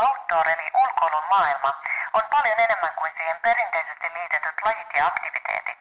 Outdoor 0.00 0.48
eli 0.48 0.66
ulkoilun 0.82 1.26
maailma 1.30 1.70
on 2.12 2.24
paljon 2.34 2.58
enemmän 2.66 2.94
kuin 2.98 3.12
siihen 3.18 3.38
perinteisesti 3.42 4.06
liitetyt 4.16 4.56
lajit 4.64 4.90
ja 4.96 5.06
aktiviteetit. 5.06 5.80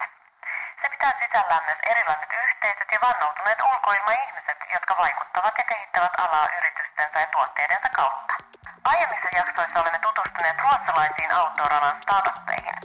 Se 0.82 0.90
pitää 0.94 1.14
sisällään 1.24 1.64
myös 1.68 1.82
erilaiset 1.92 2.32
yhteisöt 2.44 2.90
ja 2.96 3.00
vannoutuneet 3.08 3.62
ulkoilmaihmiset, 3.72 4.60
jotka 4.76 4.94
vaikuttavat 5.04 5.54
ja 5.58 5.66
kehittävät 5.72 6.14
alaa 6.26 6.48
yritystensä 6.58 7.18
ja 7.24 7.30
tuotteidensa 7.36 7.90
kautta. 8.00 8.34
Aiemmissa 8.92 9.30
jaksoissa 9.40 9.82
olemme 9.82 10.00
tutustuneet 10.00 10.58
ruotsalaisiin 10.66 11.32
outdoor-alan 11.40 11.98
startuppeihin. 12.04 12.76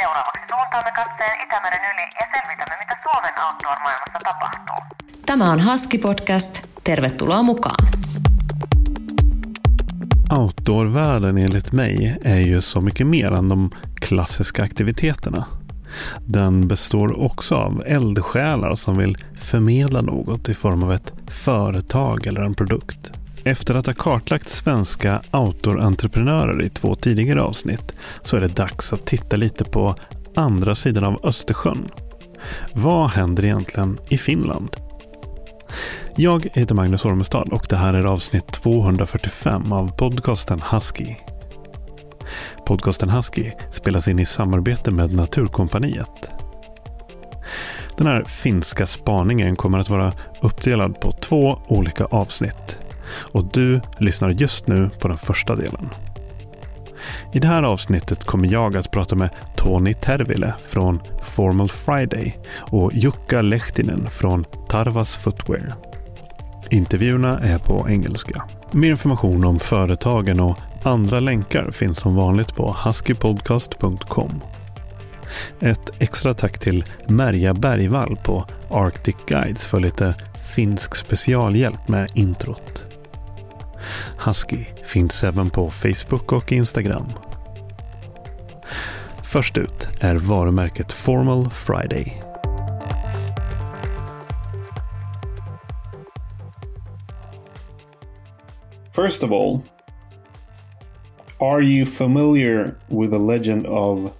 Seuraavaksi 0.00 0.44
suuntaamme 0.52 0.92
katseen 1.00 1.40
Itämeren 1.44 1.84
yli 1.92 2.06
ja 2.20 2.26
selvitämme, 2.34 2.76
mitä 2.82 2.94
Suomen 3.04 3.34
outdoor-maailmassa 3.44 4.20
tapahtuu. 4.30 4.80
Tämä 5.26 5.44
on 5.52 5.60
Husky 5.66 5.98
Podcast. 5.98 6.52
Tervetuloa 6.84 7.42
mukaan. 7.42 7.82
Outdoor-världen 10.30 11.38
enligt 11.38 11.72
mig 11.72 12.18
är 12.22 12.38
ju 12.40 12.60
så 12.60 12.80
mycket 12.80 13.06
mer 13.06 13.32
än 13.32 13.48
de 13.48 13.70
klassiska 13.94 14.62
aktiviteterna. 14.62 15.44
Den 16.26 16.68
består 16.68 17.20
också 17.20 17.54
av 17.54 17.82
eldsjälar 17.86 18.76
som 18.76 18.98
vill 18.98 19.16
förmedla 19.40 20.00
något 20.00 20.48
i 20.48 20.54
form 20.54 20.82
av 20.82 20.92
ett 20.92 21.12
företag 21.26 22.26
eller 22.26 22.42
en 22.42 22.54
produkt. 22.54 23.10
Efter 23.44 23.74
att 23.74 23.86
ha 23.86 23.94
kartlagt 23.94 24.48
svenska 24.48 25.20
outdoor-entreprenörer 25.32 26.62
i 26.62 26.68
två 26.68 26.94
tidigare 26.94 27.42
avsnitt 27.42 27.92
så 28.22 28.36
är 28.36 28.40
det 28.40 28.56
dags 28.56 28.92
att 28.92 29.06
titta 29.06 29.36
lite 29.36 29.64
på 29.64 29.94
andra 30.34 30.74
sidan 30.74 31.04
av 31.04 31.20
Östersjön. 31.22 31.88
Vad 32.72 33.10
händer 33.10 33.44
egentligen 33.44 33.98
i 34.08 34.18
Finland? 34.18 34.76
Jag 36.20 36.48
heter 36.52 36.74
Magnus 36.74 37.04
Ormestad 37.04 37.52
och 37.52 37.66
det 37.68 37.76
här 37.76 37.94
är 37.94 38.04
avsnitt 38.04 38.46
245 38.46 39.72
av 39.72 39.92
podcasten 39.96 40.60
Husky. 40.72 41.14
Podcasten 42.66 43.10
Husky 43.10 43.52
spelas 43.70 44.08
in 44.08 44.18
i 44.18 44.24
samarbete 44.24 44.90
med 44.90 45.12
Naturkompaniet. 45.12 46.30
Den 47.96 48.06
här 48.06 48.24
finska 48.24 48.86
spaningen 48.86 49.56
kommer 49.56 49.78
att 49.78 49.90
vara 49.90 50.12
uppdelad 50.42 51.00
på 51.00 51.12
två 51.12 51.58
olika 51.66 52.04
avsnitt. 52.04 52.78
Och 53.08 53.52
du 53.52 53.80
lyssnar 53.98 54.30
just 54.30 54.66
nu 54.66 54.90
på 55.00 55.08
den 55.08 55.18
första 55.18 55.56
delen. 55.56 55.90
I 57.32 57.38
det 57.38 57.48
här 57.48 57.62
avsnittet 57.62 58.24
kommer 58.24 58.52
jag 58.52 58.76
att 58.76 58.90
prata 58.90 59.16
med 59.16 59.30
Tony 59.56 59.94
Tervile 59.94 60.54
från 60.68 61.00
Formal 61.22 61.70
Friday 61.70 62.38
och 62.58 62.92
Jukka 62.94 63.42
Lehtinen 63.42 64.10
från 64.10 64.44
Tarvas 64.68 65.16
Footwear. 65.16 65.87
Intervjuerna 66.70 67.40
är 67.40 67.58
på 67.58 67.88
engelska. 67.88 68.44
Mer 68.72 68.90
information 68.90 69.44
om 69.44 69.58
företagen 69.58 70.40
och 70.40 70.58
andra 70.82 71.20
länkar 71.20 71.70
finns 71.70 71.98
som 71.98 72.14
vanligt 72.14 72.54
på 72.54 72.76
huskypodcast.com. 72.84 74.42
Ett 75.60 75.90
extra 75.98 76.34
tack 76.34 76.58
till 76.58 76.84
Merja 77.06 77.54
Bergvall 77.54 78.16
på 78.24 78.44
Arctic 78.70 79.16
Guides 79.26 79.66
för 79.66 79.80
lite 79.80 80.14
finsk 80.54 80.96
specialhjälp 80.96 81.88
med 81.88 82.10
introt. 82.14 82.84
Husky 84.26 84.64
finns 84.84 85.24
även 85.24 85.50
på 85.50 85.70
Facebook 85.70 86.32
och 86.32 86.52
Instagram. 86.52 87.06
Först 89.22 89.58
ut 89.58 89.88
är 90.00 90.16
varumärket 90.16 90.92
Formal 90.92 91.50
Friday. 91.50 92.27
First 98.98 99.22
of 99.22 99.30
all, 99.30 99.62
are 101.40 101.62
you 101.62 101.86
familiar 101.86 102.76
with 102.88 103.12
the 103.12 103.20
legend 103.20 103.64
of 103.68 104.12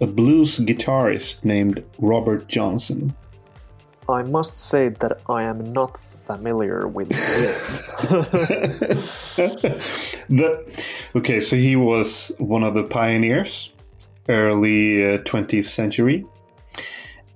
a 0.00 0.06
blues 0.06 0.60
guitarist 0.60 1.44
named 1.44 1.82
Robert 1.98 2.46
Johnson? 2.46 3.12
I 4.08 4.22
must 4.22 4.56
say 4.56 4.90
that 4.90 5.22
I 5.28 5.42
am 5.42 5.72
not 5.72 5.98
familiar 6.26 6.86
with 6.86 7.08
the, 10.28 10.64
okay, 11.16 11.40
so 11.40 11.56
he 11.56 11.74
was 11.74 12.30
one 12.38 12.62
of 12.62 12.74
the 12.74 12.84
pioneers, 12.84 13.72
early 14.28 15.14
uh, 15.14 15.18
20th 15.24 15.66
century. 15.66 16.24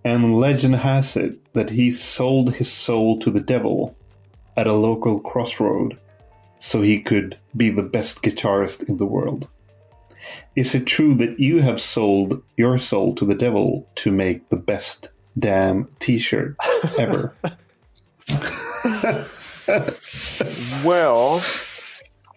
And 0.05 0.37
legend 0.39 0.77
has 0.77 1.17
it 1.17 1.53
that 1.55 1.71
he 1.71 1.91
sold 1.91 2.55
his 2.55 2.71
soul 2.71 3.19
to 3.19 3.33
the 3.33 3.41
devil 3.41 3.97
at 4.57 4.69
a 4.69 4.73
local 4.73 5.19
crossroad 5.19 5.99
so 6.59 6.83
he 6.83 7.01
could 7.01 7.39
be 7.57 7.71
the 7.71 7.83
best 7.83 8.23
guitarist 8.23 8.89
in 8.89 8.97
the 8.97 9.07
world. 9.07 9.49
Is 10.55 10.75
it 10.75 10.87
true 10.87 11.15
that 11.15 11.39
you 11.39 11.61
have 11.61 11.81
sold 11.81 12.43
your 12.57 12.79
soul 12.79 13.15
to 13.17 13.25
the 13.25 13.35
devil 13.35 13.87
to 13.97 14.11
make 14.11 14.49
the 14.49 14.57
best 14.57 15.11
damn 15.39 15.89
t 15.99 16.19
shirt 16.19 16.57
ever? 16.99 17.35
well, 20.85 21.43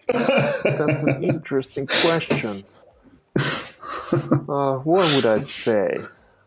that's 0.06 1.02
an 1.02 1.24
interesting 1.30 1.86
question. 1.86 2.64
Uh, 4.12 4.76
what 4.78 5.14
would 5.14 5.26
I 5.26 5.40
say? 5.40 6.00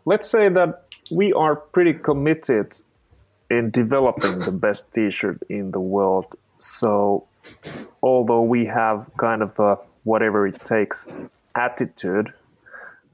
Let's 0.05 0.29
say 0.29 0.49
that 0.49 0.85
we 1.11 1.33
are 1.33 1.55
pretty 1.55 1.93
committed 1.93 2.73
in 3.49 3.71
developing 3.71 4.39
the 4.39 4.51
best 4.51 4.85
t 4.93 5.09
shirt 5.11 5.41
in 5.49 5.71
the 5.71 5.79
world. 5.79 6.25
So 6.59 7.27
although 8.01 8.41
we 8.41 8.65
have 8.65 9.09
kind 9.17 9.41
of 9.41 9.57
a 9.59 9.77
whatever 10.03 10.47
it 10.47 10.59
takes 10.59 11.07
attitude, 11.55 12.33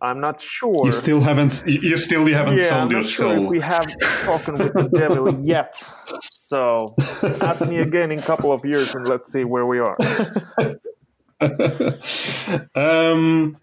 I'm 0.02 0.22
not 0.22 0.42
sure. 0.42 0.86
You 0.86 0.92
still 0.92 1.22
haven't. 1.22 1.64
You 1.68 1.98
still 1.98 2.26
haven't 2.26 2.58
yeah, 2.58 2.70
sold 2.70 2.82
I'm 2.82 2.92
your 2.92 3.02
not 3.02 3.10
sure 3.10 3.36
soul. 3.36 3.44
if 3.44 3.50
we 3.50 3.60
have 3.60 3.86
spoken 4.24 4.58
with 4.58 4.74
the 4.74 4.90
devil 4.90 5.40
yet. 5.44 5.84
So 6.32 6.96
ask 7.42 7.66
me 7.68 7.80
again 7.80 8.12
in 8.12 8.20
a 8.20 8.24
couple 8.24 8.52
of 8.52 8.64
years 8.66 8.96
and 8.96 9.08
let's 9.08 9.32
see 9.32 9.44
where 9.44 9.66
we 9.66 9.80
are. 9.80 9.98
um, 12.76 13.58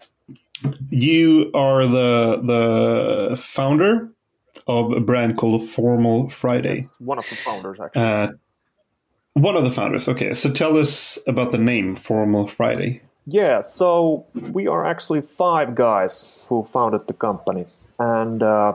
you 0.89 1.51
are 1.53 1.85
the 1.87 2.41
the 2.43 3.35
founder 3.35 4.11
of 4.67 4.91
a 4.91 4.99
brand 4.99 5.37
called 5.37 5.63
Formal 5.67 6.29
Friday. 6.29 6.85
One 6.99 7.17
of 7.17 7.27
the 7.29 7.35
founders, 7.35 7.79
actually. 7.79 8.01
Uh, 8.01 8.27
one 9.37 9.55
of 9.55 9.63
the 9.63 9.71
founders. 9.71 10.07
Okay, 10.07 10.33
so 10.33 10.51
tell 10.51 10.75
us 10.77 11.19
about 11.27 11.51
the 11.51 11.59
name 11.59 11.95
Formal 11.95 12.47
Friday. 12.47 13.01
Yeah, 13.25 13.61
so 13.61 14.25
we 14.51 14.67
are 14.67 14.85
actually 14.85 15.21
five 15.21 15.75
guys 15.75 16.31
who 16.47 16.63
founded 16.63 17.07
the 17.07 17.13
company, 17.13 17.65
and 17.99 18.41
uh, 18.41 18.73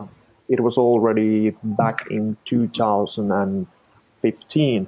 it 0.48 0.60
was 0.60 0.78
already 0.78 1.56
back 1.62 2.04
in 2.10 2.36
2015 2.44 4.86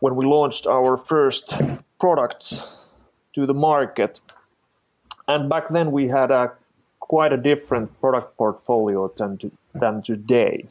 when 0.00 0.16
we 0.16 0.24
launched 0.24 0.66
our 0.66 0.96
first 0.96 1.60
products 2.00 2.72
to 3.34 3.44
the 3.46 3.54
market. 3.54 4.20
And 5.26 5.48
back 5.48 5.70
then 5.70 5.90
we 5.92 6.08
had 6.08 6.30
a 6.30 6.52
quite 7.00 7.32
a 7.32 7.36
different 7.36 8.00
product 8.00 8.36
portfolio 8.36 9.12
than 9.16 9.38
to, 9.38 9.50
than 9.74 10.00
today. 10.02 10.66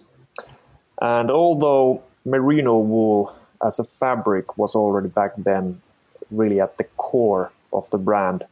And 1.00 1.30
although 1.30 2.02
merino 2.26 2.80
wool 2.80 3.37
as 3.66 3.80
a 3.80 3.84
fabric 3.84 4.58
was 4.58 4.76
already 4.76 5.10
back 5.10 5.32
then 5.38 5.82
really 6.32 6.60
at 6.60 6.78
the 6.78 6.84
core 6.98 7.52
of 7.74 7.90
the 7.92 7.98
brand. 7.98 8.46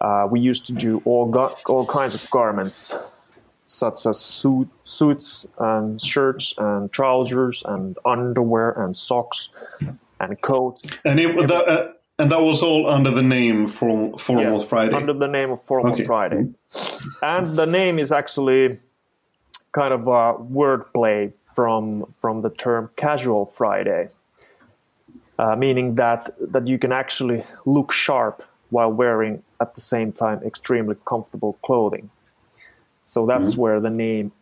Uh, 0.00 0.28
we 0.30 0.40
used 0.40 0.66
to 0.66 0.72
do 0.72 1.02
all 1.04 1.26
go- 1.26 1.56
all 1.66 1.86
kinds 1.86 2.14
of 2.14 2.28
garments, 2.30 2.94
such 3.66 4.06
as 4.06 4.18
suit, 4.20 4.68
suits 4.82 5.46
and 5.58 6.00
shirts 6.00 6.54
and 6.58 6.92
trousers 6.92 7.62
and 7.66 7.98
underwear 8.04 8.70
and 8.70 8.96
socks 8.96 9.50
and 10.20 10.40
coats. 10.40 10.82
And 11.04 11.18
it 11.18 11.48
that, 11.48 11.68
uh, 11.68 11.92
and 12.18 12.30
that 12.32 12.40
was 12.42 12.62
all 12.62 12.88
under 12.88 13.10
the 13.10 13.22
name 13.22 13.66
for 13.66 14.18
Formal 14.18 14.58
Yes, 14.60 14.68
Friday. 14.68 14.94
Under 14.94 15.12
the 15.12 15.28
name 15.28 15.50
of 15.50 15.62
Formal 15.62 15.92
Okay. 15.92 16.04
Friday. 16.04 16.48
And 17.22 17.56
the 17.56 17.66
name 17.66 17.98
is 17.98 18.12
actually 18.12 18.78
kind 19.72 19.92
of 19.92 20.06
a 20.06 20.34
wordplay 20.38 21.32
from 21.54 22.12
from 22.20 22.42
the 22.42 22.50
term 22.50 22.90
casual 22.96 23.46
Friday, 23.46 24.08
uh, 25.38 25.56
meaning 25.56 25.94
that 25.96 26.34
that 26.52 26.66
you 26.66 26.78
can 26.78 26.92
actually 26.92 27.44
look 27.64 27.92
sharp 27.92 28.42
while 28.70 28.92
wearing 28.92 29.42
at 29.60 29.74
the 29.74 29.80
same 29.80 30.12
time 30.12 30.42
extremely 30.42 30.96
comfortable 31.06 31.58
clothing. 31.62 32.10
So 33.02 33.26
that's 33.26 33.56
where 33.56 33.80
the 33.80 33.90
name 33.90 34.32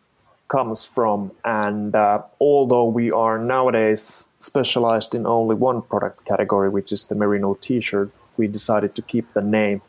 comes 0.49 0.85
from. 0.85 1.31
And 1.45 1.95
uh, 1.95 2.23
although 2.39 2.85
we 2.85 3.11
are 3.11 3.37
nowadays 3.37 4.29
specialized 4.39 5.15
in 5.15 5.25
only 5.25 5.55
one 5.55 5.81
product 5.81 6.25
category, 6.25 6.69
which 6.69 6.91
is 6.91 7.05
the 7.05 7.15
merino 7.15 7.53
T-shirt, 7.55 8.11
we 8.37 8.47
decided 8.47 8.95
to 8.95 9.01
keep 9.01 9.33
the 9.33 9.41
name 9.41 9.81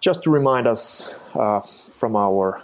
just 0.00 0.22
to 0.24 0.30
remind 0.30 0.66
us 0.66 1.10
uh, 1.34 1.60
from 1.60 2.14
our 2.14 2.62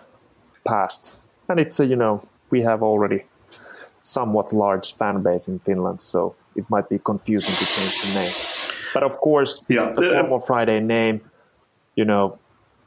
past. 0.64 1.16
And 1.48 1.58
it's 1.58 1.80
a, 1.80 1.86
you 1.86 1.96
know, 1.96 2.26
we 2.50 2.62
have 2.62 2.82
already 2.82 3.24
somewhat 4.02 4.52
large 4.52 4.94
fan 4.96 5.22
base 5.22 5.48
in 5.48 5.58
Finland, 5.58 6.00
so 6.00 6.34
it 6.56 6.64
might 6.70 6.88
be 6.88 6.98
confusing 6.98 7.54
to 7.54 7.64
change 7.64 8.02
the 8.02 8.14
name. 8.14 8.32
But 8.94 9.02
of 9.02 9.18
course, 9.18 9.62
Yeah. 9.68 9.92
the 9.94 10.02
Formal 10.10 10.40
Friday 10.40 10.80
name, 10.80 11.20
you 11.96 12.04
know, 12.04 12.38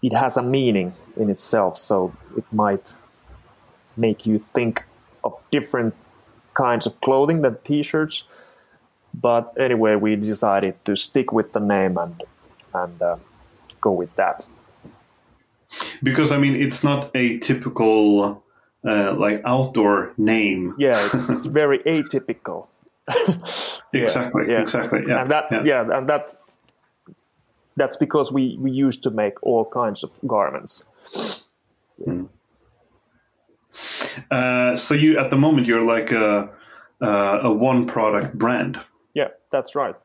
it 0.01 0.13
has 0.13 0.37
a 0.37 0.41
meaning 0.43 0.93
in 1.15 1.29
itself, 1.29 1.77
so 1.77 2.11
it 2.37 2.43
might 2.51 2.93
make 3.95 4.25
you 4.25 4.39
think 4.53 4.83
of 5.23 5.33
different 5.51 5.93
kinds 6.55 6.85
of 6.85 6.99
clothing 7.01 7.41
than 7.41 7.57
t-shirts. 7.63 8.23
But 9.13 9.53
anyway, 9.59 9.95
we 9.95 10.15
decided 10.15 10.83
to 10.85 10.95
stick 10.95 11.31
with 11.31 11.53
the 11.53 11.59
name 11.59 11.97
and 11.97 12.21
and 12.73 13.01
uh, 13.01 13.15
go 13.79 13.91
with 13.91 14.13
that. 14.15 14.43
because 16.01 16.31
I 16.31 16.37
mean, 16.37 16.55
it's 16.55 16.83
not 16.83 17.11
a 17.15 17.37
typical 17.39 18.43
uh, 18.85 19.13
like 19.13 19.41
outdoor 19.45 20.13
name. 20.17 20.75
Yeah, 20.77 21.07
it's, 21.13 21.29
it's 21.29 21.45
very 21.61 21.79
atypical. 21.79 22.67
Exactly. 23.93 24.45
yeah. 24.49 24.61
Exactly. 24.61 25.01
Yeah. 25.07 25.21
and 25.21 25.29
that 25.29 25.45
yeah. 25.51 25.63
yeah. 25.63 25.97
and 25.97 26.09
that 26.09 26.33
that's 27.75 27.95
because 27.97 28.31
we 28.31 28.57
we 28.59 28.71
used 28.71 29.03
to 29.03 29.11
make 29.11 29.41
all 29.43 29.65
kinds 29.65 30.03
of 30.03 30.11
garments. 30.25 30.85
Uh, 34.31 34.75
so 34.75 34.93
you 34.93 35.17
at 35.19 35.29
the 35.29 35.37
moment 35.37 35.67
you're 35.67 35.85
like 35.85 36.11
a 36.11 36.49
uh, 37.01 37.39
a 37.43 37.51
one 37.53 37.85
product 37.85 38.37
brand. 38.37 38.79
Yeah, 39.13 39.29
that's 39.51 39.75
right. 39.75 39.95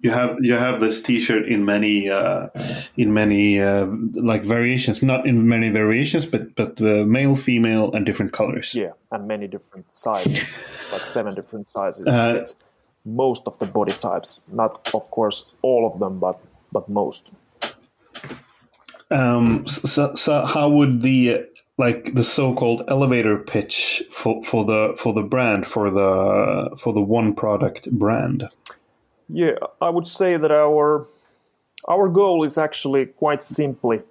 You 0.00 0.10
have 0.10 0.36
you 0.40 0.54
have 0.54 0.80
this 0.80 1.00
T-shirt 1.00 1.46
in 1.46 1.64
many 1.64 2.08
uh, 2.08 2.48
in 2.96 3.12
many 3.12 3.60
uh, 3.60 3.86
like 4.14 4.42
variations, 4.42 5.02
not 5.02 5.26
in 5.26 5.48
many 5.48 5.70
variations, 5.70 6.26
but 6.26 6.54
but 6.54 6.80
uh, 6.80 7.04
male, 7.04 7.34
female, 7.34 7.92
and 7.92 8.06
different 8.06 8.32
colors. 8.32 8.74
Yeah, 8.74 8.92
and 9.10 9.26
many 9.26 9.46
different 9.46 9.92
sizes, 9.94 10.44
like 10.92 11.02
seven 11.02 11.34
different 11.34 11.68
sizes. 11.68 12.06
Uh, 12.06 12.46
most 13.04 13.44
of 13.46 13.58
the 13.58 13.66
body 13.66 13.92
types, 13.92 14.42
not 14.52 14.90
of 14.94 15.10
course 15.10 15.46
all 15.62 15.90
of 15.90 15.98
them, 15.98 16.18
but 16.18 16.40
but 16.72 16.88
most. 16.88 17.30
Um, 19.10 19.66
so, 19.66 20.14
so 20.14 20.44
how 20.44 20.68
would 20.68 21.02
the 21.02 21.46
like 21.78 22.14
the 22.14 22.24
so-called 22.24 22.82
elevator 22.88 23.38
pitch 23.38 24.02
for, 24.10 24.42
for 24.42 24.64
the 24.64 24.94
for 24.98 25.12
the 25.12 25.22
brand 25.22 25.66
for 25.66 25.90
the 25.90 26.76
for 26.76 26.92
the 26.92 27.00
one 27.02 27.34
product 27.34 27.90
brand? 27.92 28.48
Yeah, 29.28 29.56
I 29.80 29.90
would 29.90 30.06
say 30.06 30.36
that 30.38 30.50
our 30.50 31.06
our 31.86 32.08
goal 32.08 32.44
is 32.44 32.58
actually 32.58 33.06
quite 33.06 33.44
simply 33.44 34.02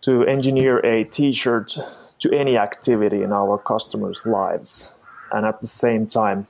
to 0.00 0.24
engineer 0.24 0.78
a 0.78 1.04
T-shirt 1.04 1.78
to 2.18 2.32
any 2.32 2.56
activity 2.56 3.22
in 3.22 3.32
our 3.32 3.58
customers' 3.58 4.24
lives, 4.24 4.90
and 5.32 5.46
at 5.46 5.60
the 5.60 5.66
same 5.66 6.06
time 6.06 6.46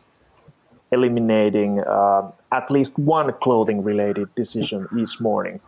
eliminating 0.93 1.83
uh, 1.83 2.31
at 2.53 2.71
least 2.71 2.99
one 2.99 3.33
clothing-related 3.33 4.33
decision 4.37 4.89
each 4.97 5.21
morning, 5.21 5.61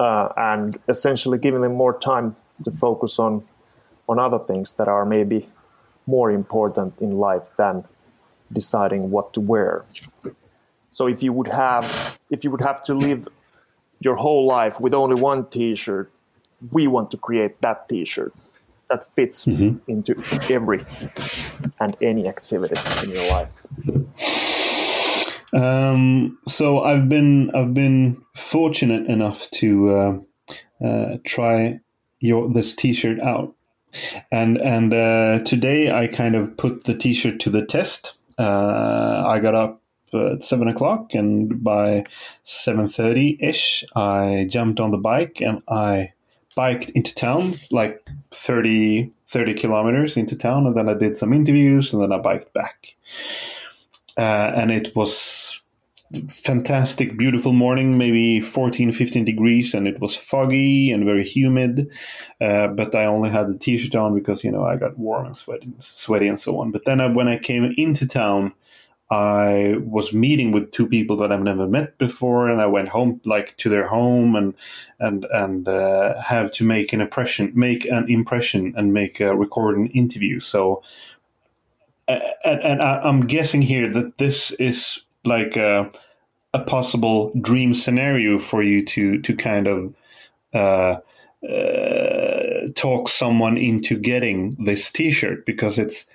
uh, 0.00 0.28
and 0.36 0.78
essentially 0.88 1.38
giving 1.38 1.62
them 1.62 1.74
more 1.74 1.96
time 1.98 2.34
to 2.64 2.70
focus 2.72 3.18
on 3.18 3.44
on 4.08 4.18
other 4.18 4.40
things 4.40 4.72
that 4.72 4.88
are 4.88 5.06
maybe 5.06 5.48
more 6.06 6.32
important 6.32 6.92
in 7.00 7.12
life 7.12 7.46
than 7.56 7.84
deciding 8.52 9.12
what 9.12 9.32
to 9.32 9.40
wear. 9.40 9.84
So 10.90 11.06
if 11.06 11.22
you 11.22 11.32
would 11.32 11.48
have 11.48 12.18
if 12.30 12.44
you 12.44 12.50
would 12.50 12.60
have 12.60 12.82
to 12.84 12.94
live 12.94 13.26
your 14.00 14.16
whole 14.16 14.46
life 14.46 14.80
with 14.80 14.94
only 14.94 15.20
one 15.20 15.46
T-shirt, 15.46 16.10
we 16.72 16.86
want 16.86 17.10
to 17.12 17.16
create 17.16 17.60
that 17.62 17.88
T-shirt 17.88 18.34
that 18.88 19.06
fits 19.14 19.46
into 19.46 20.22
every 20.50 20.84
and 21.78 21.96
any 22.02 22.28
activity 22.28 22.76
in 23.04 23.10
your 23.10 23.30
life. 23.30 23.48
Um, 25.52 26.38
so 26.46 26.82
I've 26.82 27.08
been 27.08 27.50
I've 27.54 27.74
been 27.74 28.22
fortunate 28.34 29.06
enough 29.06 29.50
to 29.52 29.90
uh, 29.90 30.18
uh, 30.84 31.18
try 31.24 31.80
your 32.18 32.52
this 32.52 32.74
T-shirt 32.74 33.20
out, 33.20 33.54
and 34.30 34.58
and 34.58 34.94
uh, 34.94 35.40
today 35.44 35.90
I 35.90 36.06
kind 36.06 36.34
of 36.34 36.56
put 36.56 36.84
the 36.84 36.94
T-shirt 36.94 37.40
to 37.40 37.50
the 37.50 37.64
test. 37.64 38.14
Uh, 38.38 39.24
I 39.26 39.40
got 39.40 39.54
up 39.54 39.79
at 40.14 40.42
seven 40.42 40.68
o'clock, 40.68 41.14
and 41.14 41.62
by 41.62 42.04
seven 42.42 42.88
thirty 42.88 43.36
ish, 43.40 43.84
I 43.94 44.46
jumped 44.48 44.80
on 44.80 44.90
the 44.90 44.98
bike 44.98 45.40
and 45.40 45.62
I 45.68 46.12
biked 46.56 46.90
into 46.90 47.14
town, 47.14 47.54
like 47.70 48.04
30, 48.32 49.12
30 49.28 49.54
kilometers 49.54 50.16
into 50.16 50.36
town, 50.36 50.66
and 50.66 50.76
then 50.76 50.88
I 50.88 50.94
did 50.94 51.14
some 51.14 51.32
interviews, 51.32 51.92
and 51.92 52.02
then 52.02 52.12
I 52.12 52.18
biked 52.18 52.52
back. 52.52 52.94
Uh, 54.18 54.52
and 54.54 54.70
it 54.70 54.94
was 54.96 55.62
fantastic 56.28 57.16
beautiful 57.16 57.52
morning 57.52 57.96
maybe 57.96 58.40
14 58.40 58.90
15 58.90 59.24
degrees 59.24 59.74
and 59.74 59.86
it 59.86 60.00
was 60.00 60.16
foggy 60.16 60.90
and 60.90 61.04
very 61.04 61.24
humid. 61.24 61.88
Uh, 62.40 62.66
but 62.66 62.94
i 62.96 63.04
only 63.04 63.30
had 63.30 63.48
the 63.48 63.56
t-shirt 63.56 63.94
on 63.94 64.14
because 64.14 64.42
you 64.42 64.50
know 64.50 64.64
i 64.64 64.76
got 64.76 64.98
warm 64.98 65.26
and 65.26 65.36
sweaty, 65.36 65.72
sweaty 65.78 66.26
and 66.26 66.40
so 66.40 66.58
on. 66.60 66.72
But 66.72 66.84
then 66.84 67.00
I, 67.00 67.06
when 67.06 67.28
i 67.28 67.38
came 67.38 67.72
into 67.76 68.06
town 68.08 68.52
i 69.10 69.76
was 69.80 70.12
meeting 70.12 70.52
with 70.52 70.70
two 70.70 70.86
people 70.86 71.16
that 71.16 71.32
i've 71.32 71.42
never 71.42 71.66
met 71.66 71.98
before 71.98 72.48
and 72.48 72.60
i 72.60 72.66
went 72.66 72.88
home 72.88 73.20
like 73.24 73.56
to 73.56 73.68
their 73.68 73.88
home 73.88 74.36
and 74.36 74.54
and 74.98 75.24
and 75.32 75.68
uh, 75.68 76.20
have 76.22 76.52
to 76.52 76.64
make 76.64 76.92
an 76.92 77.00
impression 77.00 77.50
make 77.54 77.84
an 77.86 78.08
impression 78.08 78.72
and 78.76 78.92
make 78.92 79.20
a 79.20 79.34
record 79.34 79.76
an 79.76 79.86
interview. 79.88 80.38
So 80.40 80.82
and, 82.44 82.60
and 82.62 82.82
I, 82.82 83.00
I'm 83.02 83.26
guessing 83.26 83.62
here 83.62 83.88
that 83.88 84.18
this 84.18 84.50
is 84.52 85.04
like 85.24 85.56
a, 85.56 85.90
a 86.54 86.60
possible 86.60 87.32
dream 87.40 87.74
scenario 87.74 88.38
for 88.38 88.62
you 88.62 88.84
to 88.86 89.20
to 89.20 89.36
kind 89.36 89.66
of 89.66 89.94
uh, 90.52 90.96
uh, 91.48 92.68
talk 92.74 93.08
someone 93.08 93.56
into 93.56 93.98
getting 93.98 94.52
this 94.58 94.90
T-shirt 94.90 95.46
because 95.46 95.78
it's 95.78 96.06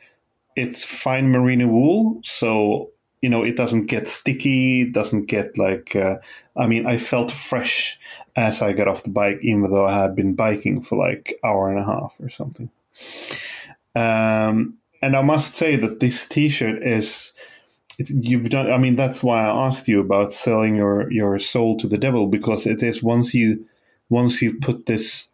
it's 0.56 0.84
fine 0.84 1.30
merino 1.30 1.68
wool, 1.68 2.20
so 2.24 2.92
you 3.22 3.30
know 3.30 3.44
it 3.44 3.56
doesn't 3.56 3.88
get 3.88 4.08
sticky, 4.08 4.90
doesn't 4.90 5.26
get 5.26 5.58
like. 5.58 5.96
Uh, 5.96 6.18
I 6.56 6.68
mean, 6.68 6.86
I 6.86 6.98
felt 6.98 7.32
fresh 7.32 8.00
as 8.36 8.62
I 8.62 8.74
got 8.74 8.88
off 8.88 9.04
the 9.04 9.10
bike, 9.10 9.40
even 9.42 9.70
though 9.70 9.86
I 9.86 9.94
had 9.94 10.16
been 10.16 10.36
biking 10.36 10.82
for 10.82 10.98
like 10.98 11.34
hour 11.44 11.70
and 11.70 11.80
a 11.80 11.86
half 11.86 12.18
or 12.22 12.30
something. 12.30 12.70
Um, 13.96 14.78
and 15.02 15.16
I 15.16 15.22
must 15.22 15.56
say 15.56 15.76
that 15.76 16.00
this 16.00 16.28
T-shirt 16.28 16.84
is. 16.84 17.34
It's, 17.98 18.12
you've 18.12 18.50
done. 18.50 18.72
I 18.72 18.78
mean, 18.78 18.98
that's 18.98 19.24
why 19.24 19.46
I 19.46 19.68
asked 19.68 19.88
you 19.88 20.02
about 20.02 20.34
selling 20.34 20.76
your 20.76 21.12
your 21.12 21.40
soul 21.40 21.78
to 21.78 21.88
the 21.88 21.98
devil 21.98 22.28
because 22.28 22.66
it 22.66 22.84
is 22.84 23.02
once 23.02 23.34
you 23.34 23.66
once 24.10 24.42
you 24.42 24.60
put 24.60 24.86
this 24.86 25.28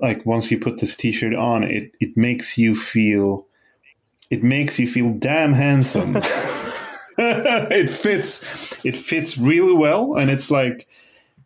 like 0.00 0.24
once 0.24 0.50
you 0.50 0.58
put 0.58 0.78
this 0.78 0.94
T-shirt 0.94 1.34
on, 1.34 1.64
it 1.64 1.96
it 2.00 2.16
makes 2.16 2.58
you 2.58 2.74
feel 2.74 3.46
it 4.30 4.42
makes 4.42 4.78
you 4.78 4.86
feel 4.86 5.12
damn 5.12 5.52
handsome. 5.52 6.16
it 7.18 7.88
fits 7.88 8.42
it 8.84 8.94
fits 8.94 9.38
really 9.38 9.72
well, 9.72 10.16
and 10.16 10.30
it's 10.30 10.50
like 10.50 10.86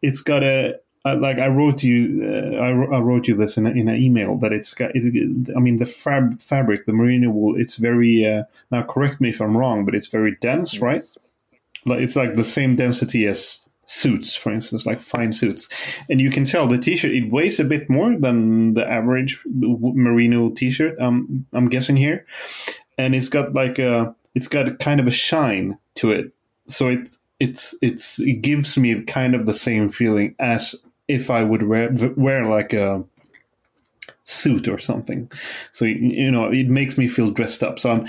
it's 0.03 0.21
got 0.21 0.43
a 0.43 0.81
I, 1.05 1.15
like 1.15 1.39
I 1.39 1.47
wrote 1.47 1.83
you, 1.83 2.23
uh, 2.25 2.57
I, 2.57 2.97
I 2.97 3.01
wrote 3.01 3.27
you 3.27 3.35
this 3.35 3.57
in, 3.57 3.67
a, 3.67 3.71
in 3.71 3.89
an 3.89 3.97
email 3.97 4.37
that 4.39 4.53
it's 4.53 4.75
got. 4.75 4.91
I 4.95 5.61
mean, 5.61 5.79
the 5.79 5.87
fab, 5.87 6.39
fabric, 6.39 6.87
the 6.87 6.93
merino 6.93 7.31
wool, 7.31 7.55
it's 7.57 7.77
very. 7.77 8.27
Uh, 8.27 8.45
now, 8.71 8.83
correct 8.83 9.21
me 9.21 9.31
if 9.31 9.41
I'm 9.41 9.57
wrong, 9.57 9.85
but 9.85 9.95
it's 9.95 10.09
very 10.09 10.37
dense, 10.41 10.81
right? 10.81 11.03
Like 11.87 12.01
it's 12.01 12.17
like 12.17 12.35
the 12.35 12.45
same 12.45 12.75
density 12.75 13.27
as 13.27 13.61
suits, 13.91 14.37
for 14.37 14.53
instance, 14.53 14.87
like 14.87 15.01
fine 15.01 15.33
suits, 15.33 15.69
and 16.09 16.21
you 16.21 16.31
can 16.31 16.45
tell 16.45 16.69
the 16.69 16.79
t-shirt 16.79 17.11
it 17.11 17.31
weighs 17.31 17.59
a 17.59 17.65
bit 17.65 17.91
more 17.91 18.17
than 18.17 18.75
the 18.75 18.89
average 18.89 19.43
merino 19.47 20.51
t-shirt. 20.51 20.99
Um, 21.01 21.45
I'm 21.53 21.69
guessing 21.69 21.97
here, 21.97 22.25
and 22.97 23.17
it's 23.17 23.29
got 23.29 23.53
like 23.53 23.81
a, 23.81 24.15
it's 24.35 24.47
got 24.47 24.69
a 24.69 24.77
kind 24.77 25.01
of 25.01 25.09
a 25.09 25.11
shine 25.11 25.77
to 25.97 26.13
it, 26.13 26.33
so 26.69 26.87
it 26.89 27.17
it's 27.41 27.75
it's 27.83 28.21
it 28.21 28.43
gives 28.43 28.79
me 28.79 29.03
kind 29.03 29.35
of 29.35 29.47
the 29.47 29.55
same 29.55 29.89
feeling 29.89 30.37
as 30.39 30.77
if 31.09 31.29
I 31.29 31.43
would 31.43 31.65
wear 31.65 31.91
wear 32.17 32.47
like 32.47 32.73
a 32.73 33.03
suit 34.23 34.69
or 34.69 34.79
something. 34.79 35.29
So 35.73 35.85
you 35.85 36.31
know, 36.31 36.53
it 36.53 36.69
makes 36.69 36.97
me 36.97 37.09
feel 37.09 37.33
dressed 37.33 37.65
up. 37.65 37.81
So 37.81 37.91
I'm 37.91 38.07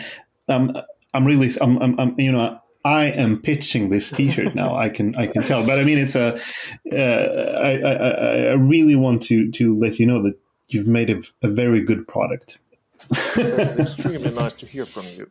I'm 0.47 0.77
I'm 1.15 1.25
really 1.25 1.49
I'm 1.59 1.81
I'm, 1.81 1.99
I'm 1.99 2.19
you 2.19 2.31
know. 2.31 2.60
I 2.83 3.05
am 3.05 3.41
pitching 3.41 3.89
this 3.89 4.09
T-shirt 4.09 4.55
now. 4.55 4.75
I 4.75 4.89
can 4.89 5.15
I 5.15 5.27
can 5.27 5.43
tell, 5.43 5.65
but 5.65 5.79
I 5.79 5.83
mean, 5.83 5.97
it's 5.97 6.15
a. 6.15 6.39
Uh, 6.91 7.59
I, 7.61 7.77
I 7.77 7.93
I 8.49 8.53
really 8.53 8.95
want 8.95 9.21
to 9.23 9.51
to 9.51 9.75
let 9.75 9.99
you 9.99 10.05
know 10.05 10.21
that 10.23 10.37
you've 10.67 10.87
made 10.87 11.09
a, 11.09 11.21
a 11.43 11.49
very 11.49 11.81
good 11.81 12.07
product. 12.07 12.59
it's 13.11 13.75
extremely 13.77 14.31
nice 14.31 14.53
to 14.55 14.65
hear 14.65 14.85
from 14.85 15.05
you. 15.15 15.29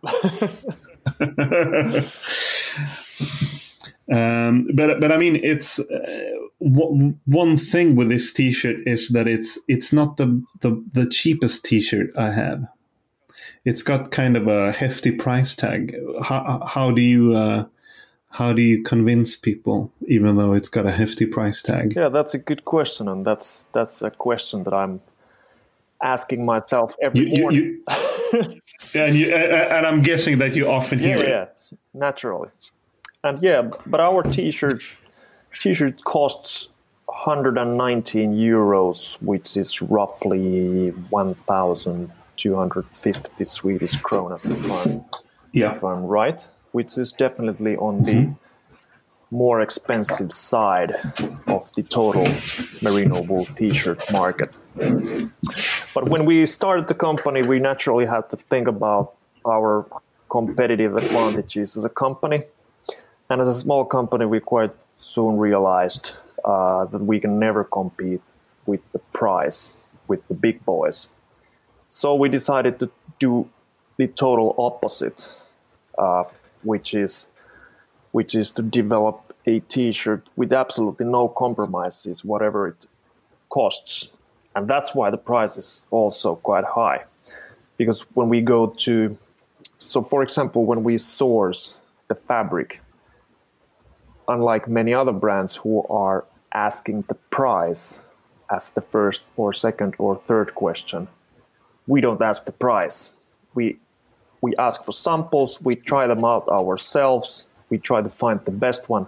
Um, 4.11 4.67
but 4.75 4.99
but 5.01 5.13
I 5.13 5.19
mean, 5.19 5.37
it's 5.37 5.79
uh, 5.79 6.35
w- 6.61 7.15
one 7.27 7.57
thing 7.57 7.95
with 7.95 8.09
this 8.09 8.33
T-shirt 8.33 8.79
is 8.85 9.09
that 9.11 9.29
it's 9.29 9.59
it's 9.69 9.93
not 9.93 10.17
the, 10.17 10.43
the 10.63 10.85
the 10.93 11.07
cheapest 11.09 11.65
T-shirt 11.65 12.11
I 12.17 12.31
have. 12.31 12.67
It's 13.65 13.83
got 13.83 14.11
kind 14.11 14.37
of 14.37 14.47
a 14.49 14.73
hefty 14.73 15.13
price 15.13 15.55
tag. 15.55 15.95
How 16.23 16.63
how 16.67 16.91
do 16.93 17.03
you 17.03 17.35
uh, 17.35 17.65
how 18.31 18.53
do 18.53 18.63
you 18.63 18.83
convince 18.83 19.37
people, 19.37 19.93
even 20.07 20.37
though 20.37 20.53
it's 20.55 20.69
got 20.69 20.87
a 20.87 20.93
hefty 20.93 21.27
price 21.27 21.63
tag? 21.63 21.95
yeah, 21.97 22.09
that's 22.09 22.35
a 22.35 22.39
good 22.39 22.65
question, 22.65 23.09
and 23.09 23.25
that's 23.25 23.65
that's 23.73 24.03
a 24.03 24.11
question 24.11 24.65
that 24.65 24.75
I'm 24.75 25.01
asking 26.03 26.45
myself 26.45 26.95
every 27.03 27.21
You, 27.21 27.27
you, 27.35 27.43
morning. 27.43 27.81
you, 28.33 28.61
and 28.95 29.17
you 29.17 29.35
and 29.35 29.87
I'm 29.87 30.03
guessing 30.03 30.39
that 30.39 30.55
you 30.57 30.69
often 30.69 30.99
hear 30.99 31.17
yeah, 31.19 31.23
it. 31.25 31.29
yeah, 31.29 31.79
naturally. 31.93 32.49
And 33.23 33.43
yeah, 33.43 33.69
but 33.87 34.01
our 34.01 34.23
t-shirt 34.23 34.83
t-shirt 35.53 36.05
costs 36.05 36.69
119 37.07 38.33
euros, 38.35 39.21
which 39.21 39.57
is 39.57 39.83
roughly 39.83 40.93
1,250 42.45 43.45
Swedish 43.45 43.97
kronas, 44.03 44.45
if 44.51 44.71
I'm, 44.71 45.05
Yeah. 45.53 45.73
if 45.73 45.83
I'm 45.85 46.05
right, 46.05 46.47
which 46.73 46.97
is 46.99 47.13
definitely 47.13 47.77
on 47.77 48.05
the 48.05 48.29
more 49.31 49.61
expensive 49.61 50.33
side 50.33 50.93
of 51.47 51.71
the 51.75 51.83
total 51.83 52.27
merino 52.83 53.23
wool 53.23 53.47
t-shirt 53.57 54.01
market. 54.11 54.51
But 55.95 56.09
when 56.09 56.25
we 56.25 56.47
started 56.47 56.89
the 56.89 56.95
company, 56.95 57.43
we 57.43 57.59
naturally 57.59 58.07
had 58.07 58.29
to 58.31 58.37
think 58.37 58.69
about 58.69 59.13
our 59.45 59.87
competitive 60.29 60.95
advantages 60.97 61.77
as 61.77 61.85
a 61.85 61.89
company. 61.89 62.45
And 63.29 63.41
as 63.41 63.49
a 63.49 63.55
small 63.55 63.85
company, 63.85 64.25
we 64.25 64.41
quite 64.41 64.73
soon 64.99 65.37
realized 65.39 66.13
uh, 66.45 66.85
that 66.87 67.03
we 67.03 67.21
can 67.21 67.39
never 67.39 67.65
compete 67.65 68.23
with 68.67 68.81
the 68.93 68.99
price, 69.13 69.73
with 70.09 70.27
the 70.29 70.35
big 70.35 70.65
boys. 70.65 71.09
So 71.93 72.15
we 72.15 72.29
decided 72.29 72.79
to 72.79 72.91
do 73.19 73.51
the 73.97 74.07
total 74.07 74.55
opposite, 74.57 75.29
uh, 75.99 76.23
which 76.63 76.95
is 76.95 77.27
which 78.13 78.33
is 78.35 78.53
to 78.53 78.63
develop 78.63 79.35
a 79.45 79.59
T-shirt 79.59 80.29
with 80.37 80.53
absolutely 80.53 81.07
no 81.07 81.27
compromises, 81.29 82.25
whatever 82.25 82.69
it 82.69 82.87
costs, 83.49 84.13
and 84.55 84.69
that's 84.69 84.95
why 84.95 85.11
the 85.11 85.17
price 85.17 85.57
is 85.57 85.85
also 85.91 86.37
quite 86.37 86.65
high. 86.65 87.05
Because 87.77 88.03
when 88.15 88.29
we 88.29 88.41
go 88.41 88.69
to, 88.69 89.19
so 89.79 90.01
for 90.03 90.23
example, 90.23 90.65
when 90.65 90.85
we 90.85 90.97
source 90.97 91.75
the 92.07 92.15
fabric, 92.15 92.81
unlike 94.29 94.69
many 94.69 94.95
other 94.95 95.13
brands 95.13 95.57
who 95.57 95.85
are 95.89 96.25
asking 96.55 97.03
the 97.09 97.15
price 97.31 97.99
as 98.49 98.71
the 98.71 98.81
first 98.81 99.25
or 99.37 99.53
second 99.53 99.95
or 99.99 100.17
third 100.17 100.55
question, 100.55 101.09
we 101.91 102.01
don't 102.01 102.23
ask 102.23 102.45
the 102.45 102.53
price. 102.53 103.11
We 103.55 103.65
we 104.43 104.55
ask 104.57 104.85
for 104.85 104.93
samples, 104.93 105.61
we 105.61 105.75
try 105.75 106.07
them 106.07 106.25
out 106.25 106.49
ourselves, 106.49 107.45
we 107.69 107.77
try 107.79 108.01
to 108.01 108.09
find 108.09 108.39
the 108.45 108.57
best 108.67 108.89
one, 108.89 109.07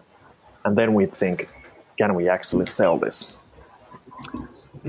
and 0.65 0.77
then 0.77 0.93
we 0.93 1.07
think, 1.07 1.49
can 1.97 2.15
we 2.15 2.29
actually 2.29 2.67
sell 2.67 2.99
this? 2.99 3.17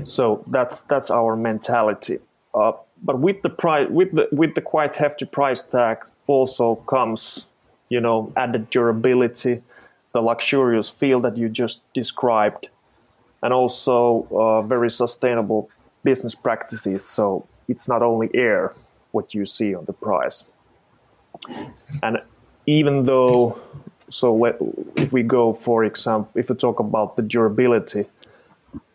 So 0.02 0.44
that's 0.48 0.82
that's 0.82 1.10
our 1.10 1.36
mentality. 1.36 2.18
Uh, 2.52 2.72
but 3.02 3.20
with 3.20 3.42
the 3.42 3.50
price, 3.50 3.88
with 3.88 4.10
the 4.12 4.28
with 4.32 4.54
the 4.56 4.60
quite 4.60 4.96
hefty 4.96 5.24
price 5.24 5.62
tag, 5.62 5.98
also 6.26 6.74
comes, 6.94 7.46
you 7.88 8.00
know, 8.00 8.32
added 8.36 8.70
durability, 8.70 9.62
the 10.12 10.20
luxurious 10.20 10.90
feel 10.90 11.20
that 11.20 11.36
you 11.36 11.48
just 11.48 11.78
described, 11.94 12.66
and 13.40 13.52
also 13.52 14.26
uh, 14.32 14.62
very 14.62 14.90
sustainable 14.90 15.70
business 16.02 16.34
practices. 16.34 17.04
So 17.04 17.46
it's 17.68 17.88
not 17.88 18.02
only 18.02 18.30
air 18.34 18.70
what 19.12 19.34
you 19.34 19.46
see 19.46 19.74
on 19.74 19.84
the 19.84 19.92
price, 19.92 20.44
and 22.02 22.18
even 22.66 23.04
though, 23.04 23.58
so 24.10 24.34
let- 24.34 24.58
if 24.96 25.12
we 25.12 25.22
go, 25.22 25.54
for 25.54 25.84
example, 25.84 26.30
if 26.34 26.48
we 26.48 26.56
talk 26.56 26.80
about 26.80 27.16
the 27.16 27.22
durability, 27.22 28.06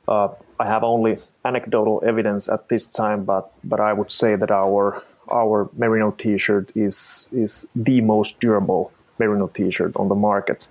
uh, 0.07 0.29
I 0.59 0.65
have 0.65 0.83
only 0.83 1.19
anecdotal 1.45 2.01
evidence 2.05 2.49
at 2.49 2.67
this 2.67 2.85
time, 2.85 3.23
but 3.23 3.51
but 3.63 3.79
I 3.79 3.93
would 3.93 4.11
say 4.11 4.35
that 4.35 4.51
our 4.51 5.01
our 5.31 5.69
merino 5.77 6.11
T-shirt 6.11 6.71
is 6.75 7.29
is 7.31 7.65
the 7.75 8.01
most 8.01 8.39
durable 8.39 8.91
merino 9.19 9.47
T-shirt 9.47 9.95
on 9.95 10.09
the 10.09 10.15
market. 10.15 10.67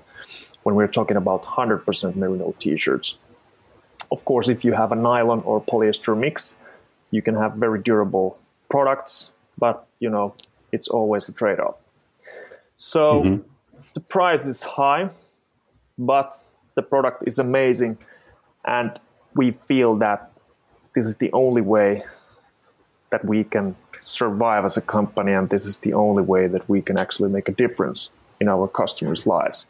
When 0.65 0.75
we're 0.75 0.89
talking 0.89 1.17
about 1.17 1.45
100% 1.45 2.17
merino 2.17 2.55
T-shirts, 2.59 3.17
of 4.11 4.25
course, 4.25 4.49
if 4.49 4.65
you 4.65 4.73
have 4.73 4.93
a 4.93 4.97
nylon 4.97 5.41
or 5.45 5.61
polyester 5.61 6.17
mix, 6.17 6.57
you 7.11 7.23
can 7.23 7.35
have 7.35 7.55
very 7.55 7.81
durable 7.81 8.39
products, 8.71 9.31
but 9.57 9.87
you 10.01 10.11
know 10.11 10.35
it's 10.73 10.89
always 10.89 11.29
a 11.29 11.33
trade-off. 11.33 11.77
So 12.77 13.23
mm-hmm. 13.23 13.43
the 13.95 14.01
price 14.01 14.47
is 14.47 14.63
high, 14.63 15.11
but 15.97 16.39
the 16.75 16.83
product 16.83 17.25
is 17.27 17.39
amazing, 17.39 17.99
and 18.65 18.93
we 19.35 19.53
feel 19.67 19.97
that 19.97 20.31
this 20.95 21.07
is 21.07 21.17
the 21.17 21.33
only 21.33 21.63
way 21.63 22.05
that 23.11 23.25
we 23.25 23.45
can 23.45 23.75
survive 24.01 24.65
as 24.65 24.77
a 24.77 24.81
company, 24.81 25.33
and 25.33 25.49
this 25.49 25.65
is 25.65 25.79
the 25.79 25.95
only 25.95 26.23
way 26.23 26.47
that 26.47 26.69
we 26.69 26.83
can 26.83 26.99
actually 26.99 27.31
make 27.31 27.49
a 27.49 27.53
difference 27.53 28.11
in 28.41 28.49
our 28.49 28.69
customers' 28.69 29.27
lives. 29.27 29.67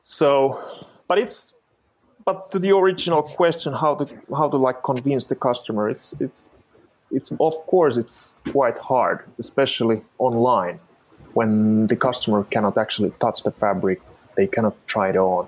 So, 0.00 0.58
but 1.06 1.18
it's 1.18 1.52
but 2.28 2.50
to 2.52 2.58
the 2.58 2.72
original 2.82 3.22
question, 3.40 3.70
how 3.84 3.92
to 4.00 4.04
how 4.38 4.48
to 4.54 4.58
like 4.68 4.78
convince 4.92 5.24
the 5.32 5.38
customer, 5.48 5.84
it's 5.94 6.06
it's 6.24 6.40
it's 7.16 7.28
of 7.50 7.54
course 7.72 7.94
it's 8.02 8.18
quite 8.56 8.78
hard, 8.90 9.18
especially 9.44 9.98
online, 10.18 10.76
when 11.38 11.50
the 11.92 11.96
customer 12.08 12.40
cannot 12.54 12.74
actually 12.84 13.12
touch 13.24 13.38
the 13.46 13.52
fabric, 13.62 13.98
they 14.36 14.46
cannot 14.54 14.74
try 14.86 15.06
it 15.12 15.16
on 15.16 15.44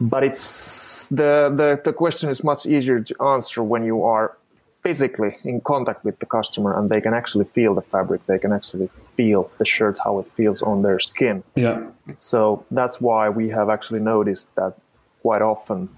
but 0.00 0.24
it's 0.24 1.08
the, 1.08 1.52
the 1.60 1.80
the 1.84 1.92
question 1.92 2.28
is 2.30 2.42
much 2.42 2.66
easier 2.66 3.00
to 3.00 3.14
answer 3.34 3.62
when 3.62 3.84
you 3.84 4.02
are 4.02 4.36
physically 4.82 5.32
in 5.44 5.60
contact 5.60 6.04
with 6.04 6.18
the 6.18 6.26
customer 6.26 6.76
and 6.76 6.90
they 6.90 7.00
can 7.00 7.14
actually 7.14 7.44
feel 7.44 7.72
the 7.74 7.86
fabric 7.94 8.20
they 8.26 8.38
can 8.38 8.52
actually 8.52 8.88
feel 9.16 9.50
the 9.58 9.64
shirt 9.64 9.96
how 10.02 10.18
it 10.18 10.26
feels 10.36 10.60
on 10.62 10.82
their 10.82 10.98
skin 10.98 11.36
Yeah. 11.54 11.78
so 12.14 12.64
that's 12.78 13.00
why 13.00 13.28
we 13.28 13.48
have 13.50 13.68
actually 13.76 14.00
noticed 14.00 14.48
that 14.56 14.72
quite 15.22 15.42
often 15.42 15.88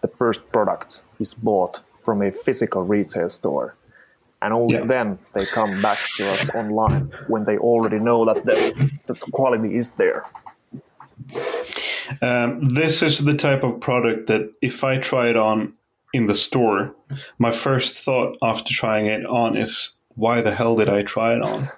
the 0.00 0.08
first 0.08 0.40
product 0.52 1.02
is 1.20 1.34
bought 1.34 1.80
from 2.04 2.22
a 2.22 2.30
physical 2.44 2.82
retail 2.82 3.30
store 3.30 3.74
and 4.42 4.52
only 4.52 4.74
Yeah. 4.74 4.84
then 4.86 5.18
they 5.34 5.46
come 5.46 5.80
back 5.80 5.98
to 6.16 6.22
us 6.34 6.50
online 6.54 7.12
when 7.28 7.44
they 7.44 7.56
already 7.58 7.98
know 7.98 8.24
that 8.24 8.44
the, 8.44 8.56
that 9.06 9.18
the 9.20 9.30
quality 9.30 9.76
is 9.76 9.92
there 9.92 10.24
Um, 12.20 12.68
this 12.68 13.02
is 13.02 13.24
the 13.24 13.34
type 13.34 13.62
of 13.64 13.80
product 13.80 14.26
that 14.26 14.42
if 14.60 14.84
I 14.84 14.98
try 14.98 15.28
it 15.28 15.36
on 15.36 15.72
in 16.12 16.26
the 16.26 16.34
store, 16.34 16.94
my 17.38 17.50
first 17.52 17.96
thought 18.04 18.36
after 18.42 18.72
trying 18.74 19.06
it 19.06 19.24
on 19.24 19.56
is, 19.56 19.92
why 20.14 20.42
the 20.42 20.54
hell 20.54 20.76
did 20.76 20.90
I 20.90 21.02
try 21.04 21.34
it 21.36 21.42
on? 21.42 21.68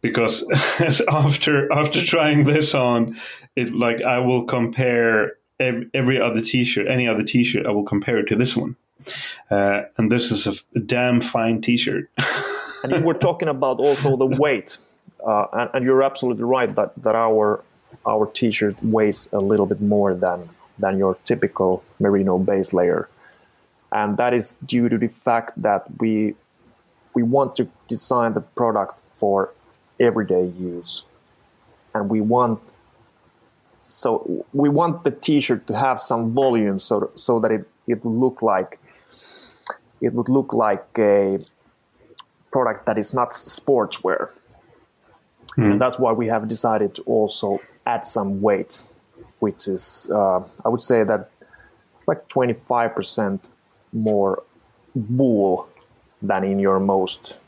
Because 0.00 0.44
after 1.10 1.70
after 1.72 2.00
trying 2.02 2.44
this 2.44 2.74
on, 2.74 3.16
it 3.54 3.74
like 3.74 4.00
I 4.02 4.18
will 4.20 4.44
compare 4.44 5.32
every 5.58 6.20
other 6.20 6.40
T-shirt, 6.40 6.86
any 6.88 7.08
other 7.08 7.22
T-shirt, 7.22 7.66
I 7.66 7.70
will 7.70 7.84
compare 7.84 8.18
it 8.18 8.26
to 8.28 8.36
this 8.36 8.56
one. 8.56 8.76
Uh, 9.50 9.82
and 9.96 10.10
this 10.10 10.30
is 10.30 10.46
a 10.46 10.78
damn 10.78 11.20
fine 11.20 11.60
T-shirt. 11.60 12.10
and 12.82 13.04
were 13.04 13.14
talking 13.14 13.48
about 13.48 13.78
also 13.78 14.16
the 14.16 14.26
weight, 14.26 14.78
uh, 15.26 15.46
and, 15.52 15.70
and 15.74 15.84
you're 15.84 16.02
absolutely 16.02 16.44
right 16.44 16.74
that, 16.74 16.92
that 17.02 17.14
our 17.14 17.62
our 18.06 18.26
T-shirt 18.26 18.76
weighs 18.82 19.32
a 19.32 19.38
little 19.40 19.66
bit 19.66 19.80
more 19.80 20.14
than 20.14 20.48
than 20.78 20.98
your 20.98 21.16
typical 21.24 21.82
merino 21.98 22.38
base 22.38 22.72
layer, 22.72 23.08
and 23.92 24.16
that 24.16 24.34
is 24.34 24.54
due 24.54 24.88
to 24.88 24.98
the 24.98 25.08
fact 25.08 25.60
that 25.62 25.84
we 25.98 26.34
we 27.14 27.22
want 27.22 27.56
to 27.56 27.68
design 27.88 28.34
the 28.34 28.40
product 28.40 28.98
for 29.14 29.52
everyday 29.98 30.46
use, 30.46 31.06
and 31.94 32.10
we 32.10 32.20
want 32.20 32.60
so 33.86 34.44
we 34.52 34.68
want 34.68 35.04
the 35.04 35.12
T-shirt 35.12 35.68
to 35.68 35.76
have 35.76 36.00
some 36.00 36.32
volume, 36.32 36.80
so 36.80 37.10
so 37.14 37.38
that 37.38 37.52
it 37.52 37.68
it 37.86 38.04
would 38.04 38.18
look 38.18 38.42
like 38.42 38.80
it 40.00 40.12
would 40.12 40.28
look 40.28 40.52
like 40.52 40.86
a 40.98 41.38
product 42.50 42.84
that 42.86 42.98
is 42.98 43.14
not 43.14 43.30
sportswear. 43.30 44.30
And 45.56 45.80
that's 45.80 45.98
why 45.98 46.12
we 46.12 46.26
have 46.26 46.48
decided 46.48 46.94
to 46.96 47.02
also 47.02 47.60
add 47.86 48.06
some 48.06 48.42
weight, 48.42 48.82
which 49.38 49.68
is, 49.68 50.10
uh, 50.12 50.40
I 50.64 50.68
would 50.68 50.82
say 50.82 51.02
that 51.02 51.30
it's 51.96 52.06
like 52.06 52.28
25% 52.28 53.48
more 53.94 54.42
wool 54.94 55.66
than 56.20 56.44
in 56.44 56.58
your 56.58 56.78
most 56.78 57.38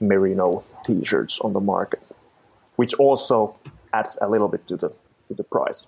merino 0.00 0.64
t-shirts 0.86 1.38
on 1.40 1.52
the 1.52 1.60
market, 1.60 2.02
which 2.76 2.94
also 2.94 3.56
adds 3.92 4.16
a 4.22 4.28
little 4.28 4.48
bit 4.48 4.66
to 4.68 4.76
the 4.76 4.90
the 5.36 5.44
price. 5.44 5.86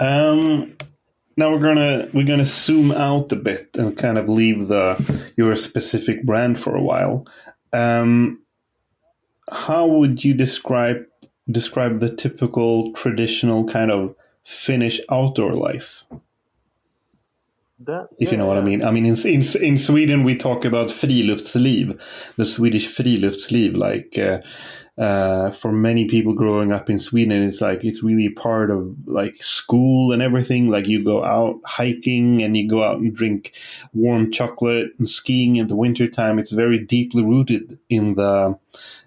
Um, 0.00 0.76
now 1.36 1.50
we're 1.52 1.60
gonna 1.60 2.08
we're 2.12 2.26
gonna 2.26 2.44
zoom 2.44 2.92
out 2.92 3.32
a 3.32 3.36
bit 3.36 3.76
and 3.76 3.96
kind 3.96 4.18
of 4.18 4.28
leave 4.28 4.68
the 4.68 5.32
your 5.36 5.54
specific 5.56 6.24
brand 6.24 6.58
for 6.58 6.74
a 6.74 6.82
while. 6.82 7.26
Um, 7.72 8.42
how 9.50 9.86
would 9.86 10.24
you 10.24 10.34
describe 10.34 11.04
describe 11.50 12.00
the 12.00 12.14
typical 12.14 12.92
traditional 12.92 13.64
kind 13.64 13.90
of 13.90 14.14
Finnish 14.44 15.00
outdoor 15.10 15.54
life? 15.54 16.04
That, 17.86 18.08
If 18.18 18.30
you 18.30 18.38
know 18.38 18.46
what 18.46 18.58
I 18.58 18.60
mean. 18.60 18.84
I 18.84 18.90
mean, 18.90 19.06
in, 19.06 19.16
in 19.26 19.42
in 19.60 19.78
Sweden 19.78 20.22
we 20.24 20.36
talk 20.36 20.64
about 20.64 20.88
friluftsliv, 20.88 22.00
the 22.36 22.46
Swedish 22.46 22.86
friluftsliv. 22.86 23.76
Like 23.76 24.16
uh, 24.18 24.40
uh, 25.00 25.50
for 25.50 25.72
many 25.72 26.04
people 26.04 26.34
growing 26.34 26.72
up 26.72 26.90
in 26.90 26.98
Sweden, 26.98 27.42
it's 27.42 27.60
like 27.60 27.84
it's 27.84 28.02
really 28.02 28.28
part 28.28 28.70
of 28.70 28.94
like 29.06 29.42
school 29.42 30.12
and 30.12 30.22
everything. 30.22 30.70
Like 30.70 30.86
you 30.86 31.02
go 31.02 31.24
out 31.24 31.60
hiking 31.64 32.42
and 32.42 32.56
you 32.56 32.68
go 32.68 32.84
out 32.84 32.98
and 32.98 33.14
drink 33.14 33.52
warm 33.92 34.30
chocolate 34.30 34.90
and 34.98 35.08
skiing 35.08 35.56
in 35.56 35.66
the 35.66 35.76
wintertime. 35.76 36.38
It's 36.38 36.52
very 36.52 36.78
deeply 36.78 37.24
rooted 37.24 37.78
in 37.88 38.14
the 38.14 38.58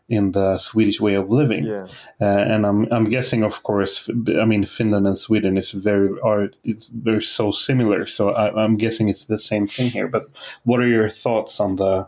in 0.08 0.32
the 0.32 0.58
Swedish 0.58 1.02
way 1.02 1.16
of 1.16 1.30
living. 1.30 1.66
Yeah. 1.66 1.88
Uh, 2.22 2.26
and 2.26 2.66
I'm 2.66 2.88
I'm 2.92 3.06
guessing, 3.06 3.44
of 3.44 3.64
course, 3.64 4.10
I 4.10 4.46
mean 4.46 4.64
Finland 4.66 5.08
and 5.08 5.18
Sweden 5.18 5.58
is 5.58 5.72
very 5.72 6.10
are 6.22 6.50
it's 6.64 6.88
very 6.88 7.22
so 7.22 7.52
similar. 7.52 8.06
So 8.06 8.30
I, 8.30 8.64
I'm 8.64 8.78
guessing 8.78 9.10
it's 9.10 9.26
the 9.26 9.38
same 9.38 9.68
thing 9.68 9.90
here. 9.90 10.08
But 10.08 10.26
what 10.64 10.80
are 10.80 10.88
your 10.88 11.10
thoughts 11.10 11.60
on 11.60 11.78
the 11.78 12.08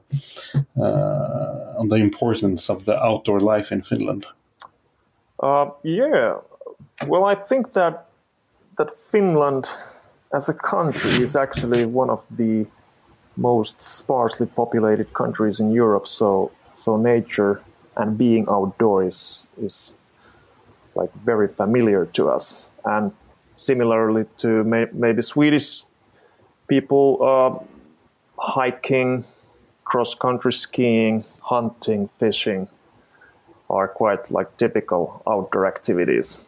uh, 0.77 1.79
on 1.79 1.89
the 1.89 1.95
importance 1.95 2.69
of 2.69 2.85
the 2.85 3.03
outdoor 3.03 3.39
life 3.39 3.71
in 3.71 3.81
Finland? 3.81 4.25
Uh, 5.39 5.69
yeah. 5.83 6.37
Well, 7.07 7.25
I 7.25 7.35
think 7.35 7.73
that 7.73 8.05
that 8.77 8.91
Finland, 9.11 9.69
as 10.31 10.49
a 10.49 10.53
country, 10.53 11.23
is 11.23 11.35
actually 11.35 11.85
one 11.85 12.11
of 12.11 12.25
the 12.29 12.67
most 13.35 13.81
sparsely 13.81 14.47
populated 14.47 15.13
countries 15.13 15.59
in 15.59 15.71
Europe. 15.71 16.07
So, 16.07 16.51
so 16.75 16.97
nature 16.97 17.61
and 17.97 18.17
being 18.17 18.45
outdoors 18.49 19.07
is 19.07 19.47
is 19.61 19.93
like 20.95 21.13
very 21.25 21.47
familiar 21.47 22.05
to 22.05 22.29
us. 22.29 22.65
And 22.85 23.11
similarly 23.55 24.25
to 24.37 24.63
may, 24.63 24.85
maybe 24.93 25.21
Swedish 25.21 25.83
people, 26.67 27.17
uh, 27.21 27.63
hiking, 28.41 29.25
cross 29.83 30.15
country 30.15 30.53
skiing, 30.53 31.23
hunting, 31.41 32.09
fishing 32.19 32.67
are 33.69 33.87
quite 33.87 34.31
like 34.31 34.55
typical 34.57 35.21
outdoor 35.27 35.65
activities 35.65 36.39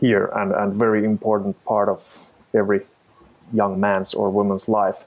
here 0.00 0.26
and, 0.36 0.52
and 0.52 0.74
very 0.74 1.04
important 1.04 1.62
part 1.64 1.88
of 1.88 2.18
every 2.54 2.80
young 3.52 3.80
man's 3.80 4.14
or 4.14 4.30
woman's 4.30 4.68
life, 4.68 5.04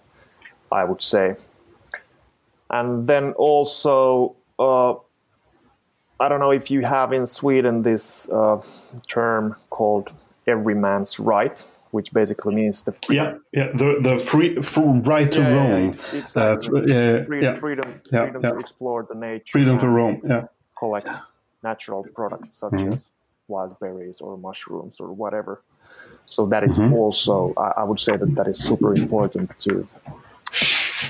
I 0.72 0.84
would 0.84 1.02
say. 1.02 1.36
And 2.70 3.08
then 3.08 3.34
also, 3.34 4.36
uh, 4.60 4.96
I 6.20 6.30
don't 6.30 6.40
know 6.40 6.52
if 6.52 6.72
you 6.72 6.82
have 6.86 7.14
in 7.14 7.28
Sweden 7.28 7.84
this 7.84 8.30
uh, 8.30 8.62
term 9.08 9.56
called 9.70 10.14
every 10.48 10.76
man's 10.76 11.20
right, 11.20 11.66
which 11.92 12.12
basically 12.14 12.56
means 12.56 12.84
the 12.84 12.94
Yeah, 13.10 13.36
yeah, 13.54 13.68
the 13.74 14.00
the 14.02 14.20
free, 14.20 14.56
free 14.62 15.02
right 15.04 15.32
to 15.32 15.42
Yeah, 15.42 15.50
yeah, 15.52 15.56
roam, 15.56 15.92
exactly. 16.14 16.70
Uh, 16.70 16.86
yeah, 16.88 17.26
freedom, 17.28 17.42
yeah, 17.42 17.56
freedom, 17.56 18.02
Yeah, 18.12 18.20
freedom 18.22 18.44
to 18.44 18.60
explore 18.60 19.06
the 19.10 19.16
nature, 19.16 19.52
freedom 19.52 19.80
to 19.80 19.88
roam. 19.88 20.22
Yeah, 20.26 20.44
collect 20.80 21.10
natural 21.64 22.04
products 22.16 22.58
such 22.58 22.74
Mm-hmm. 22.74 22.94
as 22.94 23.12
wild 23.48 23.80
berries 23.80 24.22
or 24.22 24.38
mushrooms 24.38 25.00
or 25.00 25.14
whatever. 25.14 25.64
So 26.26 26.46
that 26.48 26.64
is 26.64 26.78
Mm-hmm. 26.78 26.94
also, 26.94 27.54
I, 27.58 27.82
I 27.82 27.84
would 27.84 28.00
say 28.00 28.18
that 28.18 28.36
that 28.36 28.48
is 28.48 28.60
super 28.60 28.94
important 28.94 29.50
to 29.62 29.88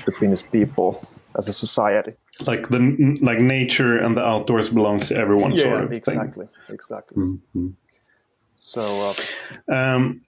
the 0.06 0.12
Finnish 0.12 0.42
people 0.50 1.02
as 1.36 1.48
a 1.48 1.52
society. 1.52 2.12
like 2.46 2.68
the 2.68 3.18
like 3.20 3.40
nature 3.40 3.98
and 3.98 4.16
the 4.16 4.24
outdoors 4.24 4.70
belongs 4.70 5.08
to 5.08 5.16
everyone. 5.16 5.56
sort 5.56 5.82
of 5.82 5.88
thing. 5.90 5.98
exactly, 5.98 6.48
exactly. 6.68 7.16
Mm-hmm. 7.16 7.68
So 8.54 9.14
uh, 9.68 9.72
Um, 9.72 10.22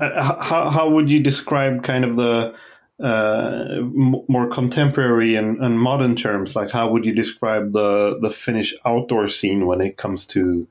uh, 0.00 0.42
how 0.42 0.70
how 0.70 0.90
would 0.90 1.10
you 1.10 1.20
describe 1.20 1.82
kind 1.82 2.04
of 2.04 2.16
the 2.16 2.54
uh, 3.02 3.80
more 4.28 4.46
contemporary 4.48 5.34
and, 5.34 5.58
and 5.64 5.78
modern 5.78 6.14
terms? 6.14 6.54
Like, 6.54 6.70
how 6.70 6.90
would 6.90 7.04
you 7.04 7.14
describe 7.14 7.72
the 7.72 8.18
the 8.20 8.30
Finnish 8.30 8.74
outdoor 8.84 9.28
scene 9.28 9.66
when 9.66 9.80
it 9.80 9.96
comes 9.96 10.26
to 10.26 10.66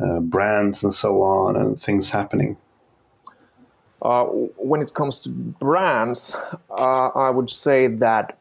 uh, 0.00 0.20
brands 0.20 0.82
and 0.84 0.92
so 0.92 1.22
on 1.22 1.56
and 1.56 1.80
things 1.80 2.10
happening? 2.10 2.56
Uh, 4.02 4.24
when 4.24 4.82
it 4.82 4.92
comes 4.94 5.18
to 5.20 5.30
brands, 5.30 6.34
uh, 6.70 7.08
I 7.08 7.30
would 7.30 7.50
say 7.50 7.88
that 7.88 8.38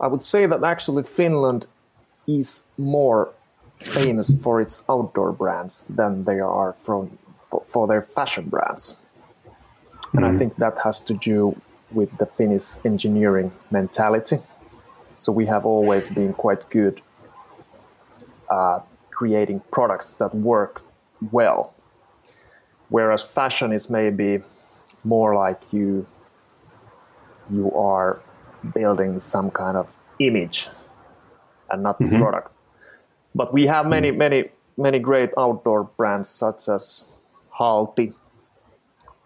I 0.00 0.06
would 0.06 0.22
say 0.22 0.46
that 0.46 0.62
actually 0.64 1.02
Finland 1.02 1.66
is 2.26 2.62
more 2.76 3.30
famous 3.78 4.34
for 4.42 4.60
its 4.60 4.84
outdoor 4.88 5.32
brands 5.32 5.84
than 5.84 6.24
they 6.24 6.40
are 6.40 6.74
from 6.84 7.18
for, 7.50 7.62
for 7.66 7.86
their 7.86 8.02
fashion 8.02 8.48
brands, 8.48 8.98
and 10.12 10.24
I 10.24 10.36
think 10.36 10.56
that 10.56 10.78
has 10.84 11.00
to 11.02 11.14
do 11.14 11.60
with 11.90 12.16
the 12.18 12.26
Finnish 12.26 12.76
engineering 12.84 13.50
mentality. 13.70 14.38
So 15.14 15.32
we 15.32 15.46
have 15.46 15.64
always 15.64 16.06
been 16.08 16.34
quite 16.34 16.68
good 16.70 17.00
uh, 18.50 18.80
creating 19.10 19.62
products 19.70 20.14
that 20.14 20.34
work 20.34 20.82
well. 21.32 21.74
Whereas 22.88 23.22
fashion 23.22 23.72
is 23.72 23.90
maybe 23.90 24.42
more 25.04 25.34
like 25.34 25.72
you 25.72 26.06
you 27.50 27.72
are 27.72 28.20
building 28.74 29.20
some 29.20 29.50
kind 29.50 29.76
of 29.76 29.96
image 30.18 30.68
and 31.70 31.82
not 31.82 31.98
the 31.98 32.08
product 32.18 32.50
but 33.34 33.52
we 33.52 33.66
have 33.66 33.86
many 33.86 34.10
many 34.10 34.44
many 34.76 34.98
great 34.98 35.30
outdoor 35.38 35.84
brands 35.84 36.28
such 36.28 36.68
as 36.68 37.06
halti 37.58 38.12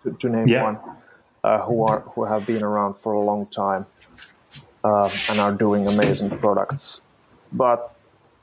to, 0.03 0.13
to 0.13 0.29
name 0.29 0.49
Yeah. 0.49 0.63
one 0.63 0.79
uh, 1.45 1.61
who 1.63 1.85
are 1.85 2.01
who 2.15 2.25
have 2.25 2.47
been 2.47 2.63
around 2.63 2.95
for 2.95 3.13
a 3.13 3.21
long 3.21 3.47
time 3.47 3.87
uh, 4.85 5.09
and 5.29 5.41
are 5.41 5.53
doing 5.53 5.87
amazing 5.87 6.31
products 6.39 7.01
but 7.53 7.89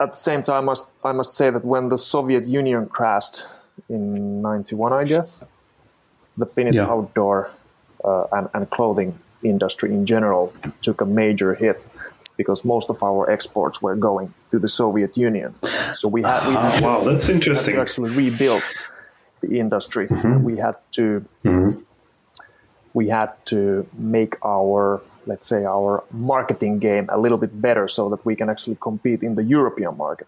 at 0.02 0.12
the 0.14 0.18
same 0.18 0.42
time, 0.42 0.64
I 0.64 0.66
must 0.66 0.90
I 1.04 1.12
must 1.12 1.36
say 1.36 1.50
that 1.50 1.66
when 1.66 1.90
the 1.90 1.98
Soviet 1.98 2.48
Union 2.48 2.88
crashed 2.88 3.44
in 3.90 4.42
'91, 4.42 4.94
I 4.94 5.04
guess, 5.04 5.38
the 6.38 6.46
Finnish 6.46 6.76
Yeah. 6.76 6.86
outdoor 6.86 7.52
uh, 8.06 8.24
and, 8.32 8.48
and 8.54 8.70
clothing 8.70 9.20
industry 9.44 9.94
in 9.94 10.06
general 10.06 10.54
took 10.82 11.02
a 11.02 11.06
major 11.06 11.56
hit 11.56 11.86
because 12.40 12.64
most 12.64 12.90
of 12.90 13.04
our 13.04 13.30
exports 13.30 13.82
were 13.82 13.96
going 13.96 14.34
to 14.50 14.60
the 14.60 14.70
Soviet 14.70 15.18
Union. 15.18 15.54
So 15.94 16.08
we 16.08 16.22
had 16.22 16.48
we 16.48 16.56
ah, 16.56 16.70
had, 16.70 16.84
Ah, 16.84 16.88
wow, 16.88 17.04
that's 17.04 17.28
had 17.28 17.36
interesting. 17.36 17.76
to 17.76 17.82
actually 17.82 18.12
rebuild 18.12 18.64
the 19.42 19.60
industry. 19.60 20.08
Mm-hmm. 20.08 20.44
We 20.44 20.58
had 20.58 20.76
to 20.92 21.26
mm-hmm. 21.44 21.82
we 22.94 23.10
had 23.10 23.30
to 23.48 23.88
make 23.94 24.38
our 24.44 25.02
let's 25.26 25.48
say 25.48 25.66
our 25.66 26.04
marketing 26.14 26.80
game 26.80 27.06
a 27.10 27.18
little 27.18 27.38
bit 27.38 27.62
better 27.62 27.88
so 27.88 28.10
that 28.10 28.26
we 28.26 28.36
can 28.36 28.50
actually 28.50 28.78
compete 28.80 29.22
in 29.22 29.36
the 29.36 29.44
European 29.44 29.98
market. 29.98 30.28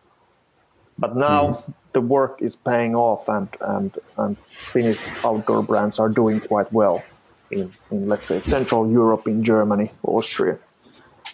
But 0.98 1.16
now 1.16 1.42
mm-hmm. 1.44 1.72
the 1.94 2.02
work 2.02 2.42
is 2.42 2.56
paying 2.56 2.94
off, 2.94 3.30
and 3.30 3.50
and 3.62 3.98
and 4.18 4.38
Finnish 4.74 5.02
outdoor 5.24 5.64
brands 5.64 5.98
are 5.98 6.10
doing 6.10 6.42
quite 6.42 6.72
well 6.74 7.04
in, 7.52 7.74
in 7.92 8.08
let's 8.08 8.28
say 8.28 8.40
Central 8.40 8.90
Europe, 8.90 9.28
in 9.28 9.44
Germany, 9.44 9.92
Austria, 10.04 10.58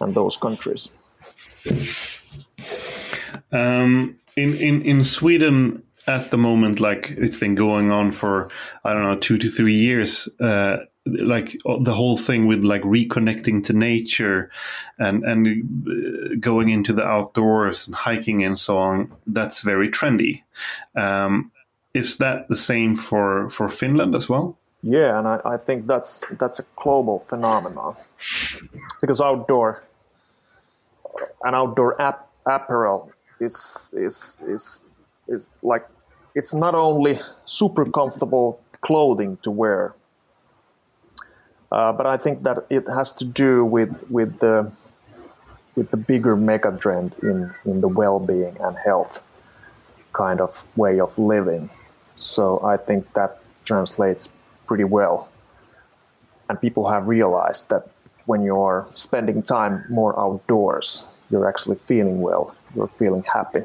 and 0.02 0.14
those 0.14 0.38
countries. 0.38 0.92
Um, 3.52 4.20
in, 4.36 4.56
in, 4.56 4.82
in 4.82 5.04
Sweden 5.04 5.84
at 6.06 6.32
the 6.32 6.38
moment, 6.38 6.80
like 6.80 7.12
it's 7.18 7.38
been 7.38 7.56
going 7.56 7.92
on 7.92 8.12
for, 8.12 8.50
I 8.84 8.94
don't 8.94 9.04
know, 9.04 9.18
two 9.18 9.38
to 9.38 9.50
three 9.50 9.76
years, 9.76 10.30
uh, 10.40 10.78
like 11.06 11.58
the 11.64 11.94
whole 11.94 12.18
thing 12.18 12.48
with 12.48 12.64
like 12.64 12.82
reconnecting 12.82 13.66
to 13.66 13.74
nature 13.74 14.50
and, 14.98 15.24
and 15.24 15.48
uh, 15.48 16.36
going 16.40 16.70
into 16.70 16.94
the 16.94 17.04
outdoors 17.04 17.88
and 17.88 17.96
hiking 17.96 18.44
and 18.44 18.60
so 18.60 18.78
on, 18.78 19.14
that's 19.26 19.62
very 19.62 19.90
trendy. 19.90 20.44
Um, 20.96 21.52
is 21.94 22.18
that 22.18 22.48
the 22.48 22.56
same 22.56 22.96
for, 22.96 23.50
for 23.50 23.70
Finland 23.70 24.16
as 24.16 24.30
well? 24.30 24.58
Yeah, 24.90 25.20
and 25.20 25.28
I, 25.28 25.42
I 25.44 25.58
think 25.58 25.86
that's 25.86 26.24
that's 26.40 26.60
a 26.60 26.66
global 26.78 27.20
phenomenon 27.20 27.98
because 29.02 29.20
outdoor 29.20 29.84
an 31.44 31.54
outdoor 31.54 32.02
app, 32.02 32.30
apparel 32.46 33.12
is 33.42 33.94
is 33.98 34.40
is 34.48 34.80
is 35.28 35.50
like 35.62 35.86
it's 36.36 36.54
not 36.54 36.74
only 36.74 37.20
super 37.44 37.84
comfortable 37.84 38.62
clothing 38.80 39.38
to 39.42 39.52
wear, 39.52 39.94
uh, 41.70 41.92
but 41.92 42.06
I 42.06 42.16
think 42.16 42.44
that 42.44 42.66
it 42.70 42.88
has 42.88 43.12
to 43.20 43.26
do 43.26 43.66
with 43.66 43.92
with 44.10 44.40
the 44.40 44.72
with 45.76 45.92
the 45.92 45.98
bigger 45.98 46.38
mega 46.38 46.72
trend 46.80 47.14
in 47.22 47.54
in 47.66 47.82
the 47.82 47.90
well-being 47.90 48.56
and 48.62 48.78
health 48.78 49.22
kind 50.14 50.40
of 50.40 50.64
way 50.78 51.02
of 51.02 51.18
living. 51.20 51.72
So 52.16 52.64
I 52.64 52.78
think 52.78 53.14
that 53.16 53.42
translates 53.66 54.32
pretty 54.68 54.84
well, 54.84 55.30
and 56.50 56.60
people 56.60 56.90
have 56.90 57.08
realized 57.08 57.70
that 57.70 57.90
when 58.26 58.42
you're 58.42 58.88
spending 58.96 59.42
time 59.42 59.86
more 59.90 60.18
outdoors, 60.20 61.08
you're 61.32 61.48
actually 61.48 61.78
feeling 61.78 62.22
well, 62.22 62.56
you're 62.76 62.92
feeling 63.00 63.24
happy. 63.24 63.64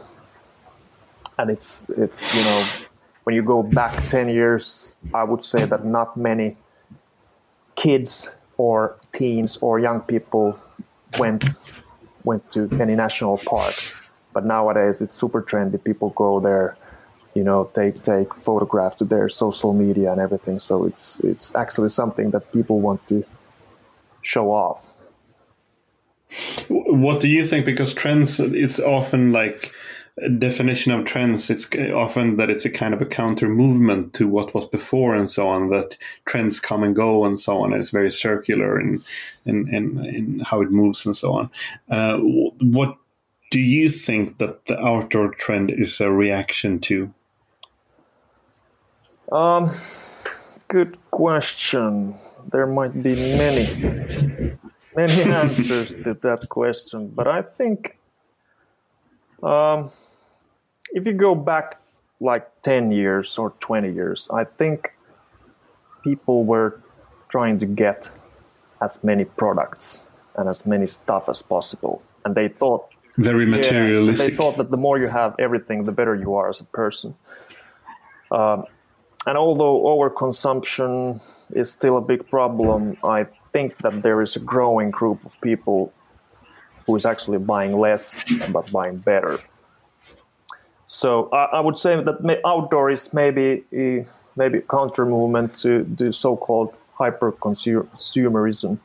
And 1.38 1.50
it's 1.50 1.88
it's 1.90 2.34
you 2.34 2.44
know 2.44 2.66
when 3.24 3.36
you 3.36 3.42
go 3.42 3.62
back 3.62 3.92
10 4.08 4.28
years, 4.28 4.94
I 5.14 5.24
would 5.24 5.44
say 5.44 5.64
that 5.64 5.84
not 5.84 6.16
many 6.16 6.56
kids 7.76 8.30
or 8.56 8.96
teens 9.12 9.56
or 9.58 9.78
young 9.78 10.00
people 10.00 10.58
went 11.18 11.44
went 12.24 12.50
to 12.52 12.68
any 12.80 12.94
national 12.94 13.38
parks. 13.38 13.94
But 14.32 14.44
nowadays 14.46 15.02
it's 15.02 15.14
super 15.14 15.42
trendy. 15.42 15.82
People 15.82 16.10
go 16.10 16.40
there, 16.40 16.76
you 17.34 17.42
know, 17.42 17.70
they 17.74 17.92
take 17.92 18.34
photographs 18.34 18.96
to 18.96 19.04
their 19.04 19.28
social 19.28 19.72
media 19.72 20.12
and 20.12 20.20
everything. 20.20 20.58
So 20.58 20.84
it's 20.84 21.20
it's 21.20 21.54
actually 21.54 21.88
something 21.88 22.30
that 22.30 22.52
people 22.52 22.80
want 22.80 23.06
to 23.08 23.24
show 24.20 24.50
off. 24.50 24.88
What 26.68 27.20
do 27.20 27.28
you 27.28 27.46
think? 27.46 27.66
Because 27.66 27.92
trends, 27.92 28.40
it's 28.40 28.80
often 28.80 29.32
like 29.32 29.72
definition 30.38 30.92
of 30.92 31.04
trends. 31.04 31.48
It's 31.50 31.68
often 31.94 32.36
that 32.36 32.50
it's 32.50 32.64
a 32.64 32.70
kind 32.70 32.94
of 32.94 33.00
a 33.00 33.06
counter 33.06 33.48
movement 33.48 34.12
to 34.14 34.28
what 34.28 34.54
was 34.54 34.66
before 34.66 35.14
and 35.14 35.28
so 35.28 35.48
on. 35.48 35.70
That 35.70 35.96
trends 36.26 36.60
come 36.60 36.82
and 36.82 36.94
go 36.94 37.24
and 37.24 37.38
so 37.38 37.58
on. 37.58 37.72
And 37.72 37.80
it's 37.80 37.90
very 37.90 38.12
circular 38.12 38.80
in 38.80 39.02
in 39.44 39.68
in, 39.74 40.04
in 40.04 40.38
how 40.40 40.60
it 40.60 40.70
moves 40.70 41.06
and 41.06 41.16
so 41.16 41.32
on. 41.32 41.50
Uh, 41.90 42.18
what 42.18 42.96
do 43.50 43.60
you 43.60 43.90
think 43.90 44.38
that 44.38 44.66
the 44.66 44.78
outdoor 44.80 45.34
trend 45.34 45.70
is 45.70 46.00
a 46.00 46.10
reaction 46.10 46.78
to? 46.80 47.12
Um, 49.32 49.70
good 50.68 50.98
question. 51.10 52.14
There 52.50 52.66
might 52.66 53.02
be 53.02 53.14
many 53.14 54.58
many 54.94 55.22
answers 55.32 55.94
to 56.04 56.12
that 56.20 56.48
question, 56.50 57.08
but 57.08 57.26
I 57.26 57.40
think 57.40 57.96
um, 59.42 59.90
if 60.92 61.06
you 61.06 61.14
go 61.14 61.34
back 61.34 61.80
like 62.20 62.46
10 62.60 62.92
years 62.92 63.38
or 63.38 63.50
20 63.60 63.90
years, 63.90 64.28
I 64.30 64.44
think 64.44 64.92
people 66.04 66.44
were 66.44 66.80
trying 67.30 67.58
to 67.60 67.66
get 67.66 68.10
as 68.82 69.02
many 69.02 69.24
products 69.24 70.02
and 70.36 70.46
as 70.46 70.66
many 70.66 70.86
stuff 70.86 71.30
as 71.30 71.40
possible. 71.40 72.02
And 72.26 72.34
they 72.34 72.48
thought 72.48 72.84
very 73.16 73.46
materialistic. 73.46 74.18
Yeah, 74.24 74.30
they 74.30 74.36
thought 74.36 74.56
that 74.58 74.70
the 74.70 74.76
more 74.76 74.98
you 74.98 75.08
have 75.08 75.34
everything, 75.38 75.84
the 75.84 75.92
better 75.92 76.14
you 76.14 76.34
are 76.34 76.50
as 76.50 76.60
a 76.60 76.64
person. 76.64 77.14
Um, 78.30 78.66
and 79.26 79.38
although 79.38 79.82
overconsumption 79.82 81.20
is 81.54 81.70
still 81.70 81.96
a 81.96 82.00
big 82.00 82.28
problem, 82.28 82.96
I 83.04 83.26
think 83.52 83.78
that 83.78 84.02
there 84.02 84.20
is 84.20 84.36
a 84.36 84.40
growing 84.40 84.90
group 84.90 85.24
of 85.24 85.40
people 85.40 85.92
who 86.86 86.96
is 86.96 87.06
actually 87.06 87.38
buying 87.38 87.78
less 87.78 88.20
but 88.50 88.70
buying 88.72 88.96
better. 88.96 89.38
So 90.84 91.28
I, 91.32 91.44
I 91.56 91.60
would 91.60 91.78
say 91.78 92.02
that 92.02 92.40
outdoor 92.44 92.90
is 92.90 93.14
maybe 93.14 93.64
eh, 93.72 94.04
maybe 94.36 94.58
a 94.58 94.62
counter 94.62 95.06
movement 95.06 95.56
to 95.58 95.84
the 95.84 96.12
so-called 96.12 96.74
hyper 96.94 97.32
consumerism. 97.32 98.78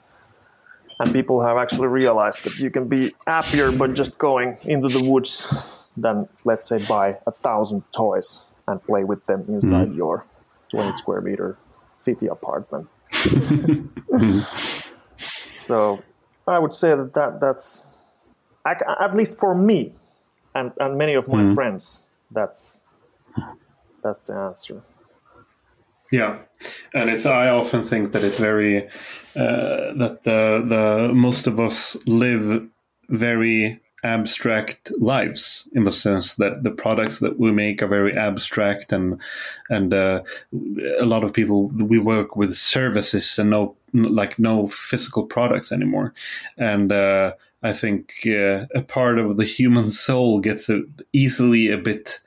And 0.99 1.13
people 1.13 1.41
have 1.41 1.57
actually 1.57 1.87
realized 1.87 2.43
that 2.43 2.57
you 2.59 2.69
can 2.69 2.87
be 2.87 3.13
happier 3.25 3.71
by 3.71 3.87
just 3.87 4.17
going 4.17 4.57
into 4.63 4.87
the 4.87 5.03
woods 5.09 5.47
than, 5.95 6.27
let's 6.43 6.67
say, 6.67 6.79
buy 6.79 7.17
a 7.27 7.31
thousand 7.31 7.83
toys 7.91 8.41
and 8.67 8.83
play 8.83 9.03
with 9.03 9.25
them 9.25 9.45
inside 9.47 9.89
mm. 9.89 9.97
your 9.97 10.25
20 10.69 10.95
square 10.97 11.21
meter 11.21 11.57
city 11.93 12.27
apartment. 12.27 12.87
so 15.51 16.01
I 16.47 16.59
would 16.59 16.73
say 16.73 16.89
that, 16.95 17.13
that 17.13 17.39
that's 17.39 17.85
at 18.65 19.13
least 19.15 19.37
for 19.39 19.55
me 19.55 19.93
and, 20.57 20.71
and 20.79 20.97
many 20.97 21.13
of 21.13 21.27
my 21.27 21.43
mm. 21.43 21.55
friends, 21.55 22.03
that's 22.31 22.81
that's 24.03 24.21
the 24.21 24.33
answer. 24.33 24.81
Yeah, 26.11 26.39
and 26.93 27.09
it's 27.09 27.25
I 27.25 27.49
often 27.49 27.85
think 27.85 28.13
that 28.13 28.23
it's 28.23 28.39
very 28.39 28.87
uh, 29.35 29.93
that 30.01 30.21
the 30.23 30.63
the 30.65 31.11
most 31.13 31.47
of 31.47 31.59
us 31.59 31.97
live 32.07 32.67
very 33.09 33.81
abstract 34.03 34.91
lives 34.99 35.67
in 35.73 35.83
the 35.83 35.91
sense 35.91 36.35
that 36.35 36.63
the 36.63 36.71
products 36.71 37.19
that 37.19 37.39
we 37.39 37.51
make 37.51 37.81
are 37.81 37.87
very 37.87 38.15
abstract 38.15 38.93
and 38.93 39.19
and 39.69 39.93
uh, 39.93 40.21
a 40.99 41.05
lot 41.05 41.23
of 41.23 41.33
people 41.33 41.67
we 41.69 41.97
work 41.97 42.35
with 42.35 42.53
services 42.53 43.39
and 43.39 43.49
no 43.49 43.75
like 43.93 44.37
no 44.37 44.67
physical 44.67 45.25
products 45.25 45.71
anymore. 45.71 46.13
And 46.57 46.91
uh, 46.91 47.33
I 47.63 47.73
think 47.73 48.13
uh, 48.27 48.65
a 48.75 48.83
part 48.87 49.17
of 49.19 49.37
the 49.37 49.45
human 49.45 49.89
soul 50.05 50.39
gets 50.39 50.69
a, 50.69 50.83
easily 51.13 51.71
a 51.71 51.77
bit 51.77 52.19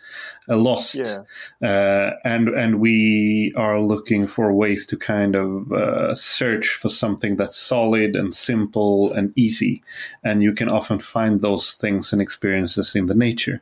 lost, 0.57 0.97
yeah. 0.97 1.23
uh, 1.63 2.17
and 2.25 2.49
and 2.49 2.81
we 2.81 3.53
are 3.57 3.81
looking 3.81 4.27
for 4.27 4.53
ways 4.53 4.87
to 4.87 4.97
kind 4.97 5.37
of 5.37 5.73
uh, 5.73 6.15
search 6.15 6.69
for 6.69 6.89
something 6.89 7.37
that's 7.37 7.57
solid 7.57 8.17
and 8.17 8.35
simple 8.35 9.13
and 9.13 9.33
easy, 9.37 9.83
and 10.23 10.43
you 10.43 10.53
can 10.53 10.71
often 10.71 10.99
find 10.99 11.41
those 11.41 11.75
things 11.75 12.13
and 12.13 12.21
experiences 12.21 12.95
in 12.95 13.07
the 13.07 13.15
nature. 13.15 13.61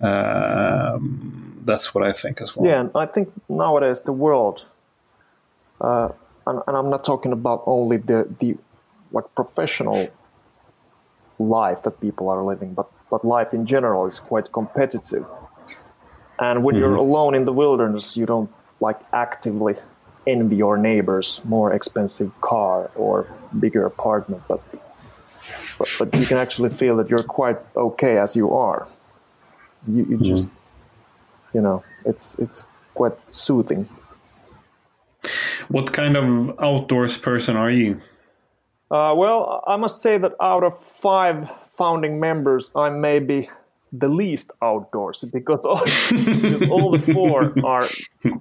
Um, 0.00 1.62
that's 1.64 1.94
what 1.94 2.04
I 2.04 2.12
think 2.12 2.40
as 2.40 2.56
well. 2.56 2.66
Yeah, 2.68 2.80
and 2.80 2.90
I 2.94 3.06
think 3.06 3.32
nowadays 3.48 4.00
the 4.00 4.12
world, 4.12 4.64
uh, 5.80 6.08
and, 6.46 6.62
and 6.66 6.76
I'm 6.76 6.90
not 6.90 7.04
talking 7.04 7.32
about 7.32 7.62
only 7.66 7.98
the 7.98 8.28
the 8.38 8.56
like 9.12 9.34
professional 9.34 10.08
life 11.38 11.82
that 11.82 12.00
people 12.00 12.28
are 12.28 12.42
living, 12.44 12.74
but 12.74 12.90
but 13.10 13.24
life 13.24 13.54
in 13.54 13.66
general 13.66 14.06
is 14.06 14.20
quite 14.20 14.52
competitive. 14.52 15.24
And 16.38 16.64
when 16.64 16.74
mm-hmm. 16.74 16.82
you're 16.82 16.96
alone 16.96 17.34
in 17.34 17.44
the 17.44 17.52
wilderness, 17.52 18.16
you 18.16 18.26
don't 18.26 18.50
like 18.80 19.00
actively 19.12 19.76
envy 20.26 20.56
your 20.56 20.76
neighbor's 20.76 21.44
more 21.44 21.72
expensive 21.72 22.30
car 22.40 22.90
or 22.94 23.26
bigger 23.60 23.84
apartment, 23.86 24.42
but, 24.48 24.60
but 25.78 25.88
but 25.98 26.14
you 26.16 26.26
can 26.26 26.38
actually 26.38 26.70
feel 26.70 26.96
that 26.96 27.08
you're 27.10 27.22
quite 27.22 27.58
okay 27.76 28.18
as 28.18 28.34
you 28.34 28.54
are. 28.54 28.88
You, 29.86 29.96
you 29.96 30.04
mm-hmm. 30.04 30.24
just 30.24 30.48
you 31.52 31.60
know 31.60 31.84
it's 32.04 32.34
it's 32.38 32.64
quite 32.94 33.12
soothing. 33.30 33.88
What 35.68 35.92
kind 35.92 36.16
of 36.16 36.58
outdoors 36.60 37.16
person 37.16 37.56
are 37.56 37.70
you? 37.70 38.00
Uh, 38.90 39.14
well, 39.16 39.64
I 39.66 39.76
must 39.76 40.02
say 40.02 40.18
that 40.18 40.32
out 40.40 40.62
of 40.62 40.78
five 40.78 41.50
founding 41.76 42.20
members, 42.20 42.70
I 42.76 42.90
may 42.90 43.18
be 43.18 43.50
the 43.96 44.08
least 44.08 44.50
outdoors 44.60 45.24
because 45.32 45.64
all, 45.64 45.84
because 46.10 46.68
all 46.68 46.90
the 46.90 47.12
four 47.12 47.52
are 47.64 47.88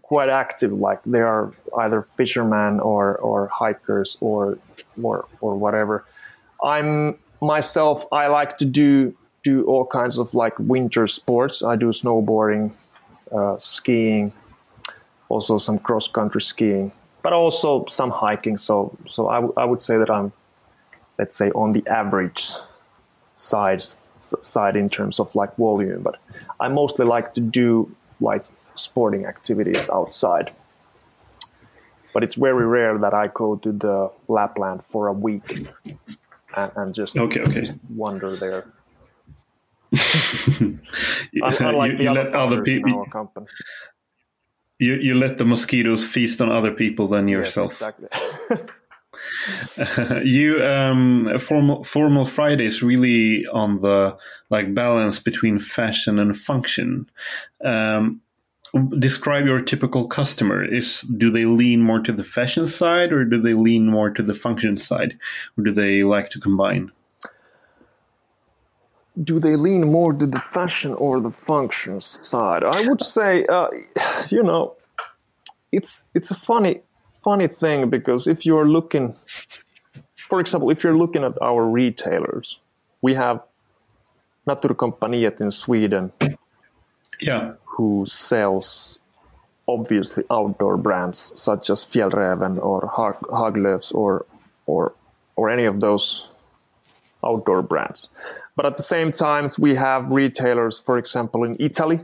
quite 0.01 0.29
active. 0.29 0.73
Like 0.73 0.99
they 1.05 1.21
are 1.21 1.53
either 1.79 2.07
fishermen 2.17 2.79
or 2.79 3.17
or 3.17 3.47
hikers 3.47 4.17
or 4.19 4.57
or 5.01 5.27
or 5.41 5.55
whatever. 5.55 6.05
I'm 6.63 7.17
myself. 7.41 8.05
I 8.11 8.27
like 8.27 8.57
to 8.57 8.65
do 8.65 9.15
do 9.43 9.63
all 9.65 9.85
kinds 9.85 10.17
of 10.17 10.33
like 10.33 10.57
winter 10.57 11.05
sports. 11.07 11.61
I 11.61 11.75
do 11.75 11.89
snowboarding, 11.89 12.71
uh, 13.31 13.59
skiing, 13.59 14.33
also 15.29 15.57
some 15.57 15.77
cross 15.77 16.07
country 16.07 16.41
skiing, 16.41 16.91
but 17.21 17.33
also 17.33 17.85
some 17.85 18.09
hiking. 18.09 18.57
So 18.57 18.97
so 19.07 19.27
I, 19.27 19.35
w- 19.35 19.53
I 19.55 19.65
would 19.65 19.81
say 19.81 19.97
that 19.97 20.09
I'm, 20.09 20.31
let's 21.19 21.37
say, 21.37 21.51
on 21.51 21.73
the 21.73 21.85
average 21.87 22.53
side 23.35 23.83
side 24.41 24.75
in 24.75 24.89
terms 24.89 25.19
of 25.19 25.33
like 25.35 25.55
volume. 25.57 26.01
But 26.03 26.15
I 26.59 26.67
mostly 26.69 27.05
like 27.05 27.33
to 27.35 27.41
do 27.41 27.93
like 28.19 28.45
sporting 28.75 29.25
activities 29.25 29.89
outside. 29.89 30.51
But 32.13 32.23
it's 32.23 32.35
very 32.35 32.65
rare 32.67 32.97
that 32.99 33.13
I 33.13 33.27
go 33.27 33.55
to 33.57 33.71
the 33.71 34.11
Lapland 34.27 34.83
for 34.87 35.07
a 35.07 35.13
week 35.13 35.67
and, 36.55 36.71
and 36.75 36.93
just, 36.93 37.17
Okay, 37.17 37.41
okay. 37.41 37.61
just 37.61 37.75
wander 37.89 38.35
there. 38.35 38.65
you, 39.91 40.77
the 41.31 42.03
you 42.03 42.09
other 42.09 42.23
let 42.23 42.33
other 42.33 42.57
in 42.59 42.63
people 42.63 42.99
our 42.99 43.05
company. 43.07 43.45
you, 44.79 44.95
you 44.95 45.15
let 45.15 45.37
the 45.37 45.45
mosquitoes 45.45 46.05
feast 46.05 46.41
on 46.41 46.51
other 46.51 46.71
people 46.71 47.07
than 47.07 47.27
Yes, 47.27 47.37
yourself. 47.55 47.73
exactly. 47.73 48.07
you 50.23 50.63
um 50.63 51.37
formal 51.39 51.83
formal 51.83 52.25
fridays 52.25 52.83
really 52.83 53.45
on 53.47 53.81
the 53.81 54.15
like 54.49 54.73
balance 54.73 55.19
between 55.19 55.59
fashion 55.59 56.19
and 56.19 56.37
function. 56.37 57.09
Um 57.63 58.21
describe 58.97 59.45
your 59.45 59.61
typical 59.61 60.07
customer. 60.07 60.63
Is 60.63 61.01
do 61.01 61.29
they 61.29 61.45
lean 61.45 61.81
more 61.81 61.99
to 61.99 62.11
the 62.11 62.23
fashion 62.23 62.67
side 62.67 63.13
or 63.13 63.23
do 63.23 63.39
they 63.39 63.53
lean 63.53 63.87
more 63.87 64.09
to 64.09 64.23
the 64.23 64.33
function 64.33 64.77
side? 64.77 65.17
Or 65.57 65.63
do 65.63 65.71
they 65.71 66.03
like 66.03 66.29
to 66.29 66.39
combine? 66.39 66.91
Do 69.23 69.39
they 69.39 69.55
lean 69.55 69.81
more 69.81 70.11
to 70.11 70.25
the 70.25 70.39
fashion 70.39 70.95
or 70.95 71.19
the 71.19 71.29
function 71.29 72.01
side? 72.01 72.63
I 72.63 72.87
would 72.87 73.03
say, 73.03 73.45
uh, 73.45 73.67
you 74.29 74.41
know, 74.41 74.75
it's 75.71 76.05
it's 76.15 76.31
a 76.31 76.35
funny 76.35 76.81
funny 77.23 77.47
thing 77.47 77.89
because 77.89 78.27
if 78.27 78.45
you're 78.45 78.67
looking, 78.67 79.15
for 80.15 80.39
example, 80.39 80.69
if 80.69 80.83
you're 80.83 80.97
looking 80.97 81.23
at 81.23 81.33
our 81.41 81.65
retailers, 81.65 82.59
we 83.01 83.13
have 83.15 83.41
Naturkompaniet 84.47 85.39
in 85.39 85.51
Sweden 85.51 86.11
yeah 87.21 87.53
who 87.63 88.05
sells 88.05 89.01
obviously 89.67 90.23
outdoor 90.29 90.77
brands 90.77 91.31
such 91.39 91.69
as 91.69 91.85
Fjällräven 91.85 92.61
or 92.61 92.91
Hag- 92.95 93.27
Haglöfs 93.31 93.93
or 93.95 94.25
or 94.65 94.93
or 95.35 95.49
any 95.49 95.65
of 95.65 95.79
those 95.79 96.27
outdoor 97.25 97.61
brands. 97.61 98.09
But 98.55 98.65
at 98.65 98.77
the 98.77 98.83
same 98.83 99.11
times, 99.11 99.57
we 99.57 99.73
have 99.73 100.11
retailers, 100.11 100.77
for 100.77 100.99
example, 100.99 101.43
in 101.43 101.55
Italy, 101.59 102.01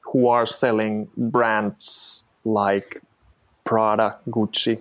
who 0.00 0.28
are 0.28 0.46
selling 0.46 1.08
brands 1.16 2.24
like 2.44 3.02
Prada, 3.64 4.18
Gucci, 4.28 4.80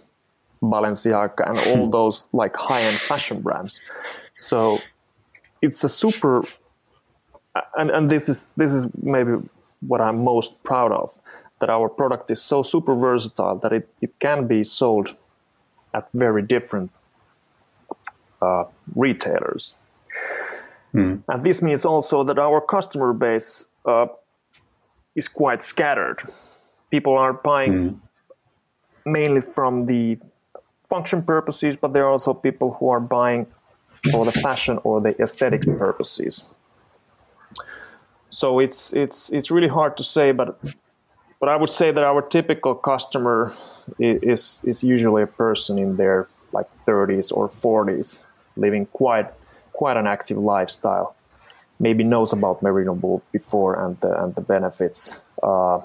Balenciaga, 0.61 1.49
and 1.49 1.57
all 1.69 1.89
those 1.89 2.27
like 2.33 2.55
high-end 2.55 2.97
fashion 2.97 3.41
brands. 3.41 3.79
So 4.35 4.79
it's 5.61 5.83
a 5.83 5.89
super, 5.89 6.43
and 7.77 7.89
and 7.91 8.09
this 8.09 8.29
is 8.29 8.49
this 8.57 8.71
is 8.71 8.85
maybe 9.01 9.31
what 9.87 10.01
I'm 10.01 10.23
most 10.23 10.61
proud 10.63 10.91
of, 10.91 11.13
that 11.59 11.69
our 11.69 11.89
product 11.89 12.31
is 12.31 12.41
so 12.41 12.63
super 12.63 12.95
versatile 12.95 13.57
that 13.59 13.73
it, 13.73 13.89
it 14.01 14.19
can 14.19 14.47
be 14.47 14.63
sold 14.63 15.15
at 15.93 16.07
very 16.13 16.41
different 16.41 16.91
uh, 18.41 18.65
retailers. 18.95 19.75
And 21.27 21.43
this 21.43 21.61
means 21.61 21.85
also 21.85 22.23
that 22.23 22.37
our 22.37 22.61
customer 22.61 23.13
base 23.13 23.65
uh, 23.85 24.05
is 25.15 25.27
quite 25.27 25.63
scattered. 25.63 26.21
People 26.91 27.17
are 27.17 27.33
buying 27.33 27.99
mainly 29.05 29.41
from 29.41 29.81
the 29.81 30.17
function 30.89 31.23
purposes, 31.23 31.75
but 31.75 31.93
there 31.93 32.05
are 32.05 32.11
also 32.11 32.33
people 32.33 32.73
who 32.79 32.89
are 32.89 32.99
buying 32.99 33.47
for 34.11 34.25
the 34.25 34.31
fashion 34.31 34.79
or 34.83 35.01
the 35.01 35.19
aesthetic 35.21 35.61
purposes. 35.77 36.47
So 38.29 38.59
it's 38.59 38.93
it's 38.93 39.29
it's 39.29 39.51
really 39.51 39.67
hard 39.67 39.95
to 39.97 40.03
say, 40.03 40.31
but 40.31 40.59
but 41.39 41.49
I 41.49 41.55
would 41.55 41.69
say 41.69 41.91
that 41.91 42.03
our 42.03 42.21
typical 42.21 42.73
customer 42.75 43.53
is 43.99 44.59
is 44.63 44.83
usually 44.83 45.23
a 45.23 45.27
person 45.27 45.77
in 45.77 45.97
their 45.97 46.27
like 46.51 46.69
30s 46.87 47.31
or 47.35 47.49
40s, 47.49 48.21
living 48.55 48.85
quite 48.87 49.27
quite 49.73 49.97
an 49.97 50.07
active 50.07 50.37
lifestyle. 50.37 51.15
Maybe 51.79 52.03
knows 52.03 52.33
about 52.33 52.61
merino 52.61 52.93
wool 52.93 53.21
before 53.31 53.83
and 53.83 53.99
the, 53.99 54.23
and 54.23 54.35
the 54.35 54.41
benefits. 54.41 55.17
Uh, 55.41 55.81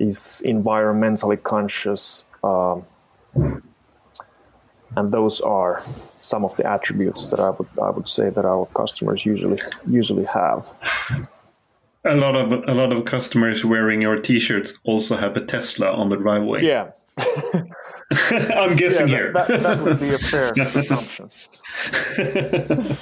is 0.00 0.42
environmentally 0.46 1.42
conscious, 1.42 2.24
um, 2.42 2.84
and 4.96 5.12
those 5.12 5.40
are 5.40 5.82
some 6.20 6.44
of 6.44 6.56
the 6.56 6.70
attributes 6.70 7.28
that 7.28 7.40
I 7.40 7.50
would 7.50 7.68
I 7.82 7.90
would 7.90 8.08
say 8.08 8.30
that 8.30 8.44
our 8.44 8.66
customers 8.74 9.24
usually 9.26 9.58
usually 9.86 10.24
have. 10.24 10.66
a 12.04 12.16
lot 12.16 12.36
of 12.36 12.52
a 12.68 12.74
lot 12.74 12.92
of 12.92 13.04
customers 13.04 13.64
wearing 13.64 14.00
your 14.02 14.18
t-shirts 14.20 14.78
also 14.84 15.16
have 15.16 15.36
a 15.36 15.44
tesla 15.44 15.92
on 15.92 16.08
the 16.08 16.16
driveway 16.16 16.64
Yeah, 16.64 16.90
i'm 18.62 18.76
guessing 18.76 19.08
yeah, 19.08 19.16
here 19.16 19.32
that, 19.32 19.48
that, 19.48 19.62
that 19.62 19.82
would 19.82 20.00
be 20.00 20.10
a 20.10 20.18
fair 20.18 20.52
assumption. 20.56 21.28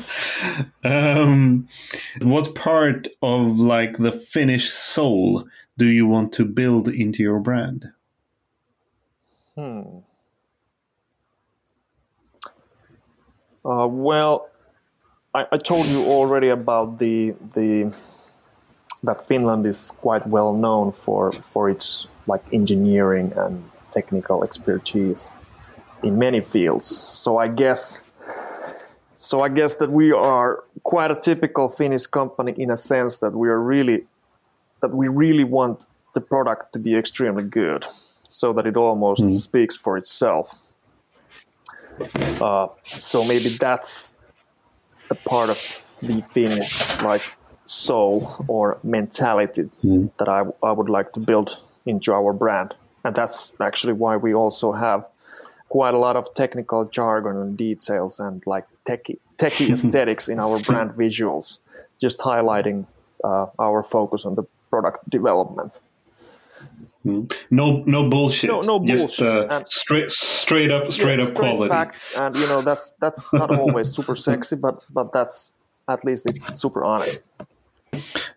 um, 0.85 1.69
what 2.23 2.55
part 2.55 3.09
of 3.23 3.61
like 3.61 3.99
the 3.99 4.13
Finnish 4.13 4.69
soul 4.71 5.45
do 5.77 5.87
you 5.87 6.07
want 6.07 6.33
to 6.33 6.45
build 6.45 6.89
into 6.89 7.23
your 7.23 7.39
brand? 7.41 7.93
Uh, 13.65 13.87
well, 13.89 14.49
I, 15.35 15.47
I 15.53 15.57
told 15.59 15.87
you 15.87 16.05
already 16.07 16.49
about 16.49 16.99
the 16.99 17.35
the 17.55 17.93
that 19.03 19.27
Finland 19.29 19.67
is 19.67 19.93
quite 20.01 20.27
well 20.27 20.55
known 20.55 20.93
for 20.93 21.33
for 21.33 21.69
its 21.69 22.07
like 22.27 22.43
engineering 22.53 23.33
and 23.37 23.69
technical 23.93 24.45
expertise 24.45 25.31
in 26.03 26.19
many 26.19 26.41
fields. 26.41 26.87
So 26.87 27.39
I 27.39 27.49
guess 27.49 28.03
so 29.17 29.41
I 29.41 29.49
guess 29.49 29.77
that 29.77 29.91
we 29.91 30.13
are 30.13 30.65
quite 30.83 31.11
a 31.11 31.17
typical 31.17 31.69
Finnish 31.69 32.07
company 32.07 32.53
in 32.57 32.71
a 32.71 32.77
sense 32.77 33.19
that 33.19 33.33
we 33.33 33.49
are 33.49 33.61
really 33.61 34.05
that 34.87 34.97
we 34.97 35.09
really 35.09 35.43
want 35.43 35.87
the 36.15 36.21
product 36.21 36.73
to 36.73 36.79
be 36.79 36.95
extremely 36.95 37.43
good 37.43 37.85
so 38.29 38.53
that 38.53 38.67
it 38.67 38.77
almost 38.77 39.43
speaks 39.43 39.75
for 39.75 39.97
itself. 39.97 40.55
Uh, 42.41 42.69
so 42.85 43.25
maybe 43.25 43.49
that's 43.49 44.15
a 45.11 45.15
part 45.15 45.51
of 45.51 45.59
the 46.01 46.23
Finnish 46.33 47.01
like 47.03 47.23
soul 47.65 48.45
or 48.47 48.79
mentality 48.85 49.69
that 50.19 50.29
I, 50.29 50.43
I 50.63 50.71
would 50.71 50.89
like 50.89 51.13
to 51.15 51.21
build 51.21 51.59
into 51.85 52.13
our 52.13 52.33
brand. 52.33 52.75
And 53.05 53.15
that's 53.15 53.53
actually 53.61 53.95
why 53.95 54.17
we 54.17 54.35
also 54.35 54.73
have 54.73 55.05
quite 55.69 55.95
a 55.95 55.99
lot 55.99 56.15
of 56.15 56.33
technical 56.35 56.85
jargon 56.85 57.37
and 57.37 57.57
details 57.57 58.21
and 58.21 58.41
like 58.47 58.67
techie, 58.85 59.19
techie 59.37 59.71
aesthetics 59.75 60.29
in 60.29 60.39
our 60.39 60.61
brand 60.61 60.91
visuals, 61.03 61.59
just 62.01 62.21
highlighting 62.21 62.87
uh, 63.25 63.47
our 63.59 63.83
focus 63.83 64.25
on 64.25 64.37
the 64.37 64.45
product 64.71 65.09
development. 65.11 65.81
No, 67.05 67.83
no 67.87 68.09
bullshit. 68.09 68.51
No- 68.51 68.61
no 68.61 68.85
Just 68.85 69.19
bullshit. 69.19 69.27
uh, 69.51 69.55
And- 69.57 69.69
straight, 69.69 70.11
straight 70.11 70.71
up, 70.73 70.91
straight 70.93 71.19
Yeah, 71.19 71.27
up 71.27 71.35
quality. 71.35 71.69
facts, 71.71 72.15
and 72.17 72.37
you 72.37 72.47
know 72.49 72.61
that's 72.63 72.95
that's 73.01 73.27
not 73.33 73.51
always 73.59 73.89
super 73.89 74.17
sexy, 74.29 74.57
but 74.57 74.83
but 74.91 75.13
that's 75.13 75.53
at 75.89 76.05
least 76.05 76.27
it's 76.31 76.61
super 76.61 76.85
honest. 76.85 77.23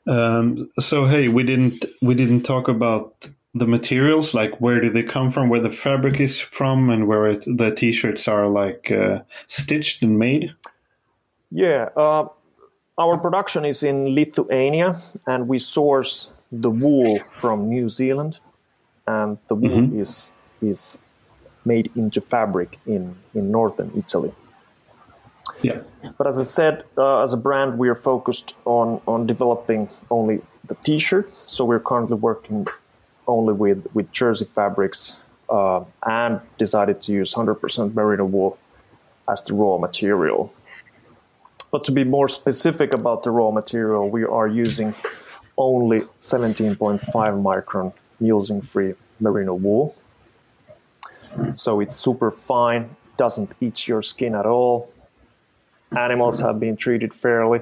Um, 0.07 0.69
so 0.79 1.05
hey, 1.05 1.27
we 1.27 1.43
didn't 1.43 1.85
we 2.01 2.13
didn't 2.15 2.41
talk 2.43 2.67
about 2.67 3.27
the 3.55 3.67
materials, 3.67 4.33
like 4.33 4.59
where 4.61 4.79
do 4.79 4.89
they 4.89 5.03
come 5.03 5.29
from, 5.31 5.49
where 5.49 5.59
the 5.61 5.69
fabric 5.71 6.19
is 6.19 6.39
from, 6.39 6.89
and 6.89 7.07
where 7.07 7.27
it, 7.27 7.43
the 7.47 7.71
t-shirts 7.71 8.27
are 8.27 8.47
like 8.47 8.91
uh, 8.91 9.19
stitched 9.47 10.03
and 10.03 10.17
made. 10.19 10.53
Yeah, 11.51 11.89
uh, 11.95 12.27
our 12.99 13.17
production 13.17 13.65
is 13.65 13.81
in 13.81 14.13
Lithuania, 14.13 15.01
and 15.25 15.47
we 15.47 15.57
source 15.57 16.33
the 16.51 16.69
wool 16.69 17.19
from 17.31 17.69
New 17.69 17.89
Zealand, 17.89 18.39
and 19.07 19.37
the 19.47 19.55
wool 19.55 20.01
is 20.01 20.31
is 20.61 20.97
made 21.65 21.89
into 21.95 22.19
fabric 22.21 22.77
in 22.85 23.15
in 23.33 23.51
northern 23.51 23.91
Italy. 23.95 24.33
Yeah. 25.61 25.81
But 26.17 26.27
as 26.27 26.37
I 26.39 26.43
said, 26.43 26.83
uh, 26.97 27.21
as 27.23 27.33
a 27.33 27.37
brand, 27.37 27.77
we 27.79 27.87
are 27.89 27.95
focused 27.95 28.55
on 28.65 29.01
on 29.07 29.25
developing 29.25 29.89
only 30.11 30.41
the 30.65 30.75
T-shirt. 30.83 31.31
So 31.47 31.65
we're 31.65 31.79
currently 31.79 32.17
working 32.17 32.67
only 33.27 33.53
with 33.53 33.87
with 33.93 34.11
jersey 34.11 34.45
fabrics, 34.45 35.15
uh, 35.49 35.83
and 36.05 36.41
decided 36.57 37.01
to 37.03 37.13
use 37.13 37.33
100% 37.33 37.93
merino 37.93 38.25
wool 38.25 38.57
as 39.27 39.43
the 39.43 39.53
raw 39.53 39.77
material. 39.77 40.53
But 41.71 41.85
to 41.85 41.91
be 41.91 42.03
more 42.03 42.27
specific 42.27 42.93
about 42.93 43.23
the 43.23 43.31
raw 43.31 43.51
material, 43.51 44.09
we 44.09 44.23
are 44.23 44.47
using 44.47 44.95
only 45.57 46.01
17.5 46.19 46.99
micron 47.11 47.93
mulesing 48.21 48.65
free 48.65 48.95
merino 49.19 49.53
wool. 49.53 49.95
So 51.51 51.79
it's 51.79 51.95
super 51.95 52.31
fine, 52.31 52.95
doesn't 53.17 53.51
itch 53.61 53.87
your 53.87 54.01
skin 54.01 54.33
at 54.35 54.45
all. 54.45 54.91
Animals 55.95 56.39
have 56.39 56.59
been 56.59 56.75
treated 56.75 57.13
fairly. 57.13 57.61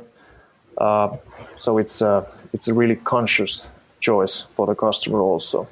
Uh, 0.78 1.18
so 1.58 1.78
it's 1.78 2.02
a, 2.02 2.26
it's 2.54 2.68
a 2.68 2.74
really 2.74 2.96
conscious 2.96 3.68
choice 4.00 4.46
for 4.52 4.68
the 4.68 4.76
customer 4.76 5.20
also. 5.20 5.68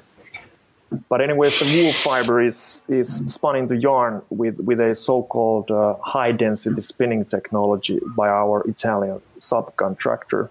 But 1.08 1.20
anyways, 1.20 1.58
the 1.58 1.82
wool 1.82 1.92
fiber 1.92 2.40
is, 2.40 2.84
is 2.88 3.16
spun 3.26 3.56
into 3.56 3.76
yarn 3.76 4.22
with, 4.30 4.60
with 4.60 4.80
a 4.80 4.94
so-called 4.94 5.70
uh, 5.70 5.96
high 6.00 6.30
density 6.30 6.80
spinning 6.80 7.24
technology 7.24 8.00
by 8.16 8.28
our 8.28 8.62
Italian 8.68 9.20
subcontractor. 9.38 10.48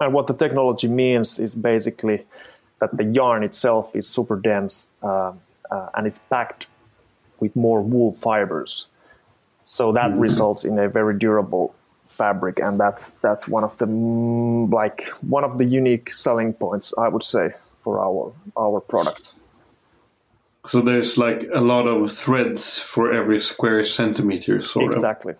And 0.00 0.12
what 0.12 0.26
the 0.26 0.34
technology 0.34 0.88
means 0.88 1.38
is 1.38 1.54
basically 1.54 2.26
that 2.80 2.96
the 2.96 3.04
yarn 3.04 3.44
itself 3.44 3.94
is 3.94 4.08
super 4.08 4.36
dense 4.36 4.90
uh, 5.02 5.32
uh, 5.70 5.88
and 5.94 6.06
it's 6.06 6.18
packed 6.30 6.66
with 7.38 7.54
more 7.54 7.80
wool 7.80 8.14
fibers. 8.14 8.88
So 9.62 9.92
that 9.92 10.10
mm-hmm. 10.10 10.20
results 10.20 10.64
in 10.64 10.78
a 10.78 10.88
very 10.88 11.16
durable 11.16 11.74
fabric, 12.06 12.58
and 12.58 12.80
that's 12.80 13.12
that's 13.12 13.46
one 13.46 13.64
of 13.64 13.76
the 13.76 13.86
like 13.86 15.08
one 15.20 15.44
of 15.44 15.58
the 15.58 15.66
unique 15.66 16.10
selling 16.10 16.54
points 16.54 16.94
I 16.96 17.08
would 17.08 17.22
say 17.22 17.52
for 17.88 18.00
our 18.08 18.32
our 18.64 18.80
product. 18.80 19.32
So 20.66 20.82
there's 20.82 21.16
like 21.16 21.40
a 21.54 21.62
lot 21.62 21.86
of 21.86 22.12
threads 22.12 22.78
for 22.78 23.04
every 23.20 23.38
square 23.38 23.82
centimeter, 23.84 24.60
sort 24.62 24.92
exactly. 24.92 25.32
of. 25.32 25.38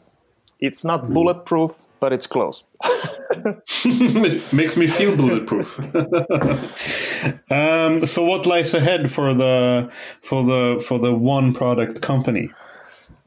It's 0.60 0.82
not 0.82 1.12
bulletproof, 1.12 1.84
but 2.00 2.12
it's 2.12 2.26
close. 2.26 2.64
it 3.84 4.52
makes 4.52 4.76
me 4.76 4.86
feel 4.86 5.14
bulletproof. 5.14 5.78
um, 7.50 8.06
so 8.06 8.24
what 8.24 8.46
lies 8.46 8.72
ahead 8.74 9.10
for 9.10 9.34
the 9.34 9.90
for 10.22 10.42
the 10.50 10.82
for 10.86 10.98
the 10.98 11.12
one 11.12 11.52
product 11.52 12.00
company? 12.00 12.48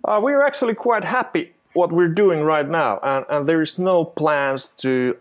Uh, 0.03 0.19
we're 0.23 0.43
actually 0.49 0.73
quite 0.73 1.03
happy 1.03 1.53
what 1.73 1.91
we're 1.91 2.15
doing 2.23 2.41
right 2.41 2.67
now, 2.67 2.99
and, 3.03 3.23
and 3.29 3.47
there 3.47 3.61
is 3.61 3.77
no 3.77 4.03
plans 4.03 4.69
to 4.83 5.15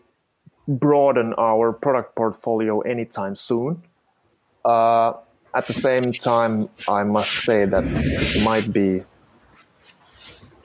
broaden 0.78 1.34
our 1.36 1.72
product 1.72 2.14
portfolio 2.14 2.80
anytime 2.80 3.34
soon. 3.34 3.82
Uh, 4.64 5.14
at 5.54 5.66
the 5.66 5.72
same 5.72 6.12
time, 6.12 6.68
I 6.88 7.02
must 7.02 7.30
say 7.30 7.64
that 7.64 7.84
it 7.84 8.42
might 8.44 8.72
be 8.72 9.02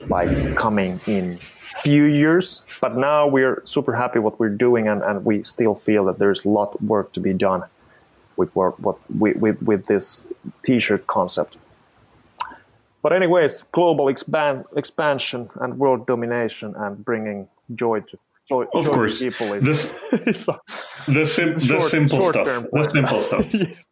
like 0.08 0.56
coming 0.56 1.00
in 1.06 1.38
few 1.82 2.04
years, 2.04 2.60
but 2.80 2.96
now 2.96 3.26
we're 3.26 3.62
super 3.64 3.94
happy 3.94 4.18
what 4.18 4.38
we're 4.38 4.48
doing, 4.48 4.88
and, 4.88 5.02
and 5.02 5.24
we 5.24 5.42
still 5.42 5.74
feel 5.74 6.04
that 6.06 6.18
there's 6.18 6.44
a 6.44 6.48
lot 6.48 6.74
of 6.74 6.82
work 6.82 7.12
to 7.12 7.20
be 7.20 7.32
done 7.32 7.64
with 8.36 8.54
what, 8.54 8.78
what 8.80 8.98
with, 9.10 9.60
with 9.62 9.86
this 9.86 10.24
t-shirt 10.62 11.06
concept. 11.06 11.56
But 13.02 13.12
anyways, 13.12 13.64
global 13.72 14.08
expand, 14.08 14.64
expansion 14.76 15.48
and 15.60 15.78
world 15.78 16.06
domination 16.06 16.74
and 16.76 17.04
bringing 17.04 17.48
joy 17.74 18.00
to 18.00 18.18
joy, 18.48 18.64
of 18.74 18.86
course. 18.86 19.18
to 19.18 19.30
people 19.30 19.52
is 19.54 19.64
this, 19.64 19.94
the, 21.08 21.26
sim- 21.26 21.54
the, 21.54 21.60
short, 21.60 21.82
simple 21.82 22.20
stuff. 22.22 22.46
The 22.46 22.90
simple 22.92 23.20
stuff. 23.20 23.54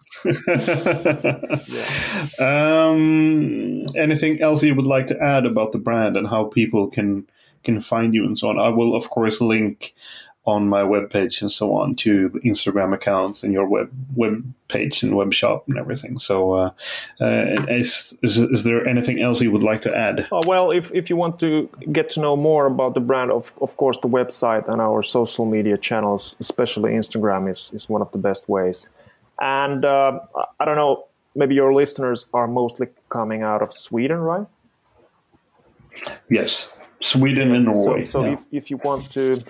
yeah. 2.38 2.38
um, 2.88 3.84
anything 3.96 4.40
else 4.40 4.62
you 4.62 4.74
would 4.74 4.86
like 4.86 5.06
to 5.08 5.20
add 5.20 5.46
about 5.46 5.72
the 5.72 5.78
brand 5.78 6.16
and 6.16 6.28
how 6.28 6.44
people 6.44 6.88
can 6.88 7.26
can 7.64 7.80
find 7.80 8.14
you 8.14 8.24
and 8.24 8.38
so 8.38 8.48
on. 8.50 8.58
I 8.58 8.68
will, 8.68 8.94
of 8.94 9.08
course, 9.10 9.40
link 9.40 9.94
on 10.46 10.68
my 10.68 10.82
webpage 10.82 11.40
and 11.40 11.50
so 11.50 11.74
on 11.74 11.94
to 11.94 12.28
Instagram 12.44 12.92
accounts 12.92 13.42
and 13.42 13.52
your 13.52 13.66
web 13.66 13.90
web 14.14 14.44
page 14.68 15.02
and 15.02 15.16
web 15.16 15.32
shop 15.32 15.64
and 15.68 15.78
everything. 15.78 16.18
So, 16.18 16.52
uh, 16.52 16.70
uh, 17.20 17.66
is, 17.68 18.16
is, 18.22 18.38
is 18.38 18.64
there 18.64 18.86
anything 18.86 19.22
else 19.22 19.40
you 19.40 19.50
would 19.50 19.62
like 19.62 19.80
to 19.82 19.96
add? 19.96 20.26
Uh, 20.30 20.42
well, 20.46 20.70
if, 20.70 20.92
if 20.92 21.08
you 21.08 21.16
want 21.16 21.40
to 21.40 21.68
get 21.92 22.10
to 22.10 22.20
know 22.20 22.36
more 22.36 22.66
about 22.66 22.94
the 22.94 23.00
brand, 23.00 23.30
of 23.30 23.50
of 23.60 23.76
course, 23.76 23.98
the 24.02 24.08
website 24.08 24.68
and 24.68 24.80
our 24.80 25.02
social 25.02 25.46
media 25.46 25.78
channels, 25.78 26.36
especially 26.40 26.92
Instagram, 26.92 27.50
is 27.50 27.70
is 27.72 27.88
one 27.88 28.02
of 28.02 28.12
the 28.12 28.18
best 28.18 28.48
ways. 28.48 28.88
And 29.40 29.84
uh, 29.84 30.20
I 30.60 30.64
don't 30.64 30.76
know, 30.76 31.06
maybe 31.34 31.54
your 31.54 31.74
listeners 31.74 32.26
are 32.32 32.46
mostly 32.46 32.88
coming 33.08 33.42
out 33.42 33.62
of 33.62 33.72
Sweden, 33.72 34.18
right? 34.18 34.46
Yes. 36.30 36.78
Sweden 37.02 37.54
and 37.54 37.66
Norway. 37.66 38.04
So, 38.04 38.22
so 38.22 38.24
yeah. 38.24 38.32
if, 38.32 38.44
if 38.52 38.70
you 38.70 38.78
want 38.78 39.10
to 39.12 39.42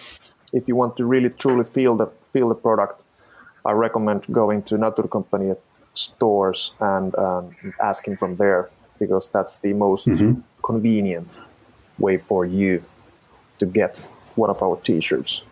if 0.54 0.68
you 0.68 0.76
want 0.76 0.96
to 0.96 1.04
really 1.04 1.28
truly 1.28 1.64
feel 1.64 1.96
the 1.96 2.06
feel 2.32 2.48
the 2.48 2.54
product, 2.54 3.02
I 3.66 3.72
recommend 3.72 4.26
going 4.32 4.62
to 4.64 4.76
Naturkompaniet 4.76 5.58
stores 5.92 6.72
and 6.80 7.14
um, 7.16 7.54
asking 7.82 8.16
from 8.16 8.36
there 8.36 8.70
because 8.98 9.28
that's 9.28 9.58
the 9.58 9.72
most 9.72 10.06
mm-hmm. 10.06 10.40
convenient 10.62 11.38
way 11.98 12.18
for 12.18 12.46
you 12.46 12.82
to 13.58 13.66
get 13.66 13.98
one 14.36 14.50
of 14.50 14.62
our 14.62 14.76
t-shirts. 14.76 15.42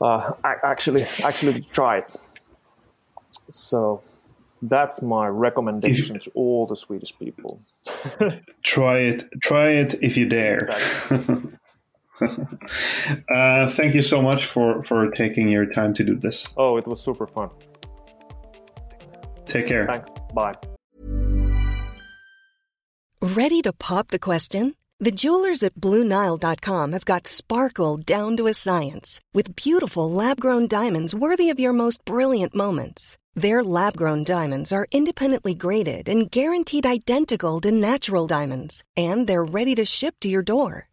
Uh, 0.00 0.32
actually, 0.44 1.02
actually, 1.24 1.60
try 1.60 1.98
it. 1.98 2.10
So 3.48 4.02
that's 4.62 5.00
my 5.00 5.28
recommendation 5.28 6.16
if, 6.16 6.22
to 6.24 6.30
all 6.34 6.66
the 6.66 6.76
Swedish 6.76 7.16
people. 7.18 7.62
try 8.62 8.98
it. 8.98 9.24
Try 9.40 9.68
it 9.70 9.94
if 10.02 10.16
you 10.16 10.28
dare. 10.28 10.68
uh, 13.34 13.66
thank 13.68 13.94
you 13.94 14.02
so 14.02 14.22
much 14.22 14.46
for, 14.46 14.84
for 14.84 15.10
taking 15.10 15.48
your 15.48 15.66
time 15.66 15.94
to 15.94 16.04
do 16.04 16.14
this. 16.14 16.52
Oh, 16.56 16.76
it 16.76 16.86
was 16.86 17.02
super 17.02 17.26
fun. 17.26 17.50
Take 19.46 19.66
care. 19.66 19.86
Thanks. 19.86 20.10
Bye. 20.34 20.54
Ready 23.20 23.60
to 23.62 23.72
pop 23.72 24.08
the 24.08 24.18
question? 24.18 24.74
The 24.98 25.10
jewelers 25.10 25.62
at 25.62 25.74
BlueNile.com 25.74 26.92
have 26.92 27.04
got 27.04 27.26
sparkle 27.26 27.96
down 27.96 28.36
to 28.36 28.46
a 28.46 28.54
science 28.54 29.20
with 29.34 29.56
beautiful 29.56 30.08
lab 30.10 30.38
grown 30.40 30.68
diamonds 30.68 31.14
worthy 31.14 31.50
of 31.50 31.58
your 31.58 31.72
most 31.72 32.04
brilliant 32.04 32.54
moments. 32.54 33.18
Their 33.34 33.64
lab 33.64 33.96
grown 33.96 34.22
diamonds 34.24 34.70
are 34.72 34.86
independently 34.92 35.54
graded 35.54 36.08
and 36.08 36.30
guaranteed 36.30 36.86
identical 36.86 37.60
to 37.62 37.72
natural 37.72 38.26
diamonds, 38.26 38.84
and 38.96 39.26
they're 39.26 39.44
ready 39.44 39.74
to 39.74 39.84
ship 39.84 40.14
to 40.20 40.28
your 40.28 40.42
door. 40.42 40.88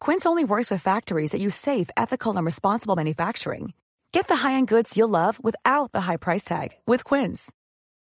Quince 0.00 0.24
only 0.24 0.44
works 0.44 0.70
with 0.70 0.82
factories 0.82 1.32
that 1.32 1.40
use 1.40 1.54
safe, 1.54 1.90
ethical, 1.96 2.36
and 2.36 2.46
responsible 2.46 2.96
manufacturing. 2.96 3.74
Get 4.12 4.28
the 4.28 4.36
high-end 4.36 4.66
goods 4.66 4.96
you'll 4.96 5.08
love 5.08 5.42
without 5.44 5.92
the 5.92 6.02
high 6.02 6.16
price 6.16 6.42
tag 6.44 6.68
with 6.86 7.04
Quince. 7.04 7.52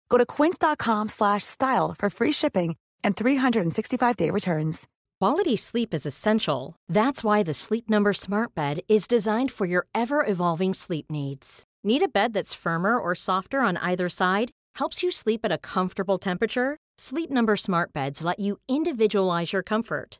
Go 0.09 0.17
to 0.17 0.25
quince.com/style 0.25 1.95
for 1.97 2.09
free 2.09 2.31
shipping 2.31 2.75
and 3.03 3.15
365-day 3.15 4.29
returns. 4.31 4.87
Quality 5.19 5.57
sleep 5.57 5.93
is 5.93 6.05
essential. 6.05 6.75
That's 6.87 7.23
why 7.23 7.43
the 7.43 7.53
Sleep 7.53 7.89
Number 7.89 8.13
Smart 8.13 8.55
Bed 8.55 8.79
is 8.87 9.07
designed 9.07 9.51
for 9.51 9.65
your 9.65 9.85
ever-evolving 9.93 10.73
sleep 10.73 11.05
needs. 11.09 11.63
Need 11.83 12.03
a 12.03 12.07
bed 12.07 12.33
that's 12.33 12.53
firmer 12.53 12.97
or 12.97 13.13
softer 13.15 13.59
on 13.59 13.77
either 13.77 14.09
side? 14.09 14.51
Helps 14.75 15.03
you 15.03 15.11
sleep 15.11 15.41
at 15.43 15.51
a 15.51 15.57
comfortable 15.57 16.17
temperature? 16.17 16.77
Sleep 16.97 17.29
Number 17.29 17.57
Smart 17.57 17.91
Beds 17.93 18.23
let 18.23 18.39
you 18.39 18.57
individualize 18.69 19.53
your 19.53 19.63
comfort 19.63 20.19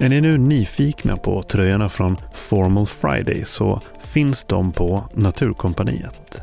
Är 0.00 0.08
ni 0.08 0.20
nu 0.20 0.38
nyfikna 0.38 1.16
på 1.16 1.42
tröjorna 1.42 1.88
från 1.88 2.16
Formal 2.34 2.86
Friday 2.86 3.44
så 3.44 3.80
finns 4.00 4.44
de 4.44 4.72
på 4.72 5.08
Naturkompaniet. 5.14 6.40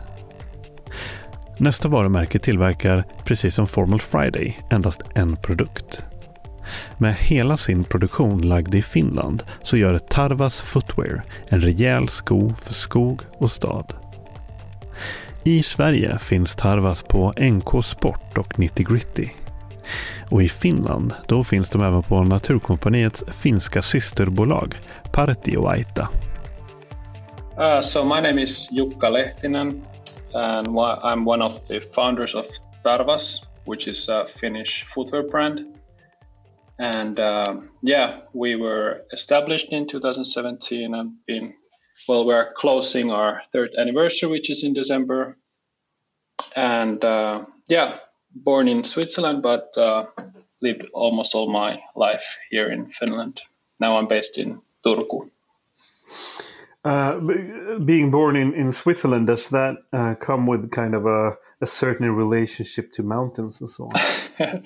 Nästa 1.58 1.88
varumärke 1.88 2.39
tillverkar, 2.39 3.03
precis 3.26 3.56
som 3.56 3.68
Formal 3.68 4.01
Friday, 4.01 4.60
endast 4.70 5.01
en 5.14 5.38
produkt. 5.38 6.03
Med 6.97 7.16
hela 7.16 7.58
sin 7.58 7.84
produktion 7.84 8.41
lagd 8.41 8.76
i 8.76 8.82
Finland 8.82 9.43
så 9.62 9.78
gör 9.78 9.99
Tarvas 9.99 10.62
Footwear 10.62 11.24
en 11.47 11.62
rejäl 11.62 12.10
sko 12.10 12.53
för 12.62 12.74
skog 12.74 13.22
och 13.38 13.51
stad. 13.51 13.93
I 15.43 15.64
Sverige 15.64 16.20
finns 16.20 16.56
Tarvas 16.56 17.03
på 17.03 17.34
NK 17.39 17.86
Sport 17.86 18.38
och 18.38 18.60
Nitty 18.60 18.84
Gritty. 18.84 19.30
Och 20.32 20.44
i 20.44 20.50
Finland, 20.50 21.14
då 21.28 21.44
finns 21.44 21.70
de 21.70 21.82
även 21.82 22.04
på 22.04 22.24
Naturkompaniets 22.24 23.24
finska 23.28 23.82
systerbolag 23.82 24.76
Partioaita. 25.12 26.10
Uh, 27.58 27.82
so 27.82 28.04
my 28.04 28.22
name 28.22 28.42
is 28.42 28.72
Jukka 28.72 29.10
Lehtinen 29.10 29.82
and 30.34 30.68
I'm 30.68 31.26
one 31.26 31.42
of 31.42 31.68
the 31.68 31.80
founders 31.80 32.36
of 32.36 32.46
Tarvas, 32.84 33.46
which 33.66 33.88
is 33.88 34.10
a 34.10 34.28
Finnish 34.42 34.86
footwear 34.94 35.24
brand. 35.24 35.60
And 36.78 37.20
uh, 37.20 37.62
yeah, 37.82 38.20
we 38.34 38.56
were 38.56 39.06
established 39.14 39.72
in 39.72 39.88
2017 39.88 40.94
and 40.94 41.14
been 41.26 41.54
well, 42.08 42.26
we're 42.26 42.54
closing 42.54 43.12
our 43.12 43.42
third 43.54 43.72
anniversary, 43.80 44.30
which 44.30 44.50
is 44.50 44.64
in 44.64 44.74
December. 44.74 45.38
And 46.56 47.04
uh, 47.04 47.46
yeah, 47.68 48.00
born 48.36 48.68
in 48.68 48.84
Switzerland, 48.84 49.42
but 49.42 49.76
uh, 49.78 50.06
lived 50.62 50.86
almost 50.94 51.36
all 51.36 51.50
my 51.50 51.80
life 51.96 52.38
here 52.50 52.72
in 52.72 52.92
Finland. 52.92 53.42
Now 53.80 53.98
I'm 53.98 54.08
based 54.08 54.38
in 54.38 54.62
Turku. 54.86 55.30
Uh, 56.84 57.20
being 57.84 58.12
born 58.12 58.36
in, 58.36 58.54
in 58.54 58.72
Switzerland, 58.72 59.26
does 59.26 59.50
that 59.50 59.78
uh, 59.92 60.14
come 60.16 60.46
with 60.46 60.70
kind 60.70 60.94
of 60.94 61.08
a, 61.08 61.36
a 61.60 61.66
certain 61.66 62.12
relationship 62.12 62.92
to 62.92 63.02
mountains 63.02 63.60
and 63.60 63.70
so 63.70 63.90
on? 64.40 64.64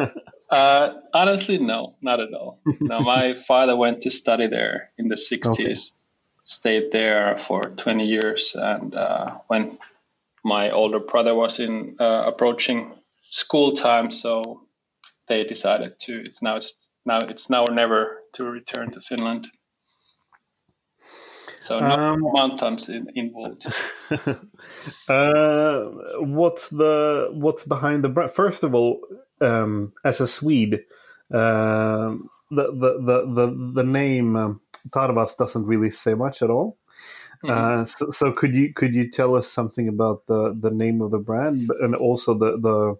uh, 0.50 0.94
honestly, 1.14 1.58
no, 1.58 1.94
not 2.02 2.18
at 2.18 2.34
all. 2.34 2.58
no, 2.80 2.98
my 3.00 3.34
father 3.46 3.76
went 3.76 4.00
to 4.02 4.10
study 4.10 4.48
there 4.48 4.90
in 4.98 5.06
the 5.06 5.14
60s, 5.14 5.60
okay. 5.60 5.74
stayed 6.44 6.90
there 6.90 7.38
for 7.46 7.62
20 7.62 8.04
years, 8.04 8.56
and 8.56 8.96
uh, 8.96 9.38
when 9.46 9.78
my 10.46 10.70
older 10.70 11.00
brother 11.00 11.34
was 11.34 11.58
in 11.58 11.96
uh, 11.98 12.22
approaching 12.24 12.94
school 13.30 13.72
time, 13.72 14.12
so 14.12 14.62
they 15.26 15.42
decided 15.42 15.98
to. 16.02 16.22
It's 16.24 16.40
now 16.40 16.56
it's 16.56 16.88
now 17.04 17.18
it's 17.18 17.50
now 17.50 17.64
or 17.64 17.74
never 17.74 18.22
to 18.34 18.44
return 18.44 18.92
to 18.92 19.00
Finland. 19.00 19.48
So 21.58 21.80
no 21.80 21.88
um, 21.88 22.20
mountains 22.32 22.88
in, 22.88 23.08
involved. 23.16 23.66
uh, 25.08 25.80
what's 26.20 26.68
the 26.70 27.28
what's 27.32 27.64
behind 27.64 28.04
the 28.04 28.08
brand? 28.08 28.30
First 28.30 28.62
of 28.62 28.72
all, 28.72 29.00
um, 29.40 29.94
as 30.04 30.20
a 30.20 30.28
Swede, 30.28 30.84
uh, 31.34 32.14
the, 32.52 32.66
the 32.82 32.90
the 33.08 33.18
the 33.34 33.72
the 33.74 33.84
name 33.84 34.36
um, 34.36 34.60
Tarvas 34.90 35.36
doesn't 35.36 35.66
really 35.66 35.90
say 35.90 36.14
much 36.14 36.40
at 36.40 36.50
all. 36.50 36.78
Mm-hmm. 37.44 37.50
Uh, 37.50 37.84
so, 37.84 38.10
so, 38.10 38.32
could 38.32 38.54
you 38.54 38.72
could 38.72 38.94
you 38.94 39.10
tell 39.10 39.34
us 39.34 39.48
something 39.48 39.88
about 39.88 40.26
the, 40.26 40.56
the 40.58 40.70
name 40.70 41.00
of 41.00 41.10
the 41.10 41.18
brand 41.18 41.70
and 41.80 41.94
also 41.94 42.34
the, 42.34 42.58
the 42.58 42.96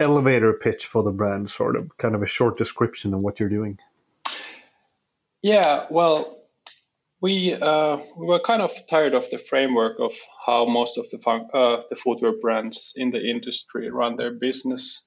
elevator 0.00 0.52
pitch 0.52 0.86
for 0.86 1.02
the 1.02 1.12
brand, 1.12 1.50
sort 1.50 1.76
of 1.76 1.96
kind 1.98 2.14
of 2.14 2.22
a 2.22 2.26
short 2.26 2.58
description 2.58 3.14
of 3.14 3.20
what 3.20 3.40
you're 3.40 3.48
doing? 3.48 3.78
Yeah, 5.42 5.86
well, 5.90 6.42
we 7.20 7.54
uh, 7.54 7.98
we 8.16 8.26
were 8.26 8.40
kind 8.40 8.62
of 8.62 8.72
tired 8.88 9.14
of 9.14 9.30
the 9.30 9.38
framework 9.38 9.98
of 10.00 10.12
how 10.44 10.66
most 10.66 10.98
of 10.98 11.08
the 11.10 11.18
fun- 11.18 11.48
uh, 11.54 11.82
the 11.88 11.96
footwear 11.96 12.32
brands 12.40 12.92
in 12.96 13.10
the 13.10 13.20
industry 13.20 13.90
run 13.90 14.16
their 14.16 14.32
business. 14.32 15.06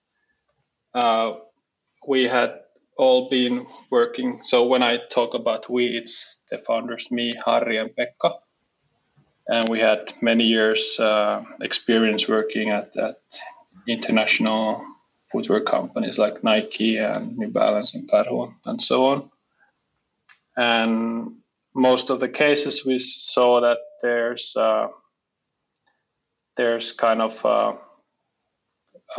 Uh, 0.93 1.33
we 2.07 2.23
had 2.23 2.59
all 2.97 3.29
been 3.29 3.67
working. 3.89 4.39
So 4.43 4.65
when 4.65 4.83
I 4.83 4.99
talk 5.11 5.33
about 5.33 5.69
we, 5.69 5.87
it's 5.87 6.39
the 6.49 6.57
founders, 6.59 7.11
me, 7.11 7.33
Harry, 7.45 7.77
and 7.77 7.91
Pekka, 7.95 8.35
and 9.47 9.69
we 9.69 9.79
had 9.79 10.13
many 10.21 10.45
years 10.45 10.99
uh, 10.99 11.43
experience 11.61 12.27
working 12.27 12.69
at, 12.69 12.95
at 12.97 13.19
international 13.87 14.83
footwear 15.31 15.61
companies 15.61 16.17
like 16.17 16.43
Nike 16.43 16.97
and 16.97 17.37
New 17.37 17.49
Balance 17.49 17.93
and 17.93 18.09
Karhu 18.09 18.53
and 18.65 18.81
so 18.81 19.07
on. 19.07 19.31
And 20.57 21.35
most 21.75 22.09
of 22.09 22.19
the 22.19 22.29
cases 22.29 22.85
we 22.85 22.97
saw 22.99 23.61
that 23.61 23.77
there's 24.01 24.55
uh, 24.55 24.87
there's 26.55 26.93
kind 26.93 27.21
of 27.21 27.43
a, 27.43 27.77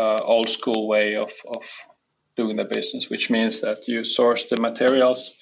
a 0.03 0.22
old 0.22 0.49
school 0.49 0.89
way 0.89 1.16
of, 1.16 1.33
of 1.47 1.62
doing 2.37 2.57
the 2.57 2.64
business, 2.64 3.09
which 3.09 3.30
means 3.30 3.61
that 3.61 3.89
you 3.89 4.05
source 4.05 4.47
the 4.47 4.61
materials 4.61 5.39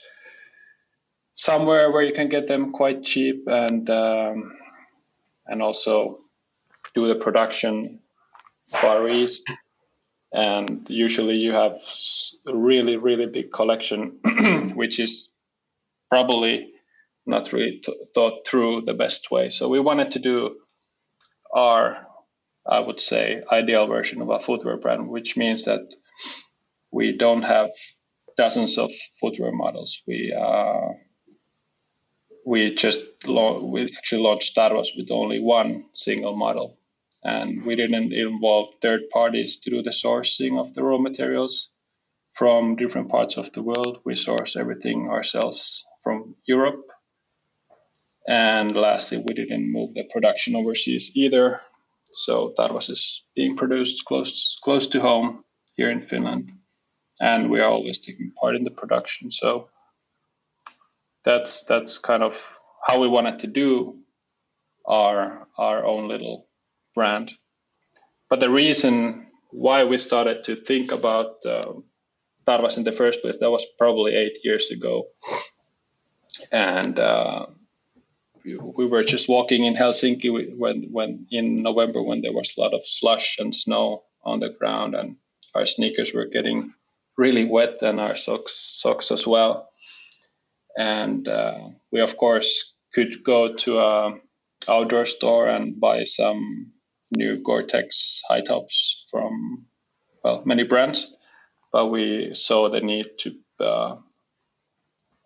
somewhere 1.34 1.90
where 1.90 2.02
you 2.02 2.14
can 2.14 2.28
get 2.28 2.46
them 2.46 2.72
quite 2.72 3.02
cheap 3.02 3.44
and 3.46 3.90
um, 3.90 4.52
and 5.46 5.60
also 5.62 6.20
do 6.94 7.08
the 7.08 7.16
production 7.16 8.00
far 8.68 9.08
east 9.08 9.44
and 10.32 10.86
usually 10.88 11.36
you 11.36 11.52
have 11.52 11.78
a 12.46 12.56
really 12.56 12.96
really 12.96 13.26
big 13.26 13.52
collection 13.52 14.20
which 14.74 15.00
is 15.00 15.32
probably 16.08 16.72
not 17.26 17.52
really 17.52 17.80
th- 17.84 17.98
thought 18.14 18.46
through 18.46 18.82
the 18.82 18.94
best 18.94 19.30
way. 19.30 19.50
So 19.50 19.68
we 19.68 19.80
wanted 19.80 20.12
to 20.12 20.18
do 20.18 20.56
our, 21.54 22.06
I 22.66 22.80
would 22.80 23.00
say, 23.00 23.42
ideal 23.50 23.86
version 23.86 24.20
of 24.20 24.30
a 24.30 24.40
footwear 24.40 24.76
brand, 24.76 25.08
which 25.08 25.36
means 25.36 25.64
that 25.64 25.80
we 26.94 27.16
don't 27.16 27.42
have 27.42 27.70
dozens 28.36 28.78
of 28.78 28.90
footwear 29.20 29.52
models. 29.52 30.02
We 30.06 30.18
uh, 30.32 30.88
we 32.46 32.74
just 32.74 33.00
we 33.26 33.92
actually 33.98 34.22
launched 34.22 34.56
Tarvas 34.56 34.90
with 34.96 35.10
only 35.10 35.40
one 35.40 35.70
single 35.92 36.36
model, 36.36 36.78
and 37.22 37.64
we 37.66 37.74
didn't 37.76 38.12
involve 38.12 38.74
third 38.80 39.02
parties 39.10 39.60
to 39.60 39.70
do 39.70 39.82
the 39.82 39.98
sourcing 40.04 40.60
of 40.60 40.74
the 40.74 40.82
raw 40.82 40.98
materials 40.98 41.68
from 42.32 42.76
different 42.76 43.08
parts 43.08 43.36
of 43.36 43.52
the 43.52 43.62
world. 43.62 44.00
We 44.04 44.16
source 44.16 44.56
everything 44.56 45.08
ourselves 45.10 45.84
from 46.02 46.36
Europe 46.46 46.84
and 48.26 48.74
lastly, 48.74 49.18
we 49.18 49.34
didn't 49.34 49.70
move 49.70 49.94
the 49.94 50.04
production 50.04 50.56
overseas 50.56 51.12
either. 51.14 51.60
So 52.12 52.54
Tarvas 52.58 52.88
is 52.90 53.24
being 53.34 53.56
produced 53.56 54.04
close 54.04 54.56
close 54.62 54.86
to 54.88 55.00
home 55.00 55.44
here 55.76 55.90
in 55.90 56.00
Finland, 56.00 56.52
and 57.20 57.50
we 57.50 57.60
are 57.60 57.70
always 57.70 57.98
taking 57.98 58.32
part 58.32 58.56
in 58.56 58.64
the 58.64 58.70
production. 58.70 59.30
So 59.30 59.68
that's 61.24 61.64
that's 61.64 61.98
kind 61.98 62.22
of 62.22 62.34
how 62.86 63.00
we 63.00 63.08
wanted 63.08 63.40
to 63.40 63.46
do 63.46 63.98
our 64.86 65.46
our 65.56 65.84
own 65.84 66.08
little 66.08 66.46
brand. 66.94 67.32
But 68.28 68.40
the 68.40 68.50
reason 68.50 69.26
why 69.50 69.84
we 69.84 69.98
started 69.98 70.44
to 70.44 70.56
think 70.56 70.92
about 70.92 71.36
uh, 71.46 71.72
Tarvas 72.46 72.76
in 72.76 72.84
the 72.84 72.92
first 72.92 73.22
place 73.22 73.38
that 73.38 73.50
was 73.50 73.66
probably 73.78 74.14
eight 74.14 74.38
years 74.44 74.70
ago, 74.70 75.06
and 76.50 76.98
uh, 76.98 77.46
we 78.44 78.86
were 78.86 79.04
just 79.04 79.28
walking 79.28 79.64
in 79.64 79.74
Helsinki 79.74 80.30
when 80.58 80.88
when 80.90 81.26
in 81.30 81.62
November 81.62 82.02
when 82.02 82.20
there 82.20 82.32
was 82.32 82.54
a 82.56 82.60
lot 82.60 82.74
of 82.74 82.86
slush 82.86 83.38
and 83.38 83.54
snow 83.54 84.02
on 84.22 84.40
the 84.40 84.50
ground 84.50 84.94
and 84.94 85.16
our 85.54 85.66
sneakers 85.66 86.12
were 86.12 86.26
getting 86.26 86.72
really 87.16 87.44
wet 87.44 87.82
and 87.82 88.00
our 88.00 88.16
socks 88.16 88.54
socks 88.80 89.10
as 89.10 89.26
well. 89.26 89.68
And 90.76 91.26
uh, 91.28 91.68
we 91.92 92.00
of 92.00 92.16
course 92.16 92.74
could 92.92 93.22
go 93.24 93.54
to 93.54 93.78
a 93.78 94.14
outdoor 94.68 95.06
store 95.06 95.48
and 95.48 95.78
buy 95.80 96.04
some 96.04 96.72
new 97.10 97.42
Gore-Tex 97.42 98.22
high 98.28 98.40
tops 98.40 99.04
from 99.10 99.66
well 100.22 100.42
many 100.44 100.64
brands, 100.64 101.14
but 101.72 101.88
we 101.88 102.30
saw 102.34 102.70
the 102.70 102.80
need 102.80 103.06
to 103.20 103.32
uh, 103.60 103.96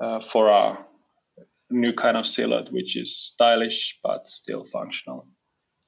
uh, 0.00 0.20
for 0.20 0.48
a 0.48 0.78
new 1.70 1.92
kind 1.92 2.16
of 2.16 2.26
silhouette, 2.26 2.72
which 2.72 2.96
is 2.96 3.16
stylish 3.16 3.98
but 4.02 4.28
still 4.28 4.64
functional. 4.64 5.26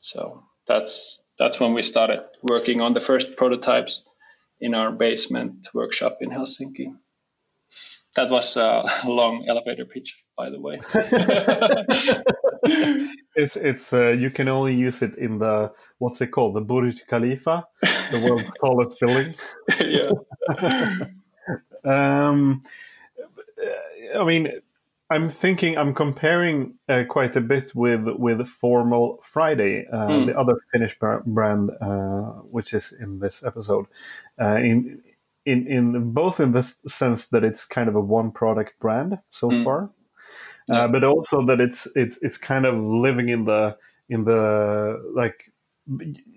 So 0.00 0.42
that's 0.66 1.22
that's 1.38 1.60
when 1.60 1.74
we 1.74 1.82
started 1.82 2.22
working 2.42 2.80
on 2.80 2.94
the 2.94 3.00
first 3.00 3.36
prototypes 3.36 4.04
in 4.60 4.74
our 4.74 4.92
basement 4.92 5.68
workshop 5.74 6.18
in 6.20 6.30
Helsinki. 6.30 6.94
That 8.16 8.30
was 8.30 8.56
a 8.56 8.84
long 9.06 9.46
elevator 9.48 9.84
pitch, 9.84 10.24
by 10.36 10.50
the 10.50 10.60
way. 10.60 10.80
it's 13.36 13.56
it's 13.56 13.92
uh, 13.92 14.08
you 14.08 14.30
can 14.30 14.48
only 14.48 14.74
use 14.74 15.02
it 15.02 15.14
in 15.16 15.38
the 15.38 15.72
what's 15.98 16.20
it 16.20 16.28
called 16.28 16.56
the 16.56 16.60
Burj 16.60 17.06
Khalifa, 17.06 17.64
the 18.10 18.20
world's 18.24 18.50
tallest 18.60 18.98
building. 19.00 19.34
yeah. 19.80 20.10
um, 22.28 22.62
I 24.18 24.24
mean, 24.24 24.48
I'm 25.10 25.28
thinking 25.28 25.76
I'm 25.76 25.92
comparing 25.94 26.74
uh, 26.88 27.02
quite 27.08 27.34
a 27.36 27.40
bit 27.40 27.74
with 27.74 28.06
with 28.18 28.46
Formal 28.46 29.18
Friday, 29.22 29.86
uh, 29.92 30.08
Mm. 30.08 30.26
the 30.26 30.38
other 30.38 30.54
Finnish 30.72 30.98
br- 30.98 31.24
brand, 31.26 31.70
uh, 31.80 32.42
which 32.54 32.72
is 32.72 32.92
in 32.92 33.18
this 33.18 33.42
episode. 33.42 33.86
Uh, 34.40 34.56
in 34.62 35.02
in 35.44 35.66
in 35.66 36.12
both 36.12 36.38
in 36.40 36.52
the 36.52 36.62
sense 36.86 37.28
that 37.28 37.42
it's 37.44 37.64
kind 37.66 37.88
of 37.88 37.96
a 37.96 38.00
one 38.00 38.30
product 38.30 38.78
brand 38.80 39.18
so 39.30 39.50
Mm. 39.50 39.64
far, 39.64 39.90
Yeah. 40.68 40.84
uh, 40.84 40.88
but 40.88 41.02
also 41.04 41.44
that 41.46 41.60
it's 41.60 41.88
it's 41.96 42.18
it's 42.22 42.38
kind 42.38 42.64
of 42.66 42.86
living 42.86 43.28
in 43.30 43.44
the 43.46 43.76
in 44.08 44.24
the 44.24 45.00
like 45.14 45.50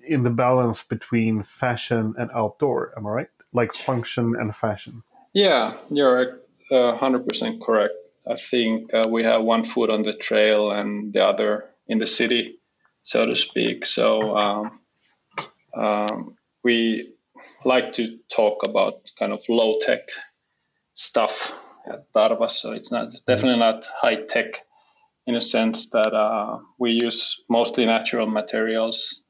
in 0.08 0.24
the 0.24 0.30
balance 0.32 0.84
between 0.84 1.44
fashion 1.44 2.16
and 2.18 2.32
outdoor. 2.34 2.92
Am 2.98 3.06
I 3.06 3.10
right? 3.10 3.30
Like 3.54 3.74
function 3.76 4.36
and 4.40 4.56
fashion. 4.56 5.04
Yeah, 5.34 5.74
you're 5.92 6.40
uh, 6.72 6.98
100% 6.98 7.62
correct. 7.62 7.94
I 8.28 8.36
think 8.36 8.94
uh, 8.94 9.04
we 9.10 9.24
have 9.24 9.44
one 9.44 9.66
foot 9.66 9.90
on 9.90 10.04
the 10.04 10.14
trail 10.14 10.72
and 10.72 11.14
the 11.14 11.26
other 11.26 11.66
in 11.88 12.00
the 12.00 12.08
city, 12.08 12.60
so 13.04 13.26
to 13.26 13.36
speak. 13.36 13.86
So 13.86 14.38
um, 14.38 14.80
um, 15.76 16.36
we 16.64 17.14
like 17.66 17.94
to 17.94 18.18
talk 18.34 18.64
about 18.68 19.02
kind 19.20 19.34
of 19.34 19.42
low 19.50 19.80
tech 19.82 20.10
stuff 20.94 21.52
at 21.86 22.12
Tarva. 22.14 22.50
So 22.50 22.72
it's 22.72 22.92
not 22.92 23.12
definitely 23.28 23.60
not 23.60 23.86
high 23.86 24.24
tech 24.24 24.64
in 25.26 25.36
a 25.36 25.42
sense 25.42 25.90
that 25.90 26.14
uh, 26.14 26.60
we 26.78 27.00
use 27.02 27.42
mostly 27.50 27.86
natural 27.86 28.28
materials 28.28 29.22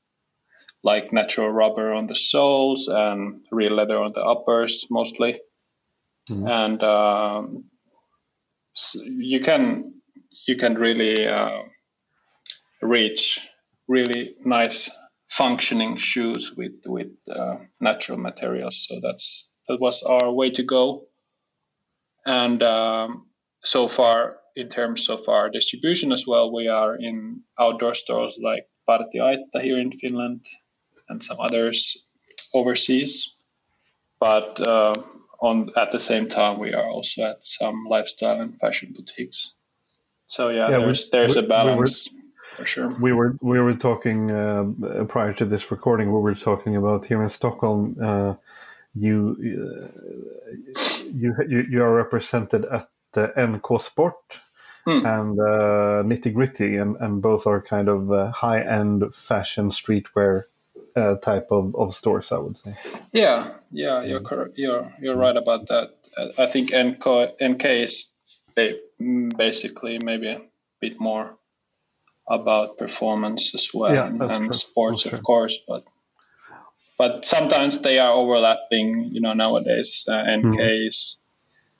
like 0.83 1.13
natural 1.13 1.49
rubber 1.49 1.93
on 1.93 2.07
the 2.07 2.15
soles 2.15 2.89
and 2.89 3.45
real 3.51 3.73
leather 3.73 3.97
on 3.97 4.11
the 4.13 4.21
uppers 4.21 4.87
mostly 4.91 5.39
and 6.29 6.83
um, 6.83 7.65
you 9.05 9.41
can 9.41 10.01
you 10.47 10.57
can 10.57 10.75
really 10.75 11.27
uh, 11.27 11.61
reach 12.81 13.39
really 13.87 14.35
nice 14.43 14.89
functioning 15.29 15.97
shoes 15.97 16.53
with 16.55 16.81
with 16.85 17.11
uh, 17.29 17.55
natural 17.79 18.17
materials. 18.17 18.85
So 18.87 18.99
that's 19.01 19.49
that 19.67 19.79
was 19.79 20.03
our 20.03 20.31
way 20.31 20.51
to 20.51 20.63
go. 20.63 21.07
And 22.25 22.61
um, 22.63 23.27
so 23.63 23.87
far, 23.87 24.37
in 24.55 24.69
terms 24.69 25.09
of 25.09 25.27
our 25.27 25.49
distribution 25.49 26.11
as 26.11 26.25
well, 26.27 26.53
we 26.53 26.67
are 26.67 26.95
in 26.95 27.41
outdoor 27.59 27.95
stores 27.95 28.39
like 28.41 28.67
Partioaitta 28.87 29.61
here 29.61 29.79
in 29.79 29.91
Finland 29.91 30.45
and 31.09 31.23
some 31.23 31.37
others 31.39 31.97
overseas. 32.53 33.35
But 34.19 34.65
uh, 34.65 34.93
on 35.43 35.69
at 35.75 35.91
the 35.91 35.99
same 35.99 36.27
time, 36.29 36.57
we 36.59 36.73
are 36.73 36.87
also 36.95 37.23
at 37.31 37.45
some 37.45 37.85
lifestyle 37.95 38.39
and 38.41 38.57
fashion 38.59 38.93
boutiques. 38.95 39.53
So 40.27 40.49
yeah, 40.49 40.69
Yeah, 40.69 40.77
we- 40.79 40.85
there's 40.85 41.09
there's 41.11 41.35
we- 41.35 41.41
a 41.41 41.43
we 41.43 41.47
were- 41.49 41.75
balance 41.75 42.09
for 42.55 42.65
sure. 42.65 42.89
We 43.01 43.11
were 43.13 43.31
we 43.41 43.59
were 43.59 43.75
talking 43.75 44.31
uh, 44.31 44.63
prior 45.13 45.33
to 45.33 45.45
this 45.45 45.71
recording. 45.71 46.07
We 46.13 46.19
were 46.27 46.35
talking 46.35 46.75
about 46.75 47.05
here 47.05 47.21
in 47.23 47.29
Stockholm. 47.29 47.95
Uh, 48.09 48.33
you, 48.95 49.35
uh, 49.41 49.87
you 51.21 51.29
you 51.51 51.59
you 51.71 51.83
are 51.83 51.93
represented 52.03 52.65
at 52.65 52.87
the 53.13 53.25
NK 53.37 53.79
Sport 53.81 54.41
Hmm. 54.85 55.05
and 55.05 55.39
uh, 55.39 56.03
Nitty 56.09 56.33
Gritty, 56.33 56.75
and, 56.81 56.97
and 56.99 57.21
both 57.21 57.47
are 57.47 57.61
kind 57.61 57.87
of 57.87 58.11
uh, 58.11 58.31
high 58.31 58.61
end 58.61 59.15
fashion 59.15 59.69
streetwear 59.71 60.43
uh, 60.95 61.15
type 61.17 61.47
of, 61.51 61.75
of 61.75 61.93
stores. 61.93 62.31
I 62.31 62.37
would 62.37 62.55
say. 62.55 62.75
Yeah, 63.11 63.53
yeah, 63.71 64.03
you're 64.03 64.21
correct. 64.21 64.57
You're 64.57 64.91
you're 65.01 65.15
right 65.17 65.35
about 65.37 65.67
that. 65.67 65.89
I- 66.37 66.45
think 66.47 66.71
NK 66.73 67.05
NK 67.41 67.65
is 67.65 68.11
mm, 69.01 69.35
basically 69.37 69.99
maybe 70.03 70.27
a 70.27 70.41
bit 70.79 70.99
more 70.99 71.35
about 72.27 72.77
performance 72.77 73.53
as 73.55 73.73
well 73.73 73.93
Yeah, 73.93 74.07
and, 74.07 74.21
and 74.21 74.55
sports, 74.55 75.03
That's 75.03 75.15
of 75.17 75.23
course, 75.23 75.59
but 75.67 75.83
but 76.97 77.25
sometimes 77.25 77.81
they 77.81 77.99
are 77.99 78.13
overlapping. 78.13 79.09
You 79.11 79.21
know, 79.21 79.33
nowadays 79.33 80.05
uh, 80.07 80.23
NK 80.37 80.43
Mm-hmm. 80.45 80.87
is 80.87 81.17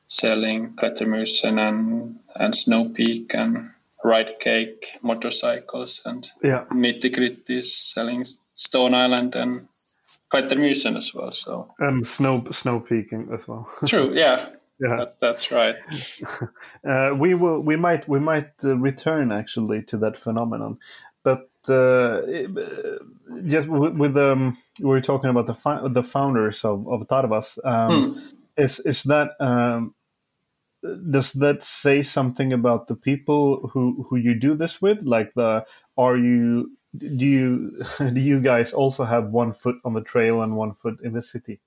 selling 0.08 0.74
Klettermusen 0.76 1.58
and 1.60 2.20
and 2.36 2.56
Snow 2.56 2.90
Peak 2.90 3.34
and 3.36 3.70
Ride 4.04 4.40
Cake 4.40 4.98
motorcycles 5.02 6.02
and 6.06 6.30
Yeah. 6.44 6.66
Nitty 6.72 7.14
Gritty 7.14 7.58
is 7.60 7.74
selling 7.78 8.26
Stone 8.56 8.94
Island 8.94 9.36
and 9.36 9.68
Klettermusen 10.32 10.98
as 10.98 11.14
well. 11.14 11.32
So 11.32 11.74
And 11.80 12.06
snow 12.06 12.44
snow 12.52 12.80
peaking 12.80 13.30
as 13.34 13.48
well. 13.48 13.70
true, 13.86 14.14
yeah, 14.16 14.50
yeah. 14.80 14.96
that, 14.98 15.18
that's 15.22 15.52
right. 15.52 15.76
Uh, 16.86 17.16
we 17.18 17.34
will. 17.34 17.62
We 17.62 17.78
might. 17.78 18.08
We 18.10 18.20
might 18.20 18.52
uh, 18.64 18.76
return 18.76 19.32
actually 19.32 19.84
to 19.84 19.98
that 20.00 20.18
phenomenon, 20.18 20.78
but 21.24 21.48
uh, 21.70 21.74
uh, 21.74 23.00
just 23.46 23.70
with, 23.70 23.94
with 23.96 24.18
um, 24.18 24.58
we 24.80 24.88
were 24.88 25.02
talking 25.02 25.30
about 25.30 25.48
the 25.48 25.54
fi- 25.54 25.88
the 25.88 26.04
founders 26.04 26.66
of 26.66 26.88
of 26.90 27.08
Tarvas. 27.08 27.58
Um, 27.64 28.32
Is 28.58 28.80
is 28.82 29.04
that 29.04 29.32
um, 29.40 29.96
does 30.84 31.34
that 31.34 31.64
say 31.64 32.04
something 32.04 32.52
about 32.54 32.88
the 32.88 32.96
people 32.96 33.70
who 33.74 34.06
who 34.10 34.18
you 34.18 34.36
do 34.36 34.56
this 34.56 34.82
with? 34.82 35.04
Like 35.04 35.34
the 35.34 35.66
are 35.98 36.18
you 36.18 36.72
do 36.98 37.26
you 37.26 37.84
do 38.00 38.20
you 38.20 38.40
guys 38.40 38.74
also 38.74 39.04
have 39.04 39.30
one 39.30 39.54
foot 39.54 39.78
on 39.84 39.94
the 39.94 40.02
trail 40.02 40.42
and 40.42 40.56
one 40.56 40.74
foot 40.74 41.00
in 41.04 41.14
the 41.14 41.22
city? 41.22 41.60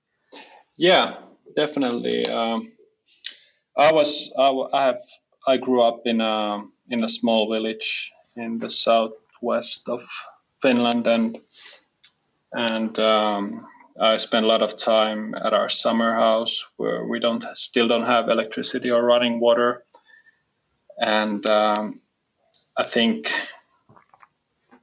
Yeah, 0.77 1.17
definitely. 1.55 2.27
Um, 2.27 2.71
I 3.75 3.91
was 3.93 4.33
I, 4.37 4.49
I 4.73 4.85
have 4.85 5.01
I 5.47 5.57
grew 5.57 5.81
up 5.81 6.01
in 6.05 6.21
a 6.21 6.63
in 6.89 7.03
a 7.03 7.09
small 7.09 7.51
village 7.51 8.11
in 8.35 8.59
the 8.59 8.69
southwest 8.69 9.89
of 9.89 10.03
Finland 10.61 11.07
and 11.07 11.37
and 12.51 12.97
um, 12.99 13.67
I 13.99 14.15
spent 14.15 14.45
a 14.45 14.47
lot 14.47 14.61
of 14.61 14.77
time 14.77 15.35
at 15.35 15.53
our 15.53 15.69
summer 15.69 16.13
house 16.13 16.65
where 16.77 17.05
we 17.05 17.19
don't 17.19 17.43
still 17.55 17.87
don't 17.87 18.05
have 18.05 18.29
electricity 18.29 18.91
or 18.91 19.03
running 19.03 19.39
water, 19.39 19.83
and 20.97 21.47
um, 21.49 21.99
I 22.77 22.83
think 22.83 23.31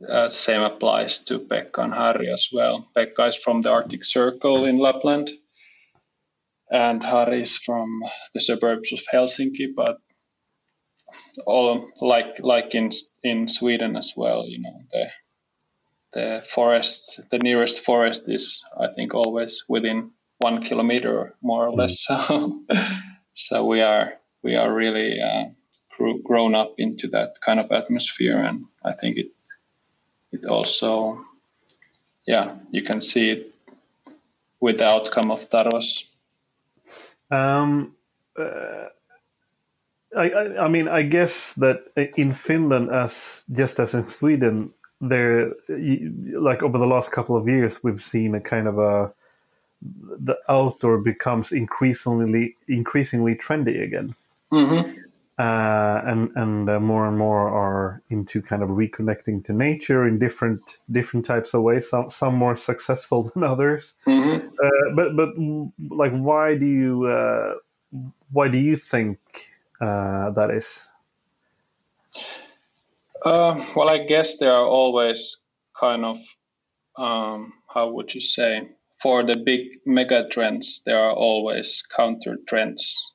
uh, 0.09 0.31
same 0.31 0.63
applies 0.63 1.21
to 1.25 1.39
Pekka 1.39 1.85
and 1.85 1.95
Harry 1.95 2.33
as 2.33 2.49
well. 2.53 2.89
Pekka 2.97 3.29
is 3.29 3.37
from 3.37 3.63
the 3.63 3.71
Arctic 3.71 4.05
Circle 4.05 4.65
in 4.65 4.79
Lapland, 4.79 5.31
and 6.71 7.03
Harry 7.03 7.43
is 7.43 7.57
from 7.57 8.03
the 8.33 8.41
suburbs 8.41 8.93
of 8.93 9.01
Helsinki, 9.13 9.75
but 9.75 9.99
all 11.47 11.91
like 12.01 12.41
like 12.41 12.75
in 12.75 12.91
in 13.23 13.49
Sweden 13.49 13.97
as 13.97 14.15
well. 14.17 14.47
You 14.47 14.63
know 14.63 14.81
the 14.93 15.11
the 16.13 16.45
forest, 16.47 17.21
the 17.31 17.39
nearest 17.39 17.81
forest 17.81 18.29
is 18.29 18.63
I 18.79 18.89
think 18.93 19.15
always 19.15 19.65
within 19.69 20.13
one 20.39 20.65
kilometer 20.65 21.35
more 21.43 21.67
or 21.67 21.73
less. 21.73 22.07
So 22.27 22.61
so 23.35 23.65
we 23.65 23.83
are 23.83 24.15
we 24.43 24.55
are 24.55 24.73
really 24.73 25.21
uh, 25.21 25.45
grown 26.23 26.55
up 26.55 26.75
into 26.79 27.09
that 27.09 27.41
kind 27.41 27.59
of 27.59 27.73
atmosphere, 27.73 28.39
and 28.39 28.65
I 28.85 28.93
think 28.93 29.17
it 29.17 29.31
it 30.35 30.47
also 30.47 31.25
yeah 32.27 32.57
you 32.71 32.83
can 32.83 33.01
see 33.01 33.31
it 33.31 33.55
with 34.61 34.79
the 34.79 34.89
outcome 34.89 35.31
of 35.31 35.51
Tarvas. 35.51 36.09
Um, 37.31 37.95
uh, 38.39 38.89
I, 40.17 40.31
I, 40.31 40.65
I 40.65 40.69
mean, 40.69 40.89
I 40.89 41.03
guess 41.03 41.55
that 41.55 41.85
in 42.17 42.33
Finland, 42.33 42.91
as 42.91 43.45
just 43.53 43.79
as 43.79 43.95
in 43.95 44.09
Sweden, 44.09 44.73
there, 45.03 45.53
like 45.69 46.63
over 46.63 46.79
the 46.79 46.87
last 46.87 47.13
couple 47.13 47.37
of 47.37 47.47
years, 47.47 47.85
we've 47.85 48.01
seen 48.01 48.35
a 48.35 48.41
kind 48.41 48.67
of 48.67 48.79
a 48.79 49.13
the 49.83 50.39
outdoor 50.49 50.97
becomes 50.97 51.53
increasingly 51.53 52.57
increasingly 52.67 53.35
trendy 53.35 53.83
again, 53.83 54.15
Mm-hmm. 54.55 55.01
Uh, 55.39 56.01
and 56.05 56.31
and 56.37 56.71
uh, 56.71 56.79
more 56.79 57.09
and 57.09 57.19
more 57.19 57.49
are 57.49 58.03
into 58.11 58.41
kind 58.41 58.63
of 58.63 58.69
reconnecting 58.69 59.45
to 59.45 59.53
nature 59.53 60.07
in 60.07 60.19
different 60.19 60.79
different 60.91 61.27
types 61.27 61.55
of 61.55 61.63
ways. 61.63 61.89
Some 61.89 62.09
some 62.11 62.35
more 62.35 62.57
successful 62.57 63.25
than 63.35 63.43
others. 63.43 63.95
Mm-hmm. 64.07 64.49
Uh, 64.49 64.95
but 64.95 65.17
but 65.17 65.31
like, 65.97 66.13
why 66.13 66.57
do 66.57 66.67
you 66.67 67.07
uh, 67.07 67.55
why 68.33 68.49
do 68.49 68.59
you 68.59 68.77
think 68.77 69.19
uh, 69.81 70.31
that 70.31 70.51
is? 70.51 70.89
Uh, 73.25 73.65
well, 73.75 73.89
I 73.89 74.05
guess 74.05 74.39
there 74.39 74.53
are 74.53 74.67
always 74.67 75.39
kind 75.79 76.05
of, 76.05 76.19
um, 76.97 77.55
how 77.67 77.91
would 77.91 78.15
you 78.15 78.21
say, 78.21 78.69
for 79.01 79.23
the 79.23 79.39
big 79.45 79.81
mega 79.87 80.29
trends, 80.29 80.83
there 80.85 80.99
are 80.99 81.13
always 81.13 81.83
counter 81.83 82.37
trends. 82.47 83.15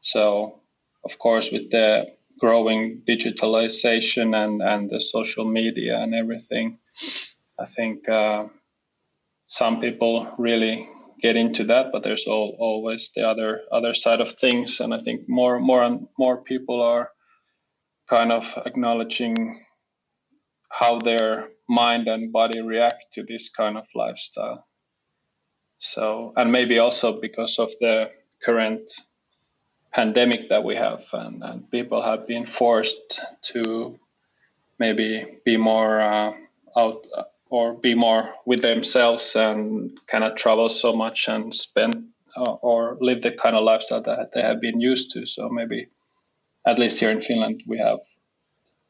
So, 0.00 0.61
of 1.04 1.18
course, 1.18 1.50
with 1.50 1.70
the 1.70 2.12
growing 2.38 3.02
digitalization 3.08 4.34
and, 4.34 4.62
and 4.62 4.90
the 4.90 5.00
social 5.00 5.44
media 5.44 5.98
and 5.98 6.14
everything, 6.14 6.78
I 7.58 7.66
think 7.66 8.08
uh, 8.08 8.48
some 9.46 9.80
people 9.80 10.32
really 10.38 10.88
get 11.20 11.36
into 11.36 11.64
that, 11.64 11.92
but 11.92 12.02
there's 12.02 12.26
all, 12.26 12.56
always 12.58 13.10
the 13.14 13.22
other 13.22 13.60
other 13.70 13.94
side 13.94 14.20
of 14.20 14.32
things, 14.32 14.80
and 14.80 14.92
I 14.92 15.00
think 15.00 15.28
more 15.28 15.60
more 15.60 15.82
and 15.84 16.08
more 16.18 16.42
people 16.42 16.82
are 16.82 17.10
kind 18.08 18.32
of 18.32 18.58
acknowledging 18.66 19.56
how 20.68 20.98
their 20.98 21.50
mind 21.68 22.08
and 22.08 22.32
body 22.32 22.60
react 22.60 23.04
to 23.14 23.22
this 23.22 23.48
kind 23.50 23.76
of 23.78 23.86
lifestyle. 23.94 24.66
So, 25.76 26.32
and 26.36 26.50
maybe 26.50 26.78
also 26.78 27.20
because 27.20 27.58
of 27.58 27.70
the 27.80 28.10
current 28.42 28.92
pandemic 29.92 30.48
that 30.48 30.64
we 30.64 30.76
have, 30.76 31.04
and, 31.12 31.42
and 31.42 31.70
people 31.70 32.02
have 32.02 32.26
been 32.26 32.46
forced 32.46 33.20
to 33.42 33.98
maybe 34.78 35.38
be 35.44 35.56
more 35.56 36.00
uh, 36.00 36.32
out 36.76 37.06
or 37.50 37.74
be 37.74 37.94
more 37.94 38.34
with 38.46 38.62
themselves 38.62 39.36
and 39.36 39.98
kind 40.06 40.24
of 40.24 40.34
travel 40.36 40.68
so 40.68 40.94
much 40.94 41.28
and 41.28 41.54
spend 41.54 42.08
uh, 42.34 42.52
or 42.62 42.96
live 43.00 43.20
the 43.20 43.30
kind 43.30 43.54
of 43.54 43.62
lifestyle 43.62 44.00
that 44.00 44.32
they 44.32 44.40
have 44.40 44.60
been 44.60 44.80
used 44.80 45.10
to. 45.10 45.26
So 45.26 45.50
maybe, 45.50 45.88
at 46.66 46.78
least 46.78 46.98
here 46.98 47.10
in 47.10 47.20
Finland, 47.20 47.62
we 47.66 47.78
have 47.78 47.98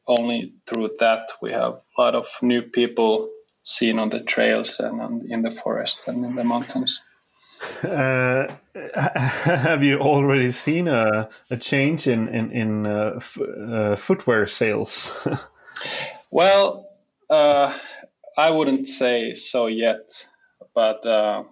only 0.07 0.53
through 0.65 0.91
that 0.99 1.29
we 1.41 1.51
have 1.51 1.73
a 1.97 2.01
lot 2.01 2.15
of 2.15 2.27
new 2.41 2.61
people 2.61 3.29
seen 3.63 3.99
on 3.99 4.09
the 4.09 4.21
trails 4.21 4.79
and 4.79 5.29
in 5.31 5.41
the 5.41 5.51
forest 5.51 6.07
and 6.07 6.25
in 6.25 6.35
the 6.35 6.43
mountains. 6.43 7.01
Uh, 7.83 8.47
have 8.95 9.83
you 9.83 9.99
already 9.99 10.51
seen 10.51 10.87
a, 10.87 11.29
a 11.49 11.57
change 11.57 12.07
in 12.07 12.27
in, 12.27 12.51
in 12.51 12.85
uh, 12.85 13.19
uh, 13.69 13.95
footwear 13.95 14.45
sales? 14.47 15.27
well, 16.31 16.89
uh, 17.29 17.77
I 18.37 18.49
wouldn't 18.49 18.89
say 18.89 19.35
so 19.35 19.67
yet, 19.67 20.25
but 20.73 21.05
uh, 21.05 21.43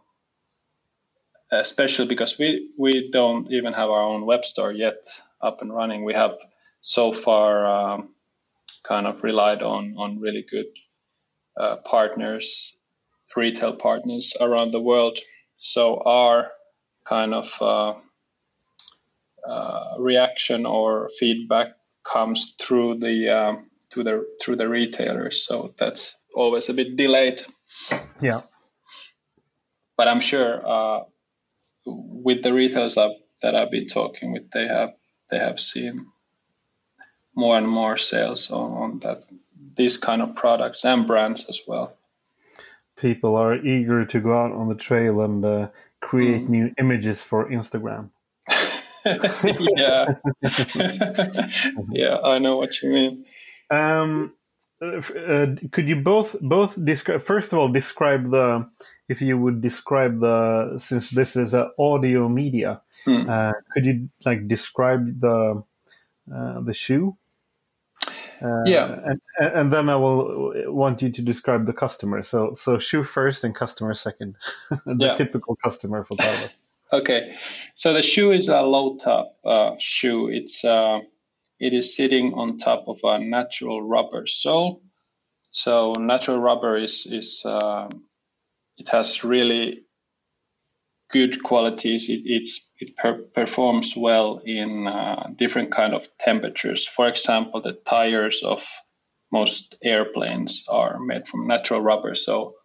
especially 1.51 2.07
because 2.07 2.37
we 2.39 2.69
we 2.77 3.09
don't 3.11 3.51
even 3.51 3.73
have 3.73 3.89
our 3.89 4.03
own 4.03 4.25
web 4.25 4.45
store 4.45 4.71
yet 4.71 5.05
up 5.41 5.61
and 5.61 5.73
running. 5.73 6.03
We 6.03 6.13
have 6.13 6.37
so 6.81 7.11
far 7.11 7.65
um, 7.65 8.09
kind 8.83 9.05
of 9.05 9.23
relied 9.23 9.61
on 9.61 9.95
on 9.97 10.19
really 10.19 10.45
good 10.49 10.67
uh, 11.59 11.77
partners, 11.77 12.73
retail 13.35 13.75
partners 13.75 14.33
around 14.39 14.71
the 14.71 14.81
world. 14.81 15.19
So 15.63 16.01
our 16.03 16.47
kind 17.05 17.35
of 17.35 17.61
uh, 17.61 17.93
uh, 19.47 19.95
reaction 19.99 20.65
or 20.65 21.11
feedback 21.19 21.67
comes 22.03 22.55
through 22.59 22.97
the 22.97 23.29
um, 23.29 23.69
to 23.91 24.03
the 24.03 24.25
through 24.41 24.55
the 24.55 24.67
retailers. 24.67 25.45
So 25.45 25.71
that's 25.77 26.17
always 26.35 26.67
a 26.69 26.73
bit 26.73 26.97
delayed. 26.97 27.43
Yeah. 28.19 28.41
But 29.95 30.07
I'm 30.07 30.19
sure 30.19 30.67
uh, 30.67 31.03
with 31.85 32.41
the 32.41 32.53
retailers 32.53 32.97
I've, 32.97 33.17
that 33.43 33.53
I've 33.53 33.69
been 33.69 33.87
talking 33.87 34.33
with, 34.33 34.49
they 34.49 34.67
have 34.67 34.93
they 35.29 35.37
have 35.37 35.59
seen 35.59 36.07
more 37.35 37.55
and 37.55 37.67
more 37.67 37.97
sales 37.97 38.49
on, 38.49 38.71
on 38.71 38.99
that 39.01 39.25
these 39.77 39.97
kind 39.97 40.23
of 40.23 40.35
products 40.35 40.85
and 40.85 41.05
brands 41.05 41.45
as 41.49 41.61
well. 41.67 41.95
People 43.01 43.35
are 43.35 43.55
eager 43.55 44.05
to 44.05 44.19
go 44.19 44.37
out 44.37 44.51
on 44.51 44.69
the 44.69 44.75
trail 44.75 45.21
and 45.21 45.43
uh, 45.43 45.67
create 46.01 46.45
mm. 46.45 46.49
new 46.49 46.73
images 46.77 47.23
for 47.23 47.49
Instagram. 47.49 48.09
yeah, 49.05 50.13
yeah, 51.91 52.17
I 52.23 52.37
know 52.37 52.57
what 52.57 52.81
you 52.81 52.89
mean. 52.91 53.25
Um, 53.71 54.33
uh, 54.81 55.47
could 55.71 55.87
you 55.87 55.95
both 55.95 56.35
both 56.41 56.83
describe 56.83 57.21
first 57.21 57.53
of 57.53 57.59
all 57.59 57.69
describe 57.69 58.31
the 58.31 58.67
if 59.07 59.21
you 59.21 59.37
would 59.37 59.61
describe 59.61 60.19
the 60.19 60.73
since 60.77 61.11
this 61.11 61.35
is 61.35 61.53
an 61.53 61.69
audio 61.77 62.27
media 62.27 62.81
mm. 63.05 63.29
uh, 63.29 63.53
could 63.73 63.85
you 63.85 64.09
like 64.25 64.47
describe 64.47 65.21
the 65.21 65.63
uh, 66.33 66.61
the 66.61 66.73
shoe 66.73 67.15
uh, 68.41 68.63
yeah 68.65 68.99
and, 69.05 69.21
and 69.39 69.73
then 69.73 69.89
i 69.89 69.95
will 69.95 70.53
want 70.67 71.01
you 71.01 71.09
to 71.09 71.21
describe 71.21 71.65
the 71.65 71.73
customer 71.73 72.21
so 72.21 72.53
so 72.55 72.77
shoe 72.77 73.03
first 73.03 73.43
and 73.43 73.55
customer 73.55 73.93
second 73.93 74.35
the 74.85 74.95
yeah. 74.97 75.15
typical 75.15 75.55
customer 75.55 76.03
for 76.03 76.17
Tarvas. 76.17 76.57
okay 76.93 77.35
so 77.75 77.93
the 77.93 78.01
shoe 78.01 78.31
is 78.31 78.49
a 78.49 78.61
low 78.61 78.97
top 78.97 79.37
uh, 79.45 79.71
shoe 79.79 80.27
it's 80.29 80.65
uh, 80.65 80.99
it 81.61 81.73
is 81.73 81.95
sitting 81.95 82.33
on 82.33 82.57
top 82.57 82.85
of 82.87 82.99
a 83.03 83.19
natural 83.19 83.83
rubber 83.83 84.25
sole. 84.25 84.81
So 85.51 85.93
natural 85.93 86.39
rubber 86.39 86.75
is 86.75 87.05
is 87.05 87.43
uh, 87.45 87.87
it 88.77 88.89
has 88.89 89.23
really 89.23 89.83
good 91.11 91.43
qualities. 91.43 92.09
It 92.09 92.21
it 92.79 92.97
per- 92.97 93.23
performs 93.33 93.95
well 93.95 94.41
in 94.45 94.87
uh, 94.87 95.29
different 95.37 95.71
kind 95.71 95.93
of 95.93 96.07
temperatures. 96.17 96.87
For 96.87 97.07
example, 97.07 97.61
the 97.61 97.73
tires 97.73 98.43
of 98.43 98.65
most 99.31 99.77
airplanes 99.83 100.65
are 100.69 100.99
made 100.99 101.27
from 101.27 101.47
natural 101.47 101.81
rubber, 101.81 102.15
so 102.15 102.55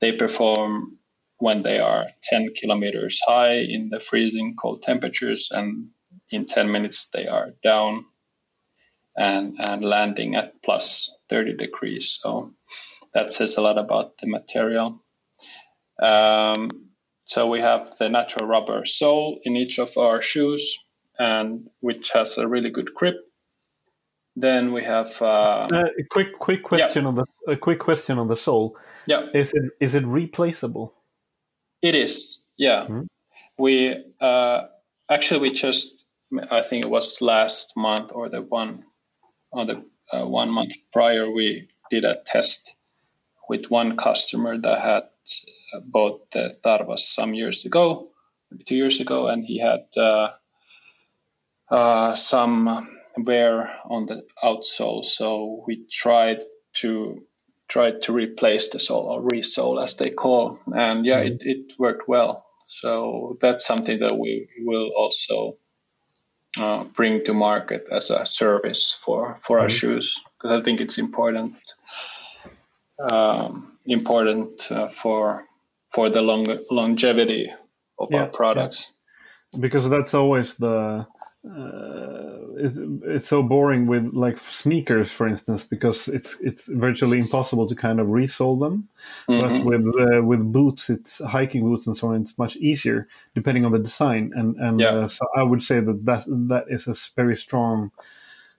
they 0.00 0.12
perform 0.12 0.98
when 1.38 1.62
they 1.62 1.78
are 1.78 2.06
10 2.24 2.54
kilometers 2.54 3.20
high 3.26 3.54
in 3.60 3.88
the 3.88 4.00
freezing 4.00 4.56
cold 4.56 4.82
temperatures 4.82 5.50
and 5.52 5.88
in 6.30 6.46
10 6.46 6.70
minutes 6.70 7.08
they 7.12 7.26
are 7.26 7.54
down 7.64 8.04
and, 9.16 9.56
and 9.58 9.82
landing 9.82 10.36
at 10.36 10.62
plus 10.62 11.10
30 11.30 11.56
degrees. 11.56 12.18
So 12.22 12.52
that 13.14 13.32
says 13.32 13.56
a 13.56 13.62
lot 13.62 13.78
about 13.78 14.18
the 14.18 14.26
material. 14.28 15.02
Um, 16.02 16.89
so 17.30 17.46
we 17.46 17.60
have 17.60 17.96
the 18.00 18.08
natural 18.08 18.48
rubber 18.48 18.84
sole 18.84 19.38
in 19.44 19.54
each 19.54 19.78
of 19.78 19.96
our 19.96 20.20
shoes, 20.20 20.76
and 21.16 21.70
which 21.78 22.10
has 22.10 22.38
a 22.38 22.48
really 22.48 22.70
good 22.70 22.92
grip. 22.92 23.18
Then 24.34 24.72
we 24.72 24.82
have 24.82 25.22
uh, 25.22 25.68
uh, 25.72 25.84
a 25.96 26.04
quick 26.10 26.36
quick 26.40 26.64
question 26.64 27.02
yeah. 27.02 27.08
on 27.08 27.14
the 27.14 27.26
a 27.46 27.56
quick 27.56 27.78
question 27.78 28.18
on 28.18 28.26
the 28.26 28.36
sole. 28.36 28.76
Yeah, 29.06 29.26
is 29.32 29.52
it 29.52 29.62
is 29.80 29.94
it 29.94 30.04
replaceable? 30.04 30.92
It 31.82 31.94
is. 31.94 32.42
Yeah, 32.56 32.82
mm-hmm. 32.82 33.02
we 33.56 34.04
uh, 34.20 34.62
actually 35.08 35.50
we 35.50 35.52
just 35.52 36.04
I 36.50 36.62
think 36.62 36.84
it 36.84 36.90
was 36.90 37.22
last 37.22 37.76
month 37.76 38.10
or 38.12 38.28
the 38.28 38.42
one 38.42 38.82
on 39.52 39.68
the 39.68 39.84
uh, 40.12 40.26
one 40.26 40.50
month 40.50 40.74
prior, 40.92 41.30
we 41.30 41.68
did 41.92 42.04
a 42.04 42.16
test 42.26 42.74
with 43.48 43.70
one 43.70 43.96
customer 43.96 44.58
that 44.58 44.80
had 44.80 45.02
bought 45.84 46.30
the 46.32 46.50
Tarvas 46.64 47.00
some 47.00 47.34
years 47.34 47.64
ago, 47.64 48.10
maybe 48.50 48.64
two 48.64 48.76
years 48.76 49.00
ago, 49.00 49.28
and 49.28 49.44
he 49.44 49.58
had 49.58 49.86
uh, 49.96 50.30
uh, 51.70 52.14
some 52.14 52.88
wear 53.16 53.70
on 53.84 54.06
the 54.06 54.24
outsole. 54.42 55.04
So 55.04 55.64
we 55.66 55.86
tried 55.90 56.42
to 56.74 57.24
tried 57.68 58.02
to 58.02 58.12
replace 58.12 58.70
the 58.70 58.80
sole 58.80 59.06
or 59.06 59.22
resole 59.22 59.82
as 59.82 59.96
they 59.96 60.10
call, 60.10 60.58
and 60.66 61.06
yeah, 61.06 61.22
mm-hmm. 61.22 61.48
it, 61.48 61.56
it 61.56 61.78
worked 61.78 62.08
well. 62.08 62.46
So 62.66 63.38
that's 63.40 63.66
something 63.66 64.00
that 64.00 64.16
we 64.16 64.48
will 64.58 64.90
also 64.96 65.56
uh, 66.58 66.84
bring 66.84 67.24
to 67.24 67.34
market 67.34 67.88
as 67.92 68.10
a 68.10 68.26
service 68.26 68.98
for 69.04 69.38
for 69.42 69.56
mm-hmm. 69.56 69.62
our 69.64 69.68
shoes 69.68 70.20
because 70.36 70.60
I 70.60 70.64
think 70.64 70.80
it's 70.80 70.98
important 70.98 71.56
um, 72.98 73.69
important 73.86 74.70
uh, 74.70 74.88
for 74.88 75.46
for 75.90 76.08
the 76.08 76.22
long 76.22 76.46
longevity 76.70 77.50
of 77.98 78.08
yeah, 78.10 78.22
our 78.22 78.26
products. 78.28 78.92
Yeah. 79.52 79.60
Because 79.60 79.90
that's 79.90 80.14
always 80.14 80.56
the 80.56 81.06
uh, 81.48 82.36
it, 82.56 82.72
it's 83.04 83.28
so 83.28 83.42
boring 83.42 83.86
with 83.86 84.12
like 84.12 84.38
sneakers, 84.38 85.10
for 85.10 85.26
instance, 85.26 85.64
because 85.64 86.06
it's 86.06 86.38
it's 86.40 86.68
virtually 86.68 87.18
impossible 87.18 87.66
to 87.66 87.74
kind 87.74 87.98
of 87.98 88.08
resole 88.08 88.60
them. 88.60 88.88
Mm-hmm. 89.28 89.40
But 89.40 89.64
with 89.64 89.86
uh, 89.96 90.22
with 90.22 90.52
boots, 90.52 90.90
it's 90.90 91.24
hiking 91.24 91.62
boots 91.62 91.86
and 91.86 91.96
so 91.96 92.08
on. 92.08 92.20
It's 92.20 92.36
much 92.36 92.56
easier 92.56 93.08
depending 93.34 93.64
on 93.64 93.72
the 93.72 93.78
design. 93.78 94.32
And 94.34 94.56
and 94.56 94.80
yeah. 94.80 94.90
uh, 94.90 95.08
so 95.08 95.26
I 95.34 95.42
would 95.42 95.62
say 95.62 95.80
that 95.80 96.04
that 96.04 96.24
that 96.48 96.64
is 96.68 96.86
a 96.86 96.94
very 97.16 97.36
strong. 97.36 97.90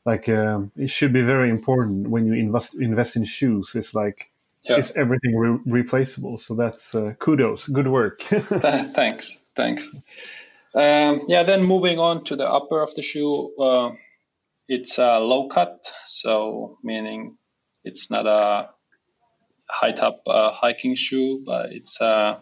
Like 0.03 0.27
uh, 0.27 0.61
it 0.75 0.89
should 0.89 1.13
be 1.13 1.21
very 1.21 1.51
important 1.51 2.09
when 2.09 2.25
you 2.25 2.33
invest 2.33 2.73
invest 2.73 3.15
in 3.15 3.23
shoes. 3.25 3.75
It's 3.75 3.93
like 3.93 4.30
yeah. 4.63 4.77
is 4.77 4.91
everything 4.91 5.35
re- 5.35 5.59
replaceable? 5.65 6.37
So 6.37 6.55
that's 6.55 6.95
uh, 6.95 7.13
kudos, 7.19 7.67
good 7.67 7.87
work. 7.87 8.21
thanks, 8.23 9.37
thanks. 9.55 9.87
Um, 10.73 11.21
yeah, 11.27 11.43
then 11.43 11.63
moving 11.63 11.99
on 11.99 12.23
to 12.25 12.35
the 12.35 12.47
upper 12.47 12.81
of 12.81 12.95
the 12.95 13.01
shoe, 13.01 13.53
uh, 13.59 13.91
it's 14.67 14.99
a 14.99 15.19
low 15.19 15.49
cut, 15.49 15.91
so 16.07 16.77
meaning 16.81 17.37
it's 17.83 18.09
not 18.09 18.25
a 18.25 18.69
high 19.69 19.91
top 19.91 20.21
uh, 20.27 20.51
hiking 20.51 20.95
shoe, 20.95 21.43
but 21.45 21.73
it's 21.73 21.99
a 21.99 22.39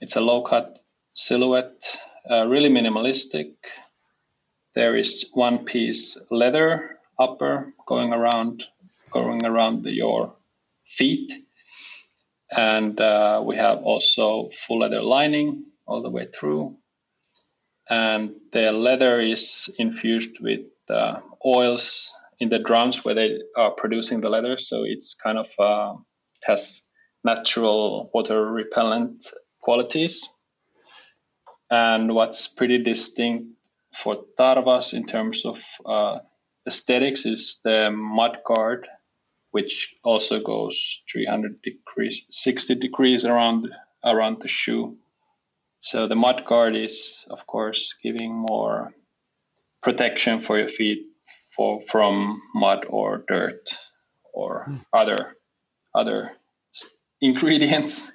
it's 0.00 0.16
a 0.16 0.20
low 0.20 0.42
cut 0.42 0.78
silhouette, 1.14 1.98
uh, 2.30 2.46
really 2.46 2.70
minimalistic. 2.70 3.52
There 4.74 4.96
is 4.96 5.26
one 5.32 5.64
piece 5.64 6.18
leather 6.30 6.98
upper 7.18 7.74
going 7.86 8.12
around 8.12 8.64
going 9.10 9.44
around 9.44 9.84
the, 9.84 9.94
your 9.94 10.34
feet, 10.86 11.32
and 12.50 13.00
uh, 13.00 13.42
we 13.44 13.56
have 13.56 13.78
also 13.78 14.50
full 14.66 14.80
leather 14.80 15.02
lining 15.02 15.64
all 15.86 16.02
the 16.02 16.10
way 16.10 16.26
through. 16.26 16.76
And 17.88 18.32
the 18.52 18.72
leather 18.72 19.20
is 19.20 19.70
infused 19.78 20.40
with 20.40 20.66
uh, 20.88 21.20
oils 21.44 22.12
in 22.38 22.48
the 22.48 22.58
drums 22.58 23.04
where 23.04 23.14
they 23.14 23.38
are 23.56 23.72
producing 23.72 24.20
the 24.20 24.30
leather. 24.30 24.58
So 24.58 24.84
it's 24.84 25.14
kind 25.14 25.38
of 25.38 25.48
uh, 25.58 25.94
has 26.44 26.88
natural 27.24 28.10
water 28.12 28.44
repellent 28.44 29.26
qualities. 29.60 30.28
And 31.70 32.14
what's 32.14 32.48
pretty 32.48 32.82
distinct 32.82 33.48
for 33.96 34.24
tarvas 34.38 34.92
in 34.92 35.06
terms 35.06 35.44
of 35.44 35.62
uh, 35.86 36.18
aesthetics 36.66 37.26
is 37.26 37.60
the 37.64 37.90
mud 37.90 38.38
guard 38.44 38.86
which 39.54 39.94
also 40.02 40.40
goes 40.40 41.02
300 41.12 41.62
degrees 41.62 42.22
60 42.30 42.74
degrees 42.74 43.24
around 43.24 43.68
around 44.04 44.42
the 44.42 44.48
shoe 44.48 44.96
so 45.84 46.08
the 46.08 46.16
mud 46.16 46.46
guard 46.46 46.74
is, 46.74 47.26
of 47.28 47.46
course, 47.46 47.94
giving 48.02 48.34
more 48.34 48.94
protection 49.82 50.40
for 50.40 50.58
your 50.58 50.70
feet 50.70 51.02
for 51.54 51.82
from 51.82 52.40
mud 52.54 52.86
or 52.88 53.22
dirt 53.28 53.68
or 54.32 54.64
mm. 54.66 54.80
other 54.94 55.36
other 55.94 56.32
ingredients. 57.24 58.12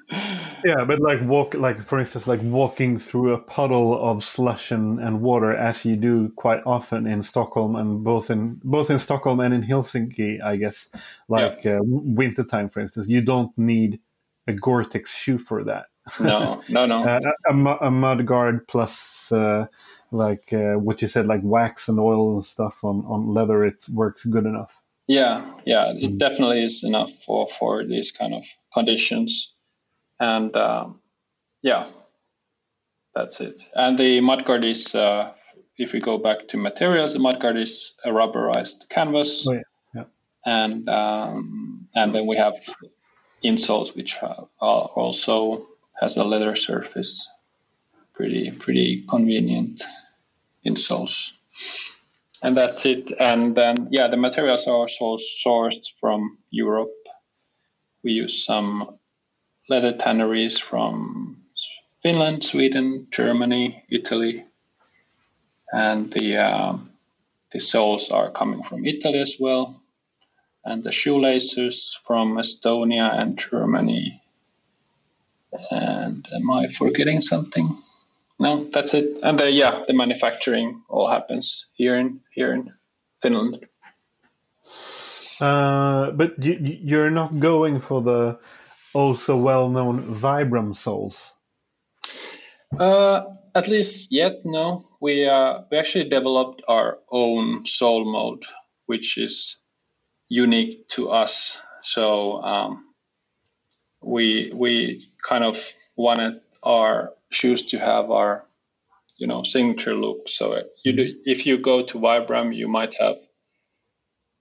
Yeah, 0.66 0.84
but 0.86 1.00
like 1.00 1.22
walk, 1.22 1.54
like 1.54 1.82
for 1.82 2.00
instance, 2.00 2.28
like 2.28 2.42
walking 2.44 3.00
through 3.00 3.34
a 3.34 3.38
puddle 3.38 3.98
of 3.98 4.24
slush 4.24 4.72
and, 4.72 5.00
and 5.00 5.22
water, 5.22 5.54
as 5.54 5.86
you 5.86 5.96
do 5.96 6.30
quite 6.36 6.62
often 6.66 7.08
in 7.08 7.24
Stockholm, 7.24 7.76
and 7.76 8.04
both 8.04 8.30
in 8.30 8.60
both 8.64 8.90
in 8.90 9.00
Stockholm 9.00 9.40
and 9.40 9.54
in 9.54 9.64
Helsinki, 9.64 10.42
I 10.42 10.58
guess. 10.58 10.90
Like 11.28 11.64
yeah. 11.64 11.78
uh, 11.78 11.82
wintertime, 11.84 12.70
for 12.70 12.82
instance, 12.82 13.08
you 13.08 13.22
don't 13.22 13.58
need 13.58 14.00
a 14.48 14.54
Gore-Tex 14.54 15.12
shoe 15.12 15.38
for 15.38 15.64
that. 15.64 15.86
No, 16.20 16.62
no, 16.70 16.86
no. 16.86 17.04
uh, 17.04 17.20
a, 17.48 17.88
a 17.88 17.92
mud 17.92 18.26
guard 18.26 18.68
plus 18.68 19.32
uh, 19.32 19.68
like 20.12 20.52
uh, 20.54 20.74
what 20.74 21.02
you 21.02 21.08
said, 21.08 21.28
like 21.28 21.42
wax 21.44 21.88
and 21.88 22.00
oil 22.00 22.34
and 22.34 22.46
stuff 22.46 22.84
on, 22.84 23.04
on 23.08 23.34
leather, 23.34 23.64
it 23.64 23.86
works 23.94 24.26
good 24.26 24.46
enough. 24.46 24.82
Yeah, 25.10 25.54
yeah, 25.66 25.90
it 25.90 26.12
mm. 26.12 26.18
definitely 26.20 26.64
is 26.64 26.84
enough 26.84 27.12
for 27.26 27.48
for 27.48 27.84
these 27.84 28.12
kind 28.12 28.36
of 28.36 28.46
conditions, 28.72 29.52
and 30.20 30.56
um, 30.56 31.02
yeah, 31.64 31.88
that's 33.16 33.42
it. 33.42 33.60
And 33.74 33.98
the 33.98 34.22
mudguard 34.22 34.66
is, 34.66 34.94
uh, 34.94 35.34
if 35.80 35.94
we 35.94 36.00
go 36.00 36.20
back 36.20 36.50
to 36.50 36.58
materials, 36.58 37.14
the 37.14 37.20
mudguard 37.20 37.58
is 37.58 37.96
a 38.06 38.10
rubberized 38.10 38.88
canvas, 38.90 39.48
oh, 39.48 39.54
yeah. 39.54 39.62
Yeah. 39.96 40.04
and 40.46 40.88
um, 40.88 41.88
and 41.96 42.14
then 42.14 42.28
we 42.28 42.38
have 42.38 42.58
insoles 43.44 43.96
which 43.96 44.22
are 44.22 44.48
also 44.62 45.70
has 46.00 46.18
a 46.18 46.24
leather 46.24 46.56
surface. 46.56 47.32
Pretty 48.14 48.52
pretty 48.52 49.06
convenient 49.10 49.82
insoles. 50.64 51.32
And 52.42 52.56
that's 52.56 52.86
it. 52.86 53.12
And 53.20 53.56
then 53.56 53.88
yeah, 53.90 54.08
the 54.08 54.18
materials 54.18 54.68
are 54.68 54.76
also 54.76 55.18
sourced 55.18 55.92
from 56.00 56.38
Europe. 56.50 56.94
We 58.04 58.14
use 58.14 58.46
some 58.46 58.98
leather 59.70 59.94
tanneries 59.98 60.58
from 60.58 61.44
Finland, 62.02 62.44
Sweden, 62.44 63.08
Germany, 63.12 63.84
Italy, 63.90 64.46
and 65.72 66.12
the 66.12 66.38
uh, 66.38 66.78
the 67.52 67.60
soles 67.60 68.10
are 68.10 68.32
coming 68.32 68.64
from 68.64 68.86
Italy 68.86 69.20
as 69.20 69.36
well, 69.40 69.82
and 70.64 70.84
the 70.84 70.94
shoelaces 70.94 72.00
from 72.06 72.38
Estonia 72.38 73.20
and 73.22 73.38
Germany 73.38 74.22
and 75.72 76.28
am 76.34 76.52
I 76.52 76.68
forgetting 76.68 77.22
something? 77.22 77.78
No, 78.40 78.70
that's 78.72 78.94
it. 78.94 79.20
And 79.22 79.38
the, 79.38 79.52
yeah, 79.52 79.84
the 79.86 79.94
manufacturing 79.94 80.82
all 80.90 81.10
happens 81.10 81.68
here 81.74 81.98
in 82.00 82.22
here 82.34 82.54
in 82.54 82.72
Finland. 83.22 83.66
Uh, 85.42 86.12
but 86.12 86.42
you, 86.44 86.58
you're 86.62 87.12
not 87.12 87.40
going 87.40 87.80
for 87.80 88.02
the 88.02 88.40
also 88.94 89.38
well-known 89.38 90.16
Vibram 90.16 90.76
soles. 90.76 91.36
Uh, 92.78 93.22
at 93.56 93.68
least 93.68 94.12
yet, 94.12 94.46
no. 94.46 94.84
We 95.02 95.28
uh, 95.28 95.62
we 95.72 95.78
actually 95.78 96.10
developed 96.10 96.62
our 96.68 97.00
own 97.12 97.66
sole 97.66 98.06
mode, 98.06 98.46
which 98.86 99.18
is 99.18 99.58
unique 100.30 100.88
to 100.90 101.10
us. 101.10 101.62
So 101.82 102.42
um, 102.42 102.86
we 104.02 104.52
we 104.54 105.10
kind 105.22 105.44
of 105.44 105.58
wanted 105.96 106.42
our 106.64 107.14
shoes 107.30 107.68
to 107.68 107.80
have 107.80 108.12
our 108.12 108.46
you 109.18 109.28
know 109.28 109.44
signature 109.44 109.96
look. 109.96 110.30
So 110.30 110.62
you 110.84 110.94
do, 110.94 111.16
if 111.26 111.46
you 111.46 111.58
go 111.58 111.84
to 111.84 112.00
Vibram, 112.00 112.56
you 112.56 112.68
might 112.68 112.96
have 112.96 113.18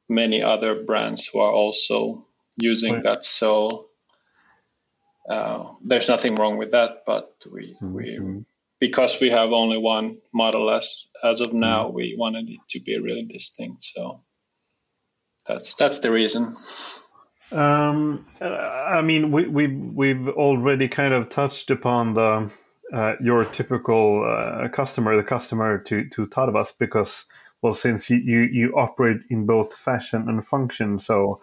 many 0.09 0.43
other 0.43 0.83
brands 0.83 1.27
who 1.27 1.41
are 1.41 1.53
also 1.53 2.27
using 2.57 2.95
right. 2.95 3.03
that. 3.05 3.27
So 3.27 3.89
uh, 5.29 5.73
there's 5.83 6.09
nothing 6.09 6.37
wrong 6.37 6.57
with 6.57 6.71
that, 6.71 7.03
but 7.07 7.35
we 7.51 7.77
mm-hmm. 7.81 7.95
we 7.95 8.45
because 8.81 9.21
we 9.21 9.31
have 9.31 9.53
only 9.53 9.79
one 9.79 10.19
model 10.33 10.71
as 10.71 11.05
as 11.23 11.41
of 11.41 11.53
now, 11.53 11.87
mm-hmm. 11.87 11.97
we 11.97 12.17
wanted 12.19 12.49
it 12.49 12.61
to 12.71 12.81
be 12.81 12.99
really 12.99 13.25
distinct. 13.25 13.83
So 13.83 14.23
that's 15.47 15.75
that's 15.75 15.99
the 15.99 16.11
reason. 16.11 16.57
Um, 17.51 18.27
I 18.41 19.01
mean, 19.01 19.33
we, 19.33 19.47
we 19.47 19.67
we've 19.67 20.29
already 20.29 20.89
kind 20.89 21.15
of 21.15 21.31
touched 21.31 21.71
upon 21.71 22.15
the 22.15 22.51
uh, 22.93 23.15
your 23.21 23.45
typical 23.45 24.25
uh, 24.25 24.69
customer, 24.69 25.17
the 25.17 25.23
customer 25.23 25.79
to 25.79 26.09
to 26.09 26.27
Tarvas, 26.27 26.77
because 26.79 27.27
well, 27.63 27.75
since 27.75 28.09
you, 28.09 28.19
you, 28.19 28.41
you 28.41 28.73
operate 28.77 29.21
in 29.31 29.45
both 29.45 29.77
fashion 29.77 30.29
and 30.29 30.45
function, 30.45 30.99
so 30.99 31.41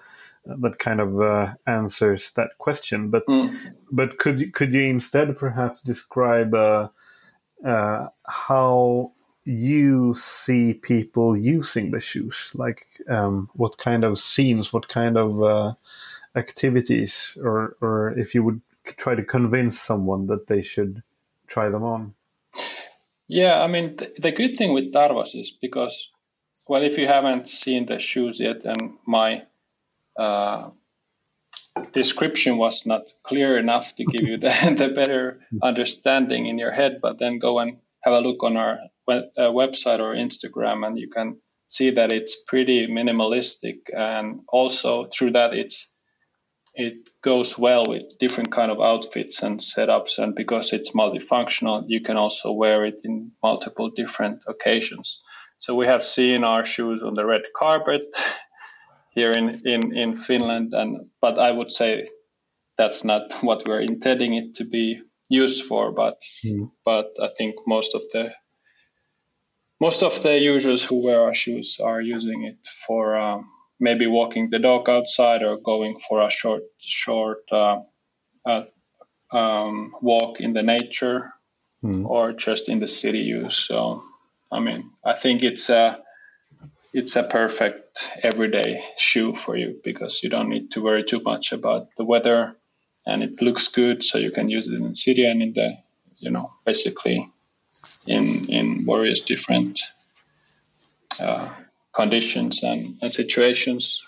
uh, 0.50 0.56
that 0.62 0.80
kind 0.80 1.02
of 1.02 1.22
uh, 1.22 1.54
answers 1.68 2.32
that 2.32 2.52
question. 2.58 3.10
But 3.10 3.26
mm. 3.28 3.56
but 3.91 4.18
could 4.18 4.54
could 4.54 4.74
you 4.74 4.84
instead 4.84 5.36
perhaps 5.38 5.84
describe 5.84 6.54
uh, 6.54 6.89
uh, 7.66 8.08
how 8.28 9.12
you 9.43 10.14
see 10.16 10.74
people 10.74 11.36
using 11.36 11.91
the 11.91 12.00
shoes? 12.00 12.52
Like 12.54 12.86
um, 13.10 13.50
what 13.54 13.78
kind 13.78 14.04
of 14.04 14.18
scenes, 14.18 14.72
what 14.72 14.88
kind 14.88 15.18
of 15.18 15.43
uh, 15.43 15.74
activities, 16.36 17.38
or 17.41 17.76
or 17.82 18.18
if 18.18 18.34
you 18.34 18.43
would 18.43 18.62
try 18.86 19.16
to 19.16 19.24
convince 19.24 19.80
someone 19.80 20.28
that 20.28 20.48
they 20.48 20.62
should 20.62 21.04
try 21.48 21.70
them 21.70 21.84
on? 21.84 22.14
Yeah, 23.28 23.62
I 23.62 23.68
mean 23.68 23.98
th- 23.98 24.16
the 24.18 24.32
good 24.32 24.58
thing 24.58 24.74
with 24.74 24.93
Tarvas 24.93 25.36
is 25.36 25.52
because, 25.52 26.10
well, 26.70 26.84
if 26.84 26.98
you 26.98 27.08
haven't 27.08 27.50
seen 27.50 27.86
the 27.86 28.00
shoes 28.00 28.39
yet, 28.39 28.66
and 28.66 28.93
my 29.06 29.43
uh, 30.18 30.70
description 31.93 32.58
was 32.58 32.86
not 32.86 33.12
clear 33.24 33.58
enough 33.58 33.96
to 33.96 34.06
give 34.06 34.28
you 34.28 34.38
the, 34.46 34.76
the 34.78 34.89
better 34.89 35.41
understanding 35.64 36.46
in 36.46 36.60
your 36.60 36.72
head, 36.72 37.00
but 37.02 37.18
then 37.20 37.39
go 37.39 37.60
and 37.60 37.78
have 38.04 38.14
a 38.14 38.22
look 38.22 38.43
on 38.43 38.58
our 38.58 38.80
uh, 39.08 39.22
website 39.38 40.00
or 40.00 40.14
Instagram, 40.14 40.86
and 40.86 41.00
you 41.00 41.10
can 41.10 41.38
see 41.68 41.89
that 41.89 42.12
it's 42.12 42.43
pretty 42.43 42.88
minimalistic, 42.88 43.89
and 43.91 44.41
also 44.48 45.06
through 45.06 45.32
that 45.32 45.54
it's 45.54 45.95
it 46.76 47.09
goes 47.21 47.57
well 47.57 47.84
with 47.88 48.19
different 48.19 48.51
kind 48.51 48.71
of 48.71 48.82
outfits 48.82 49.43
and 49.43 49.59
setups, 49.59 50.19
and 50.19 50.36
because 50.36 50.73
it's 50.73 50.91
multifunctional, 50.91 51.86
you 51.88 52.01
can 52.01 52.17
also 52.17 52.51
wear 52.51 52.86
it 52.86 53.01
in 53.03 53.32
multiple 53.41 53.89
different 53.89 54.41
occasions. 54.47 55.19
So 55.59 55.76
we 55.76 55.88
have 55.88 56.03
seen 56.03 56.43
our 56.43 56.65
shoes 56.65 57.01
on 57.01 57.15
the 57.15 57.26
red 57.26 57.43
carpet 57.55 58.03
here 59.09 59.32
in, 59.32 59.61
in, 59.65 59.95
in 59.95 60.15
Finland, 60.15 60.73
and 60.73 61.09
but 61.21 61.39
I 61.39 61.51
would 61.51 61.71
say 61.71 62.07
that's 62.78 63.03
not 63.03 63.32
what 63.41 63.67
we're 63.67 63.82
intending 63.82 64.36
it 64.36 64.55
to 64.55 64.65
be 64.65 65.01
used 65.30 65.65
for, 65.65 65.91
but 65.91 66.21
mm. 66.45 66.71
but 66.84 67.07
I 67.21 67.30
think 67.38 67.55
most 67.65 67.95
of 67.95 68.01
the 68.11 68.32
most 69.80 70.03
of 70.03 70.21
the 70.23 70.38
users 70.39 70.84
who 70.84 71.03
wear 71.03 71.21
our 71.21 71.34
shoes 71.34 71.80
are 71.84 72.01
using 72.01 72.43
it 72.43 72.67
for 72.88 73.15
um, 73.17 73.49
maybe 73.80 74.07
walking 74.07 74.49
the 74.49 74.59
dog 74.59 74.89
outside 74.89 75.43
or 75.43 75.57
going 75.57 75.99
for 76.07 76.26
a 76.26 76.32
short 76.32 76.63
short 76.80 77.43
uh, 77.51 77.82
uh, 78.45 78.63
um, 79.32 79.95
walk 80.01 80.39
in 80.39 80.53
the 80.53 80.63
nature 80.63 81.34
mm. 81.84 82.05
or 82.05 82.32
just 82.34 82.69
in 82.69 82.80
the 82.80 82.88
city 82.88 83.19
use. 83.19 83.57
So 83.57 84.03
I 84.51 84.59
mean, 84.59 84.91
I 85.03 85.13
think 85.13 85.43
it's 85.43 85.69
a 85.69 86.01
it's 86.93 87.17
a 87.17 87.23
perfect 87.23 88.09
everyday 88.23 88.82
shoe 88.97 89.36
for 89.36 89.57
you 89.57 89.80
because 89.84 90.23
you 90.23 90.30
don't 90.30 90.49
need 90.49 90.71
to 90.71 90.82
worry 90.82 91.03
too 91.03 91.19
much 91.19 91.51
about 91.51 91.89
the 91.97 92.05
weather 92.05 92.55
and 93.05 93.21
it 93.21 93.41
looks 93.41 93.67
good 93.67 94.03
so 94.03 94.17
you 94.17 94.32
can 94.32 94.49
use 94.49 94.67
it 94.67 94.73
in 94.73 94.88
the 94.88 94.95
city 94.95 95.26
and 95.26 95.41
in 95.41 95.53
the 95.53 95.78
you 96.19 96.32
know 96.32 96.51
basically 96.65 97.30
in 98.07 98.49
in 98.49 98.86
various 98.86 99.21
different 99.21 99.82
uh, 101.19 101.49
conditions 101.96 102.64
and, 102.64 102.98
and 103.02 103.14
situations 103.14 104.02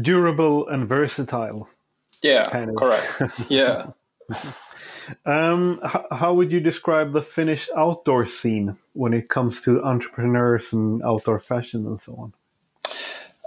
durable 0.00 0.68
and 0.68 0.86
versatile 0.86 1.68
Yeah, 2.22 2.44
kind 2.44 2.70
of. 2.70 2.76
correct. 2.76 3.22
Yeah. 3.50 3.86
Um, 5.24 5.80
h- 5.86 6.02
how 6.10 6.34
would 6.34 6.52
you 6.52 6.60
describe 6.60 7.12
the 7.12 7.22
Finnish 7.22 7.68
outdoor 7.74 8.26
scene 8.26 8.76
when 8.92 9.14
it 9.14 9.28
comes 9.28 9.62
to 9.62 9.82
entrepreneurs 9.82 10.72
and 10.74 11.02
outdoor 11.02 11.40
fashion 11.40 11.86
and 11.86 11.98
so 12.00 12.14
on? 12.14 12.32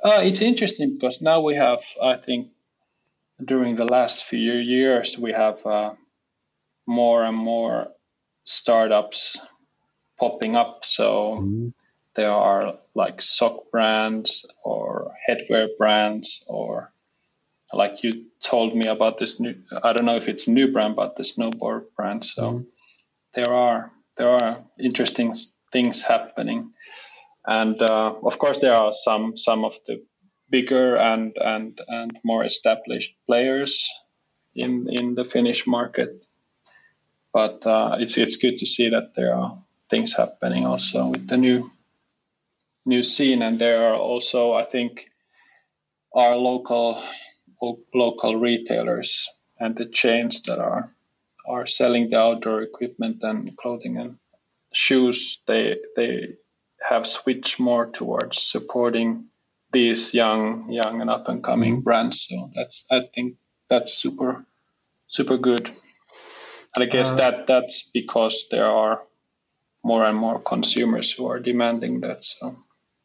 Uh, 0.04 0.22
it's 0.24 0.42
interesting 0.42 0.94
because 0.96 1.22
now 1.22 1.42
we 1.42 1.56
have, 1.56 1.84
I 2.02 2.16
think, 2.16 2.50
during 3.44 3.76
the 3.76 3.86
last 3.86 4.26
few 4.26 4.54
years, 4.54 5.20
we 5.20 5.32
have 5.32 5.64
uh, 5.66 5.92
more 6.88 7.24
and 7.24 7.38
more 7.38 7.90
startups 8.44 9.38
popping 10.20 10.56
up. 10.56 10.84
So 10.86 11.38
there 12.16 12.32
are 12.32 12.78
like 12.93 13.22
sock 13.22 13.72
brands 13.72 14.45
or 14.64 15.14
headwear 15.28 15.70
brands 15.78 16.43
or 16.47 16.91
like 17.74 18.03
you 18.03 18.26
told 18.43 18.76
me 18.76 18.88
about 18.88 19.18
this 19.18 19.39
new 19.39 19.55
i 19.82 19.93
don't 19.93 20.05
know 20.05 20.18
if 20.18 20.28
it's 20.28 20.47
new 20.47 20.72
brand 20.72 20.95
but 20.95 21.16
the 21.16 21.24
snowboard 21.24 21.86
brand. 21.95 22.26
So 22.26 22.66
there 23.34 23.53
are 23.53 23.91
there 24.18 24.30
are 24.30 24.57
interesting 24.80 25.36
things 25.72 26.01
happening. 26.01 26.74
And 27.45 27.82
uh, 27.82 28.14
of 28.24 28.38
course 28.38 28.59
there 28.59 28.74
are 28.74 28.93
some 28.93 29.38
some 29.38 29.66
of 29.66 29.76
the 29.88 30.03
bigger 30.49 30.95
and 30.97 31.36
and 31.38 31.80
and 31.88 32.20
more 32.24 32.43
established 32.43 33.16
players 33.28 33.89
in 34.55 34.88
in 34.89 35.16
the 35.16 35.26
finnish 35.26 35.68
market. 35.68 36.26
But 37.34 37.66
uh, 37.66 37.97
it's 37.99 38.18
it's 38.18 38.38
good 38.38 38.59
to 38.59 38.66
see 38.66 38.89
that 38.89 39.14
there 39.16 39.34
are 39.36 39.57
things 39.89 40.14
happening 40.16 40.66
also 40.66 41.07
with 41.07 41.28
the 41.28 41.38
new 41.38 41.70
new 42.86 43.04
scene 43.04 43.42
and 43.42 43.60
there 43.60 43.86
are 43.88 43.96
also 43.96 44.54
i 44.54 44.66
think 44.66 45.10
our 46.16 46.36
local 46.36 47.02
local 47.94 48.36
retailers 48.36 49.30
and 49.60 49.76
the 49.78 49.86
chains 49.86 50.44
that 50.44 50.60
are 50.60 50.94
are 51.48 51.68
selling 51.68 52.10
the 52.10 52.18
outdoor 52.20 52.62
equipment 52.62 53.24
and 53.24 53.56
clothing 53.58 53.98
and 53.98 54.18
shoes. 54.74 55.40
They 55.48 55.78
they 55.96 56.36
have 56.82 57.08
switched 57.08 57.60
more 57.60 57.86
towards 57.88 58.42
supporting 58.42 59.28
these 59.72 60.14
young 60.14 60.72
young 60.72 61.02
and 61.02 61.10
up 61.10 61.28
and 61.30 61.44
coming 61.44 61.82
brands. 61.82 62.28
So 62.28 62.52
that's 62.56 62.86
i 62.92 63.02
think 63.02 63.38
that's 63.70 63.94
super 63.94 64.46
super 65.08 65.38
good. 65.38 65.70
And 66.76 66.84
i 66.84 66.86
guess 66.86 67.12
Uh, 67.12 67.16
that 67.18 67.48
that's 67.48 67.90
because 67.92 68.48
there 68.50 68.66
are 68.66 69.02
more 69.84 70.06
and 70.06 70.18
more 70.18 70.40
consumers 70.40 71.12
who 71.12 71.28
are 71.28 71.40
demanding 71.40 72.02
that 72.02 72.24
so 72.26 72.56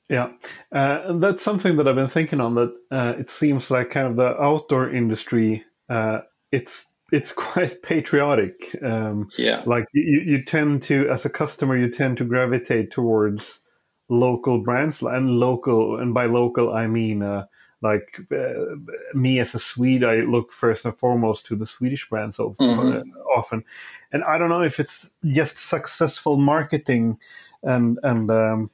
Yeah, 0.09 0.28
uh, 0.72 1.00
and 1.07 1.22
that's 1.22 1.42
something 1.42 1.76
that 1.76 1.88
I've 1.88 1.96
been 1.96 2.09
thinking 2.09 2.40
on. 2.40 2.54
That 2.54 2.74
uh, 2.90 3.14
it 3.18 3.28
seems 3.30 3.70
like 3.70 3.90
kind 3.90 4.07
of 4.07 4.16
the 4.16 4.40
outdoor 4.40 4.88
industry. 4.94 5.64
Uh, 5.88 6.20
it's 6.52 6.86
it's 7.12 7.32
quite 7.46 7.82
patriotic. 7.82 8.76
Um, 8.82 9.28
yeah 9.36 9.62
like 9.66 9.86
you, 9.92 10.22
you 10.24 10.44
tend 10.44 10.82
to, 10.84 11.09
as 11.09 11.24
a 11.24 11.30
customer, 11.30 11.76
you 11.76 11.90
tend 11.90 12.18
to 12.18 12.24
gravitate 12.24 12.90
towards 12.92 13.61
local 14.09 14.59
brands 14.59 15.02
and 15.02 15.40
local. 15.40 15.98
And 15.98 16.14
by 16.14 16.26
local, 16.26 16.72
I 16.72 16.86
mean 16.86 17.22
uh, 17.22 17.46
like 17.82 18.20
uh, 18.32 18.76
me 19.14 19.40
as 19.40 19.54
a 19.54 19.59
Swede, 19.59 20.04
I 20.04 20.16
look 20.20 20.52
first 20.52 20.84
and 20.84 20.96
foremost 20.96 21.46
to 21.46 21.57
the 21.57 21.66
Swedish 21.66 22.09
brands 22.09 22.38
of, 22.38 22.57
Mhm. 22.59 23.00
uh, 23.00 23.18
often. 23.36 23.64
And 24.12 24.22
I 24.24 24.38
don't 24.38 24.48
know 24.48 24.62
if 24.62 24.78
it's 24.80 25.11
just 25.24 25.59
successful 25.59 26.36
marketing 26.36 27.18
and 27.62 27.98
and 28.02 28.30
um, 28.30 28.70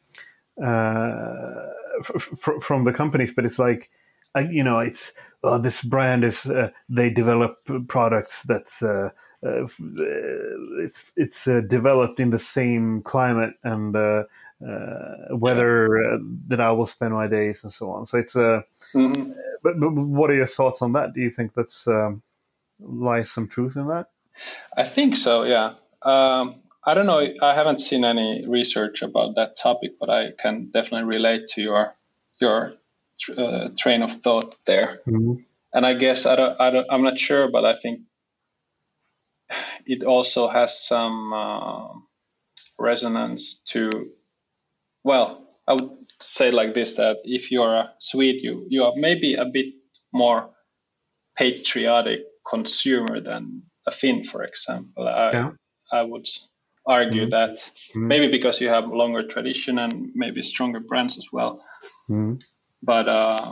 uh, 0.62 1.66
f- 2.00 2.60
from 2.60 2.84
the 2.84 2.92
companies, 2.92 3.32
but 3.32 3.44
it's 3.44 3.58
like, 3.58 3.90
uh, 4.34 4.44
you 4.50 4.64
know, 4.64 4.78
it's 4.78 5.12
oh, 5.42 5.58
this 5.58 5.82
brand 5.82 6.24
is 6.24 6.46
uh, 6.46 6.70
they 6.88 7.10
develop 7.10 7.58
products 7.88 8.42
that's 8.44 8.82
uh, 8.82 9.10
uh, 9.44 9.48
uh, 9.48 9.66
it's 10.82 11.12
it's 11.16 11.46
uh, 11.46 11.60
developed 11.66 12.20
in 12.20 12.30
the 12.30 12.38
same 12.38 13.02
climate 13.02 13.54
and 13.62 13.94
uh, 13.96 14.24
uh, 14.66 15.14
weather 15.30 16.14
uh, 16.14 16.18
that 16.48 16.60
I 16.60 16.72
will 16.72 16.86
spend 16.86 17.14
my 17.14 17.26
days 17.26 17.62
and 17.62 17.72
so 17.72 17.90
on. 17.90 18.06
So 18.06 18.18
it's 18.18 18.36
uh, 18.36 18.62
Mhm. 18.94 19.34
but, 19.62 19.78
but 19.78 19.90
what 19.92 20.30
are 20.30 20.34
your 20.34 20.46
thoughts 20.46 20.82
on 20.82 20.92
that? 20.92 21.14
Do 21.14 21.20
you 21.20 21.30
think 21.30 21.54
that's 21.54 21.86
um, 21.86 22.22
lies 22.80 23.30
some 23.30 23.48
truth 23.48 23.76
in 23.76 23.88
that? 23.88 24.08
I 24.76 24.84
think 24.84 25.16
so, 25.16 25.44
yeah. 25.44 25.74
Um, 26.02 26.62
I 26.84 26.94
don't 26.94 27.06
know. 27.06 27.26
I 27.40 27.54
haven't 27.54 27.80
seen 27.80 28.04
any 28.04 28.44
research 28.46 29.02
about 29.02 29.36
that 29.36 29.56
topic, 29.56 29.92
but 30.00 30.10
I 30.10 30.32
can 30.32 30.70
definitely 30.72 31.04
relate 31.16 31.48
to 31.50 31.62
your 31.62 31.94
your 32.40 32.74
uh, 33.36 33.68
train 33.78 34.02
of 34.02 34.12
thought 34.14 34.56
there. 34.66 35.00
And 35.72 35.86
I 35.86 35.94
guess 35.94 36.26
I 36.26 36.36
don't, 36.36 36.60
I 36.60 36.70
don't. 36.70 36.86
I'm 36.90 37.02
not 37.02 37.18
sure, 37.18 37.48
but 37.50 37.64
I 37.64 37.74
think 37.74 38.00
it 39.86 40.02
also 40.04 40.48
has 40.48 40.86
some 40.86 41.32
uh, 41.32 41.88
resonance 42.78 43.60
to. 43.68 43.90
Well, 45.04 45.48
I 45.68 45.74
would 45.74 45.90
say 46.20 46.50
like 46.50 46.74
this: 46.74 46.96
that 46.96 47.18
if 47.24 47.52
you're 47.52 47.74
a 47.74 47.92
Swede, 48.00 48.42
you 48.42 48.66
you 48.68 48.84
are 48.84 48.92
maybe 48.96 49.34
a 49.34 49.44
bit 49.44 49.66
more 50.12 50.50
patriotic 51.36 52.20
consumer 52.48 53.20
than 53.20 53.62
a 53.86 53.92
Finn, 53.92 54.24
for 54.24 54.42
example. 54.42 55.06
I, 55.08 55.32
Yeah. 55.32 55.50
I 55.92 56.02
would 56.02 56.26
argue 56.84 57.26
Mhm. 57.26 57.30
that 57.30 57.72
Mhm. 57.94 58.06
maybe 58.08 58.28
because 58.28 58.60
you 58.60 58.68
have 58.68 58.88
longer 58.88 59.26
tradition 59.26 59.78
and 59.78 60.10
maybe 60.14 60.42
stronger 60.42 60.80
brands 60.80 61.18
as 61.18 61.28
well. 61.32 61.62
Mhm. 62.08 62.42
But 62.82 63.08
uh, 63.08 63.50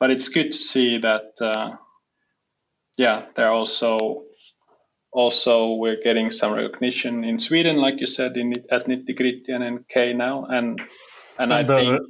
but 0.00 0.10
it's 0.10 0.28
good 0.28 0.52
to 0.52 0.58
see 0.58 0.98
that 0.98 1.40
uh, 1.40 1.76
yeah, 2.96 3.26
they're 3.34 3.52
also 3.52 4.24
also 5.12 5.74
we're 5.74 6.02
getting 6.02 6.30
some 6.32 6.54
recognition 6.54 7.24
in 7.24 7.38
Sweden, 7.38 7.76
like 7.76 8.00
you 8.00 8.06
said, 8.06 8.36
in 8.36 8.52
at 8.70 8.86
Nitty 8.86 9.16
Gritty 9.16 9.52
and 9.52 9.86
K 9.88 10.12
now, 10.12 10.44
and 10.44 10.80
and, 11.38 11.52
I 11.54 11.62
the, 11.62 11.76
think 11.76 12.00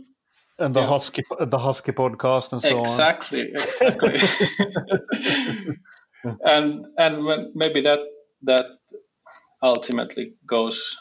and 0.58 0.74
the 0.74 0.80
yeah. 0.80 0.86
husky 0.86 1.22
the 1.40 1.58
husky 1.58 1.92
podcast 1.92 2.52
and 2.52 2.62
so 2.62 2.76
on. 2.78 2.80
exactly 2.82 3.52
exactly 3.52 4.16
and 6.44 6.86
and 6.96 7.24
when, 7.24 7.52
maybe 7.54 7.82
that 7.82 8.00
that 8.42 8.64
ultimately 9.62 10.34
goes 10.46 10.96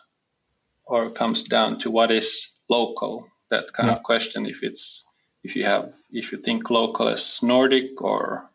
or 0.85 1.09
comes 1.11 1.43
down 1.43 1.79
to 1.79 1.91
what 1.91 2.11
is 2.11 2.51
local 2.69 3.27
that 3.49 3.73
kind 3.73 3.89
Yeah. 3.89 3.95
of 3.97 4.03
question 4.03 4.45
if 4.45 4.63
it's 4.63 5.05
if 5.43 5.55
you 5.55 5.65
have 5.65 5.93
if 6.11 6.31
you 6.31 6.37
think 6.37 6.69
local 6.69 7.07
as 7.09 7.41
nordic 7.43 8.01
or 8.01 8.49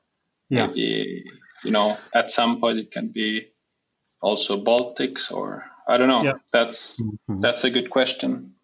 Yeah. 0.49 0.67
maybe 0.67 1.25
you 1.65 1.71
know 1.73 1.97
at 2.15 2.31
some 2.31 2.61
point 2.61 2.79
it 2.79 2.91
can 2.93 3.09
be 3.09 3.49
also 4.23 4.63
baltics 4.63 5.33
or 5.33 5.65
i 5.89 5.97
don't 5.99 6.09
know 6.09 6.23
Yeah. 6.25 6.39
that's 6.53 7.03
Mhm. 7.03 7.41
that's 7.43 7.65
a 7.65 7.71
good 7.71 7.91
question 7.91 8.55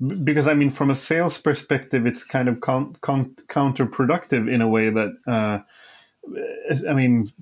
B- 0.00 0.14
because 0.24 0.48
I 0.48 0.54
mean, 0.54 0.70
from 0.70 0.90
a 0.90 0.94
sales 0.94 1.38
perspective, 1.38 2.06
it's 2.06 2.24
kind 2.24 2.48
of 2.48 2.60
con- 2.60 2.94
con- 3.00 3.34
counterproductive 3.48 4.52
in 4.52 4.60
a 4.60 4.68
way 4.68 4.90
that, 4.90 5.12
uh, 5.26 5.58
I 6.88 6.92
mean, 6.94 7.32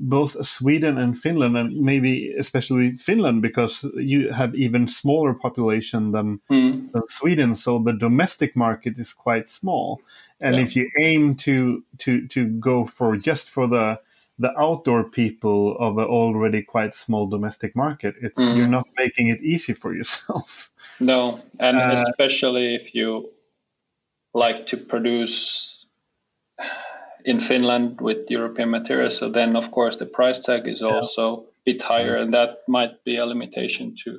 both 0.00 0.46
Sweden 0.46 0.98
and 0.98 1.18
Finland, 1.18 1.56
and 1.56 1.76
maybe 1.80 2.34
especially 2.38 2.96
Finland, 2.96 3.42
because 3.42 3.84
you 3.96 4.32
have 4.32 4.54
even 4.54 4.88
smaller 4.88 5.34
population 5.34 6.12
than, 6.12 6.40
Mm. 6.50 6.90
than 6.92 7.02
Sweden, 7.08 7.54
so 7.54 7.78
the 7.78 7.92
domestic 7.92 8.56
market 8.56 8.98
is 8.98 9.12
quite 9.12 9.48
small. 9.48 10.00
And 10.40 10.56
Yeah. 10.56 10.62
if 10.64 10.76
you 10.76 10.90
aim 11.02 11.34
to 11.36 11.84
to 11.98 12.26
to 12.28 12.46
go 12.60 12.86
for 12.86 13.16
just 13.16 13.48
for 13.50 13.68
the 13.68 14.00
the 14.40 14.50
outdoor 14.58 15.04
people 15.04 15.76
of 15.78 15.96
an 15.98 16.04
already 16.06 16.62
quite 16.62 16.92
small 16.94 17.28
domestic 17.28 17.76
market, 17.76 18.14
it's 18.20 18.40
Mm. 18.40 18.56
you're 18.56 18.66
not 18.70 18.86
making 18.98 19.28
it 19.28 19.40
easy 19.42 19.74
for 19.74 19.94
yourself. 19.94 20.70
No, 21.00 21.38
and 21.60 21.76
Uh, 21.78 21.92
especially 21.92 22.74
if 22.74 22.94
you 22.94 23.30
like 24.34 24.66
to 24.66 24.76
produce 24.76 25.86
in 27.24 27.40
Finland 27.40 28.00
with 28.00 28.30
European 28.30 28.70
materials, 28.70 29.16
so 29.18 29.30
then 29.30 29.56
of 29.56 29.70
course 29.70 29.96
the 29.96 30.06
price 30.06 30.40
tag 30.40 30.68
is 30.68 30.82
also 30.82 31.22
a 31.32 31.72
bit 31.72 31.82
higher, 31.82 32.16
and 32.16 32.34
that 32.34 32.58
might 32.68 33.02
be 33.04 33.16
a 33.16 33.26
limitation 33.26 33.94
to 34.04 34.10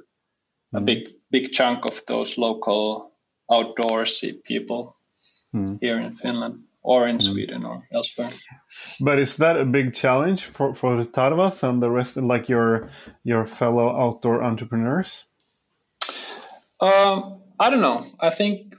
a 0.74 0.80
Mm. 0.80 0.86
big 0.86 1.00
big 1.32 1.52
chunk 1.52 1.86
of 1.86 2.04
those 2.06 2.38
local 2.42 3.12
outdoorsy 3.50 4.34
people 4.44 4.96
Mm. 5.54 5.78
here 5.82 6.00
in 6.00 6.16
Finland 6.16 6.64
or 6.82 7.08
in 7.08 7.20
Sweden 7.20 7.66
or 7.66 7.84
elsewhere. 7.92 8.32
But 9.00 9.20
is 9.20 9.38
that 9.38 9.58
a 9.60 9.66
big 9.66 9.94
challenge 9.94 10.46
for 10.46 10.74
for 10.76 10.96
the 11.04 11.10
Tarvas 11.10 11.64
and 11.64 11.82
the 11.82 11.90
rest, 11.90 12.18
like 12.18 12.50
your 12.54 12.90
your 13.24 13.46
fellow 13.46 13.88
outdoor 13.90 14.44
entrepreneurs? 14.44 15.26
Um, 16.82 17.42
I 17.60 17.70
don't 17.70 17.82
know. 17.82 18.04
I 18.20 18.30
think 18.30 18.76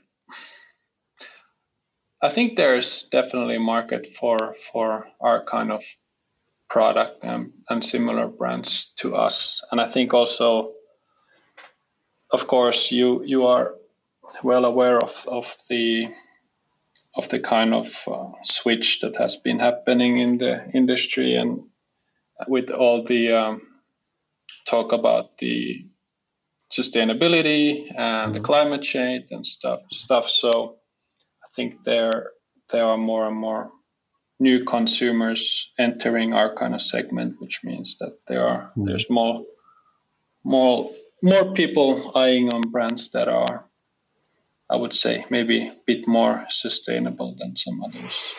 I 2.23 2.29
think 2.29 2.57
there's 2.57 3.03
definitely 3.05 3.57
a 3.57 3.61
market 3.61 4.14
for 4.14 4.55
for 4.73 5.07
our 5.21 5.45
kind 5.45 5.71
of 5.71 5.85
product 6.69 7.23
and, 7.23 7.53
and 7.69 7.85
similar 7.85 8.27
brands 8.27 8.93
to 8.97 9.14
us. 9.14 9.62
And 9.71 9.81
I 9.81 9.91
think 9.91 10.14
also, 10.14 10.73
of 12.31 12.47
course, 12.47 12.91
you 12.91 13.23
you 13.25 13.47
are 13.47 13.75
well 14.43 14.64
aware 14.64 14.99
of 14.99 15.27
of 15.29 15.57
the 15.69 16.09
of 17.14 17.29
the 17.29 17.41
kind 17.41 17.75
of 17.75 17.87
uh, 18.07 18.33
switch 18.45 19.01
that 19.01 19.17
has 19.17 19.37
been 19.37 19.59
happening 19.59 20.19
in 20.19 20.39
the 20.39 20.71
industry 20.73 21.35
and 21.35 21.62
with 22.47 22.71
all 22.71 23.05
the 23.05 23.33
um, 23.33 23.62
talk 24.67 24.93
about 24.93 25.39
the 25.39 25.87
sustainability 26.71 27.91
and 27.97 28.35
the 28.35 28.41
climate 28.41 28.83
change 28.83 29.31
and 29.31 29.47
stuff 29.47 29.81
stuff 29.93 30.29
so 30.29 30.77
think 31.57 31.83
there 31.85 32.31
there 32.71 32.85
are 32.85 32.99
more 32.99 33.27
and 33.27 33.37
more 33.37 33.73
new 34.39 34.65
consumers 34.65 35.73
entering 35.79 36.35
our 36.35 36.55
kind 36.55 36.75
of 36.75 36.83
segment 36.83 37.41
which 37.41 37.65
means 37.65 37.97
that 37.99 38.19
there 38.29 38.47
are 38.47 38.71
there's 38.77 39.09
more 39.09 39.45
more 40.45 40.91
more 41.23 41.55
people 41.55 42.13
eyeing 42.15 42.53
on 42.53 42.71
brands 42.71 43.11
that 43.13 43.29
are 43.29 43.65
I 44.69 44.77
would 44.77 44.95
say 44.95 45.25
maybe 45.31 45.69
a 45.69 45.77
bit 45.87 46.09
more 46.09 46.45
sustainable 46.49 47.37
than 47.39 47.55
some 47.57 47.83
others. 47.85 48.35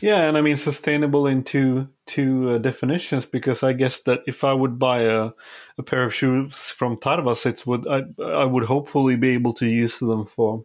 Yeah, 0.00 0.28
and 0.28 0.36
I 0.36 0.42
mean 0.42 0.56
sustainable 0.56 1.26
in 1.26 1.44
two 1.44 1.88
two 2.06 2.50
uh, 2.50 2.58
definitions 2.58 3.26
because 3.26 3.62
I 3.62 3.72
guess 3.72 4.00
that 4.00 4.20
if 4.26 4.44
I 4.44 4.52
would 4.52 4.78
buy 4.78 5.02
a, 5.02 5.30
a 5.78 5.82
pair 5.82 6.04
of 6.04 6.14
shoes 6.14 6.68
from 6.68 6.98
Tarvas, 6.98 7.46
it 7.46 7.66
would 7.66 7.88
I 7.88 8.02
I 8.22 8.44
would 8.44 8.64
hopefully 8.64 9.16
be 9.16 9.30
able 9.30 9.54
to 9.54 9.66
use 9.66 9.98
them 9.98 10.26
for 10.26 10.64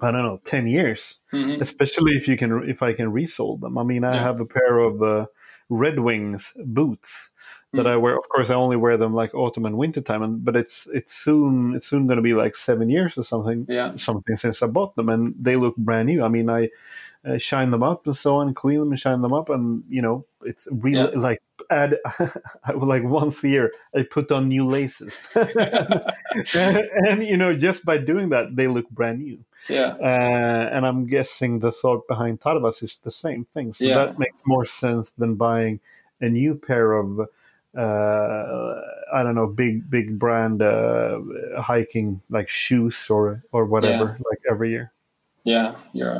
I 0.00 0.10
don't 0.10 0.22
know 0.22 0.40
ten 0.44 0.66
years, 0.66 1.18
Mhm. 1.32 1.60
especially 1.60 2.12
if 2.16 2.28
you 2.28 2.36
can 2.36 2.68
if 2.68 2.82
I 2.82 2.92
can 2.92 3.12
resole 3.12 3.60
them. 3.60 3.78
I 3.78 3.84
mean, 3.84 4.04
I 4.04 4.14
Yeah. 4.14 4.22
have 4.22 4.40
a 4.40 4.46
pair 4.46 4.78
of 4.78 5.02
uh, 5.02 5.26
Red 5.68 5.98
Wings 6.00 6.52
boots 6.66 7.30
that 7.72 7.86
Mm. 7.86 7.90
I 7.90 7.96
wear. 7.96 8.16
Of 8.16 8.28
course, 8.28 8.50
I 8.50 8.54
only 8.54 8.76
wear 8.76 8.96
them 8.96 9.14
like 9.14 9.34
autumn 9.34 9.66
and 9.66 9.76
winter 9.78 10.00
time, 10.00 10.22
and 10.22 10.44
but 10.44 10.56
it's 10.56 10.86
it's 10.92 11.14
soon 11.14 11.74
it's 11.76 11.86
soon 11.88 12.06
going 12.06 12.16
to 12.18 12.22
be 12.22 12.34
like 12.34 12.54
seven 12.56 12.90
years 12.90 13.16
or 13.18 13.24
something 13.24 13.66
Yeah. 13.68 13.96
something 13.96 14.36
since 14.36 14.62
I 14.62 14.66
bought 14.68 14.94
them, 14.96 15.08
and 15.08 15.34
they 15.40 15.56
look 15.56 15.76
brand 15.76 16.06
new. 16.08 16.22
I 16.24 16.28
mean, 16.28 16.50
I 16.50 16.70
uh, 17.26 17.38
shine 17.38 17.70
them 17.70 17.82
up 17.82 18.06
and 18.06 18.16
so 18.16 18.36
on, 18.36 18.52
clean 18.54 18.78
them 18.80 18.90
and 18.90 19.00
shine 19.00 19.22
them 19.22 19.32
up, 19.32 19.48
and 19.48 19.82
you 19.88 20.02
know, 20.02 20.26
it's 20.42 20.68
really 20.70 21.12
Yeah. 21.12 21.18
like 21.28 21.40
add 21.70 21.98
I 22.64 22.74
would 22.74 22.88
like 22.88 23.04
once 23.04 23.42
a 23.44 23.48
year 23.48 23.72
I 23.94 24.02
put 24.02 24.30
on 24.32 24.48
new 24.48 24.66
laces, 24.66 25.28
and, 25.34 25.50
and, 27.06 27.24
you 27.24 27.36
know, 27.36 27.54
just 27.54 27.84
by 27.84 27.98
doing 27.98 28.30
that, 28.30 28.56
they 28.56 28.68
look 28.68 28.88
brand 28.90 29.20
new. 29.20 29.38
Yeah. 29.68 29.94
Uh, 30.00 30.68
and 30.72 30.86
I'm 30.86 31.06
guessing 31.06 31.60
the 31.60 31.72
thought 31.72 32.06
behind 32.06 32.40
Tarvas 32.40 32.82
is 32.82 32.98
the 33.02 33.10
same 33.10 33.44
thing. 33.44 33.72
So 33.72 33.86
Yeah. 33.86 33.94
that 33.94 34.18
makes 34.18 34.40
more 34.46 34.66
sense 34.66 35.12
than 35.12 35.36
buying 35.36 35.80
a 36.20 36.28
new 36.28 36.54
pair 36.54 36.92
of 36.92 37.28
uh, 37.76 38.80
I 39.12 39.22
don't 39.22 39.34
know, 39.34 39.48
big 39.48 39.90
big 39.90 40.18
brand 40.18 40.62
uh, 40.62 41.20
hiking 41.60 42.20
like 42.28 42.48
shoes 42.48 43.10
or 43.10 43.42
or 43.52 43.64
whatever, 43.64 44.16
like 44.30 44.38
every 44.48 44.70
year. 44.70 44.92
Yeah, 45.44 45.74
you're 45.92 46.14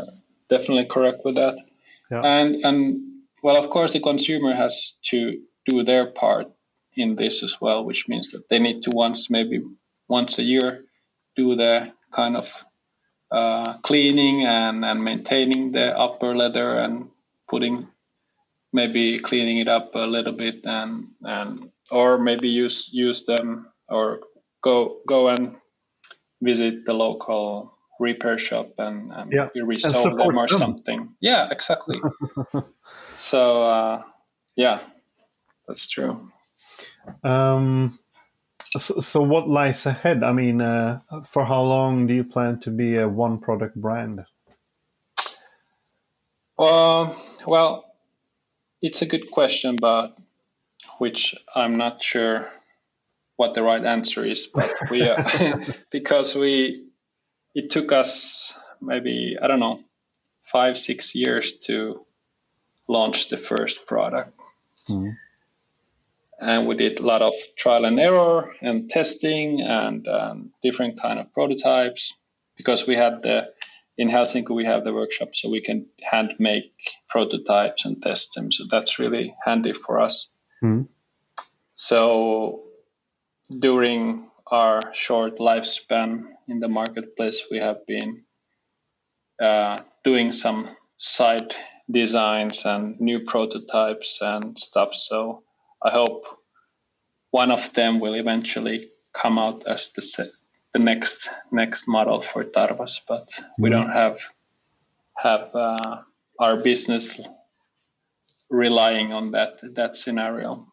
definitely 0.49 0.86
correct 0.86 1.24
with 1.24 1.36
that. 1.36 1.59
Yeah. 2.11 2.22
And 2.22 2.57
and 2.64 3.14
well, 3.45 3.62
of 3.62 3.68
course, 3.68 3.92
the 3.92 4.01
consumer 4.01 4.55
has 4.55 4.97
to 5.11 5.38
do 5.66 5.84
their 5.84 6.07
part 6.07 6.51
in 6.97 7.14
this 7.14 7.42
as 7.42 7.61
well, 7.61 7.84
which 7.84 8.09
means 8.09 8.30
that 8.30 8.49
they 8.49 8.59
need 8.59 8.82
to 8.84 8.90
once 8.90 9.28
maybe 9.28 9.61
once 10.09 10.38
a 10.38 10.42
year 10.42 10.84
do 11.36 11.55
the 11.55 11.92
kind 12.11 12.38
of 12.38 12.64
uh, 13.30 13.74
cleaning 13.82 14.47
and, 14.47 14.82
and 14.82 15.05
maintaining 15.05 15.72
the 15.72 15.86
upper 15.99 16.34
leather 16.34 16.78
and 16.78 17.11
putting 17.47 17.86
maybe 18.72 19.18
cleaning 19.18 19.59
it 19.59 19.68
up 19.68 19.95
a 19.95 20.07
little 20.07 20.32
bit 20.32 20.64
and 20.64 21.09
and 21.22 21.70
or 21.90 22.16
maybe 22.16 22.49
use 22.49 22.88
use 22.92 23.24
them 23.24 23.66
or 23.88 24.20
go 24.62 25.01
go 25.07 25.28
and 25.28 25.57
visit 26.40 26.86
the 26.86 26.95
local 26.95 27.76
repair 28.05 28.38
shop 28.38 28.74
and, 28.78 29.12
and 29.12 29.32
Yeah, 29.32 29.48
you 29.55 29.66
and 29.70 29.94
them 29.94 30.38
or 30.38 30.48
them. 30.48 30.61
something. 30.61 31.16
Yeah, 31.20 31.48
exactly. 31.50 32.00
so 33.16 33.68
uh, 33.68 34.02
yeah, 34.57 34.80
that's 35.66 35.88
true. 35.88 36.30
Um, 37.24 37.98
so, 38.78 39.00
so 39.00 39.22
what 39.22 39.48
lies 39.48 39.86
ahead? 39.86 40.22
I 40.22 40.32
mean, 40.32 40.61
uh, 40.61 41.00
for 41.24 41.44
how 41.44 41.62
long 41.62 42.07
do 42.07 42.14
you 42.14 42.24
plan 42.24 42.61
to 42.61 42.70
be 42.70 42.96
a 42.96 43.09
one 43.09 43.38
product 43.38 43.76
brand? 43.76 44.24
Um, 46.59 47.16
well, 47.46 47.84
it's 48.82 49.02
a 49.02 49.07
good 49.07 49.30
question, 49.30 49.76
but 49.80 50.16
which 50.98 51.34
I'm 51.55 51.76
not 51.76 52.02
sure 52.02 52.48
what 53.36 53.55
the 53.55 53.62
right 53.62 53.84
answer 53.84 54.24
is. 54.24 54.46
But 54.46 54.70
we, 54.90 55.09
uh, 55.09 55.18
because 55.90 56.34
we, 56.34 56.86
it 57.55 57.70
took 57.70 57.92
us 57.92 58.59
maybe 58.80 59.36
I 59.40 59.46
don't 59.46 59.61
know 59.61 59.78
five 60.42 60.76
six 60.76 61.14
years 61.14 61.52
to 61.66 62.05
launch 62.88 63.28
the 63.30 63.36
first 63.38 63.86
product, 63.86 64.38
and 66.38 66.66
we 66.66 66.74
did 66.76 67.00
a 67.00 67.02
lot 67.02 67.22
of 67.22 67.34
trial 67.57 67.84
and 67.84 67.98
error 67.98 68.52
and 68.61 68.90
testing 68.90 69.61
and 69.62 70.07
um, 70.09 70.52
different 70.62 71.00
kind 71.00 71.18
of 71.18 71.32
prototypes. 71.32 72.14
Because 72.57 72.86
we 72.86 72.96
had 72.96 73.22
the 73.22 73.52
in 73.96 74.09
Helsinki 74.09 74.55
we 74.55 74.64
have 74.64 74.84
the 74.84 74.92
workshop 74.92 75.34
so 75.34 75.48
we 75.50 75.61
can 75.61 75.86
hand 76.02 76.34
make 76.38 76.72
prototypes 77.09 77.84
and 77.84 78.02
test 78.02 78.34
them. 78.34 78.50
So 78.52 78.64
that's 78.70 78.98
really 78.98 79.34
handy 79.44 79.72
for 79.72 80.00
us. 80.00 80.28
Mhm. 80.62 80.88
so 81.74 82.62
during 83.59 84.30
our 84.47 84.80
short 84.95 85.38
lifespan 85.38 86.24
in 86.49 86.61
the 86.61 86.68
marketplace 86.68 87.45
we 87.51 87.59
have 87.59 87.86
been 87.86 88.22
uh, 89.40 89.78
doing 90.05 90.32
some 90.32 90.68
side 90.97 91.55
designs 91.90 92.64
and 92.64 93.01
new 93.01 93.20
prototypes 93.20 94.18
and 94.22 94.59
stuff 94.59 94.95
so 94.95 95.42
I 95.82 95.90
hope 95.90 96.24
one 97.30 97.51
of 97.51 97.72
them 97.72 98.01
will 98.01 98.14
eventually 98.14 98.90
come 99.12 99.38
out 99.38 99.66
as 99.66 99.90
the 99.90 100.03
se- 100.03 100.30
the 100.72 100.78
next 100.78 101.28
next 101.53 101.88
model 101.88 102.20
for 102.20 102.45
Tarvas, 102.45 103.01
but 103.09 103.28
we 103.59 103.70
don't 103.70 103.90
have 103.90 104.18
have 105.16 105.55
uh, 105.55 106.03
our 106.38 106.57
business 106.57 107.20
relying 108.51 109.12
on 109.12 109.32
that 109.32 109.61
that 109.74 109.97
scenario. 109.97 110.66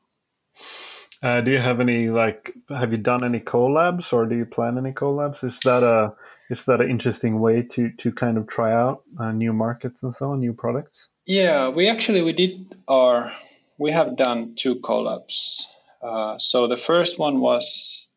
Uh, 1.23 1.39
do 1.41 1.51
you 1.51 1.59
have 1.59 1.79
any 1.79 2.09
like? 2.09 2.53
Have 2.69 2.91
you 2.91 2.97
done 2.97 3.23
any 3.23 3.39
collabs, 3.39 4.11
or 4.11 4.25
do 4.25 4.35
you 4.35 4.45
plan 4.45 4.77
any 4.77 4.91
collabs? 4.91 5.43
Is 5.43 5.59
that 5.65 5.83
a 5.83 6.13
is 6.49 6.65
that 6.65 6.81
an 6.81 6.89
interesting 6.89 7.39
way 7.39 7.61
to 7.61 7.91
to 7.91 8.11
kind 8.11 8.37
of 8.37 8.47
try 8.47 8.73
out 8.73 9.03
uh, 9.19 9.31
new 9.31 9.53
markets 9.53 10.01
and 10.01 10.13
so 10.13 10.31
on, 10.31 10.39
new 10.39 10.53
products? 10.53 11.09
Yeah, 11.25 11.69
we 11.69 11.89
actually 11.89 12.23
we 12.23 12.33
did 12.33 12.75
our 12.87 13.31
we 13.77 13.91
have 13.91 14.17
done 14.17 14.55
two 14.55 14.75
collabs. 14.75 15.61
Uh, 16.01 16.39
so 16.39 16.67
the 16.67 16.77
first 16.77 17.19
one 17.19 17.39
was 17.39 18.07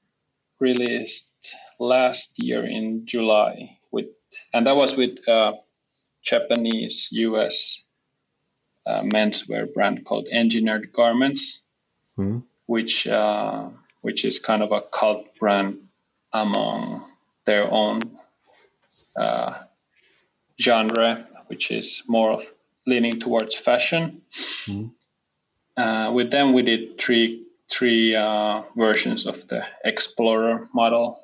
released 0.58 1.56
last 1.78 2.42
year 2.42 2.64
in 2.64 3.04
July 3.04 3.76
with, 3.92 4.06
and 4.54 4.66
that 4.66 4.76
was 4.76 4.96
with 4.96 5.18
a 5.28 5.52
Japanese 6.22 7.08
US 7.12 7.84
uh, 8.86 9.02
menswear 9.02 9.70
brand 9.70 10.06
called 10.06 10.26
Engineered 10.32 10.90
Garments, 10.90 11.60
Hmm. 12.16 12.38
Which 12.66 13.06
uh, 13.06 13.68
which 14.02 14.24
is 14.24 14.38
kind 14.38 14.62
of 14.62 14.72
a 14.72 14.82
cult 14.82 15.26
brand 15.38 15.78
among 16.32 17.04
their 17.44 17.70
own 17.70 18.00
uh, 19.16 19.54
genre, 20.60 21.26
which 21.46 21.70
is 21.70 22.02
more 22.08 22.32
of 22.32 22.46
leaning 22.86 23.18
towards 23.18 23.54
fashion. 23.56 24.22
Uh, 25.76 26.12
with 26.14 26.30
them, 26.30 26.52
we 26.52 26.62
did 26.62 26.98
three 26.98 27.44
three 27.70 28.14
uh, 28.14 28.62
versions 28.76 29.26
of 29.26 29.48
the 29.48 29.64
Explorer 29.84 30.68
model, 30.72 31.18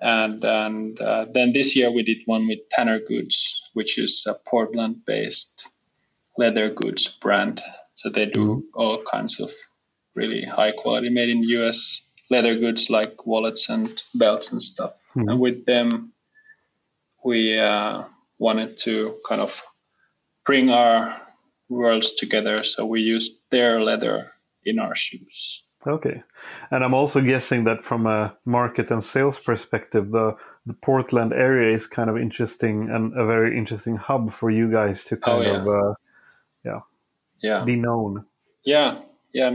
and 0.00 0.44
and 0.44 1.00
uh, 1.00 1.26
then 1.32 1.52
this 1.52 1.76
year 1.76 1.90
we 1.90 2.02
did 2.02 2.18
one 2.26 2.46
with 2.48 2.68
Tanner 2.70 3.00
Goods, 3.00 3.62
which 3.74 3.98
is 3.98 4.26
a 4.26 4.34
Portland-based 4.34 5.68
leather 6.38 6.70
goods 6.70 7.08
brand. 7.08 7.62
So 7.94 8.10
they 8.10 8.26
do 8.26 8.64
all 8.74 9.02
kinds 9.02 9.40
of 9.40 9.50
really 10.16 10.42
high 10.44 10.72
quality, 10.72 11.10
made 11.10 11.28
in 11.28 11.42
the 11.42 11.46
U.S. 11.58 12.02
leather 12.30 12.58
goods 12.58 12.90
like 12.90 13.26
wallets 13.26 13.68
and 13.68 13.86
belts 14.14 14.50
and 14.52 14.62
stuff. 14.62 14.94
And 15.14 15.38
with 15.40 15.64
them, 15.64 16.12
we 17.24 17.58
uh, 17.58 18.04
wanted 18.38 18.76
to 18.78 19.16
kind 19.26 19.40
of 19.40 19.62
bring 20.44 20.68
our 20.70 21.16
worlds 21.68 22.14
together. 22.14 22.62
So 22.64 22.84
we 22.84 23.00
used 23.00 23.32
their 23.50 23.80
leather 23.80 24.32
in 24.64 24.78
our 24.78 24.94
shoes. 24.94 25.62
Okay, 25.86 26.22
and 26.70 26.82
I'm 26.84 26.94
also 26.94 27.20
guessing 27.20 27.64
that 27.64 27.84
from 27.84 28.06
a 28.06 28.34
market 28.44 28.90
and 28.90 29.04
sales 29.04 29.38
perspective, 29.40 30.10
the 30.10 30.36
the 30.66 30.74
Portland 30.74 31.32
area 31.32 31.74
is 31.76 31.86
kind 31.86 32.10
of 32.10 32.16
interesting 32.16 32.90
and 32.90 33.12
a 33.16 33.24
very 33.24 33.56
interesting 33.56 33.96
hub 33.96 34.32
for 34.32 34.50
you 34.50 34.68
guys 34.70 35.04
to 35.04 35.16
kind 35.16 35.38
Oh, 35.38 35.42
yeah. 35.42 35.60
of 35.60 35.66
uh, 35.68 35.94
yeah 36.64 36.80
Yeah. 37.40 37.64
be 37.64 37.76
known. 37.76 38.24
Yeah. 38.64 38.98
Yeah. 39.36 39.50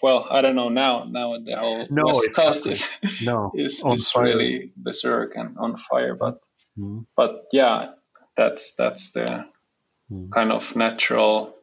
Well, 0.00 0.28
I 0.30 0.42
don't 0.42 0.54
know 0.54 0.68
now. 0.68 1.04
Now 1.10 1.36
the 1.44 1.56
whole 1.56 1.88
No, 1.90 2.04
West 2.06 2.26
it's 2.26 2.36
Coast 2.36 2.66
is 2.66 2.88
No, 3.20 3.50
is, 3.54 3.82
on 3.82 3.94
is 3.96 4.12
really 4.14 4.70
berserk 4.76 5.34
and 5.34 5.58
on 5.58 5.76
fire. 5.76 6.14
But 6.14 6.38
Mhm. 6.78 7.06
but 7.16 7.46
yeah, 7.52 7.94
that's 8.36 8.74
that's 8.74 9.10
the 9.10 9.46
kind 10.30 10.52
of 10.52 10.76
natural 10.76 11.56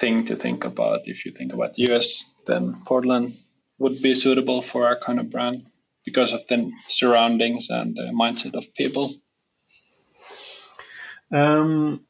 thing 0.00 0.26
to 0.26 0.36
think 0.36 0.64
about. 0.64 1.00
If 1.04 1.24
you 1.24 1.32
think 1.32 1.52
about 1.52 1.78
US, 1.78 2.24
then 2.46 2.74
Portland 2.84 3.36
would 3.78 4.02
be 4.02 4.14
suitable 4.14 4.62
for 4.62 4.86
our 4.86 4.98
kind 4.98 5.20
of 5.20 5.30
brand 5.30 5.66
because 6.04 6.32
of 6.32 6.46
the 6.48 6.72
surroundings 6.88 7.70
and 7.70 7.94
the 7.96 8.10
mindset 8.12 8.54
of 8.54 8.74
people. 8.74 9.14
Um, 11.32 12.00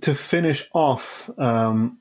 to 0.00 0.14
finish 0.14 0.68
off, 0.72 1.30
um, 1.38 1.98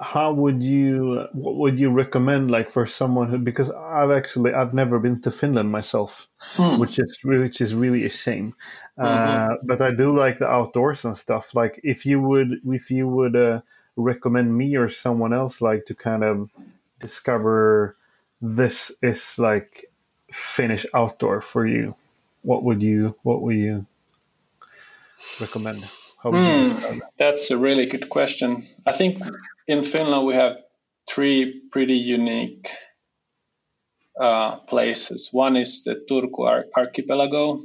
how 0.00 0.32
would 0.32 0.62
you 0.62 1.26
what 1.32 1.56
would 1.56 1.78
you 1.78 1.90
recommend 1.90 2.50
like 2.50 2.70
for 2.70 2.86
someone 2.86 3.28
who 3.28 3.38
because 3.38 3.70
I've 3.70 4.10
actually 4.10 4.52
I've 4.54 4.74
never 4.74 4.98
been 4.98 5.20
to 5.22 5.30
Finland 5.30 5.70
myself, 5.70 6.28
Hmm. 6.56 6.78
which 6.78 6.98
is 6.98 7.18
which 7.24 7.60
is 7.60 7.74
really 7.74 8.04
a 8.04 8.10
shame. 8.10 8.54
Uh, 8.98 9.48
Mhm. 9.48 9.58
but 9.64 9.80
I 9.82 9.90
do 9.94 10.16
like 10.16 10.38
the 10.38 10.46
outdoors 10.46 11.04
and 11.04 11.16
stuff. 11.16 11.54
Like 11.54 11.80
if 11.82 12.06
you 12.06 12.20
would 12.20 12.60
if 12.66 12.90
you 12.90 13.08
would 13.08 13.36
uh, 13.36 13.60
recommend 13.96 14.56
me 14.56 14.76
or 14.76 14.88
someone 14.88 15.32
else 15.32 15.60
like 15.60 15.84
to 15.86 15.94
kind 15.94 16.22
of 16.24 16.50
discover 17.00 17.96
this 18.40 18.92
is 19.02 19.38
like 19.38 19.86
Finnish 20.32 20.86
outdoor 20.94 21.40
for 21.40 21.66
you, 21.66 21.94
what 22.42 22.62
would 22.64 22.82
you 22.82 23.14
what 23.22 23.42
would 23.42 23.56
you 23.56 23.86
recommend? 25.40 25.84
How 26.24 26.30
would 26.30 26.42
you 26.42 26.72
describe 26.72 26.96
it? 26.96 27.02
that's 27.18 27.50
a 27.50 27.58
really 27.58 27.84
good 27.84 28.08
question. 28.08 28.66
I 28.86 28.92
think 28.92 29.22
in 29.68 29.84
Finland 29.84 30.26
we 30.26 30.34
have 30.34 30.56
three 31.06 31.60
pretty 31.70 31.98
unique 31.98 32.70
uh, 34.18 34.56
places. 34.60 35.28
One 35.32 35.56
is 35.56 35.82
the 35.84 35.96
Turku 36.08 36.48
ar- 36.48 36.64
archipelago, 36.74 37.60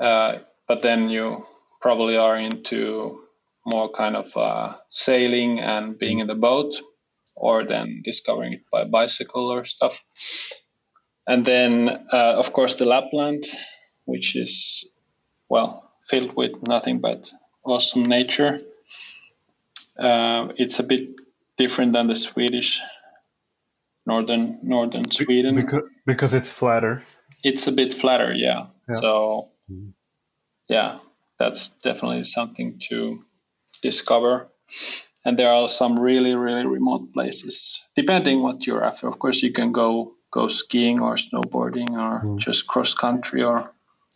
uh, 0.00 0.38
but 0.66 0.80
then 0.80 1.10
you 1.10 1.44
probably 1.82 2.16
are 2.16 2.38
into 2.38 3.20
more 3.66 3.90
kind 3.90 4.16
of 4.16 4.34
uh, 4.34 4.76
sailing 4.88 5.60
and 5.60 5.98
being 5.98 6.20
in 6.20 6.28
the 6.28 6.34
boat, 6.34 6.80
or 7.34 7.64
then 7.64 8.00
discovering 8.04 8.54
it 8.54 8.62
by 8.72 8.84
bicycle 8.84 9.52
or 9.52 9.66
stuff. 9.66 10.02
And 11.26 11.44
then, 11.44 11.90
uh, 12.10 12.36
of 12.38 12.54
course, 12.54 12.76
the 12.76 12.86
Lapland, 12.86 13.44
which 14.06 14.34
is 14.34 14.88
well 15.50 15.85
filled 16.08 16.34
with 16.36 16.66
nothing 16.66 17.00
but 17.00 17.30
awesome 17.64 18.06
nature. 18.06 18.60
Uh, 19.98 20.48
it's 20.56 20.78
a 20.78 20.82
bit 20.82 21.20
different 21.56 21.92
than 21.92 22.06
the 22.06 22.16
Swedish 22.16 22.82
northern 24.04 24.58
northern 24.62 25.10
Sweden. 25.10 25.56
Because, 25.56 25.82
because 26.04 26.34
it's 26.34 26.50
flatter. 26.50 27.02
It's 27.42 27.66
a 27.66 27.72
bit 27.72 27.94
flatter, 27.94 28.32
yeah. 28.32 28.66
Yeah. 28.88 28.96
So, 28.96 29.48
yeah, 30.68 30.98
that's 31.38 31.76
definitely 31.78 32.24
something 32.24 32.78
to 32.88 33.24
discover. 33.82 34.48
And 35.24 35.36
there 35.38 35.50
are 35.50 35.68
some 35.68 35.98
really, 35.98 36.34
really 36.34 36.66
remote 36.66 37.12
places, 37.12 37.82
depending 37.96 38.42
what 38.42 38.66
you're 38.66 38.84
after. 38.84 39.08
Of 39.08 39.18
course, 39.18 39.42
you 39.42 39.52
can 39.52 39.72
go 39.72 40.14
go 40.30 40.48
skiing 40.48 41.00
or 41.00 41.16
snowboarding 41.16 41.90
or 41.90 42.38
just 42.38 42.66
cross 42.66 42.94
country 42.94 43.42
or 43.42 43.72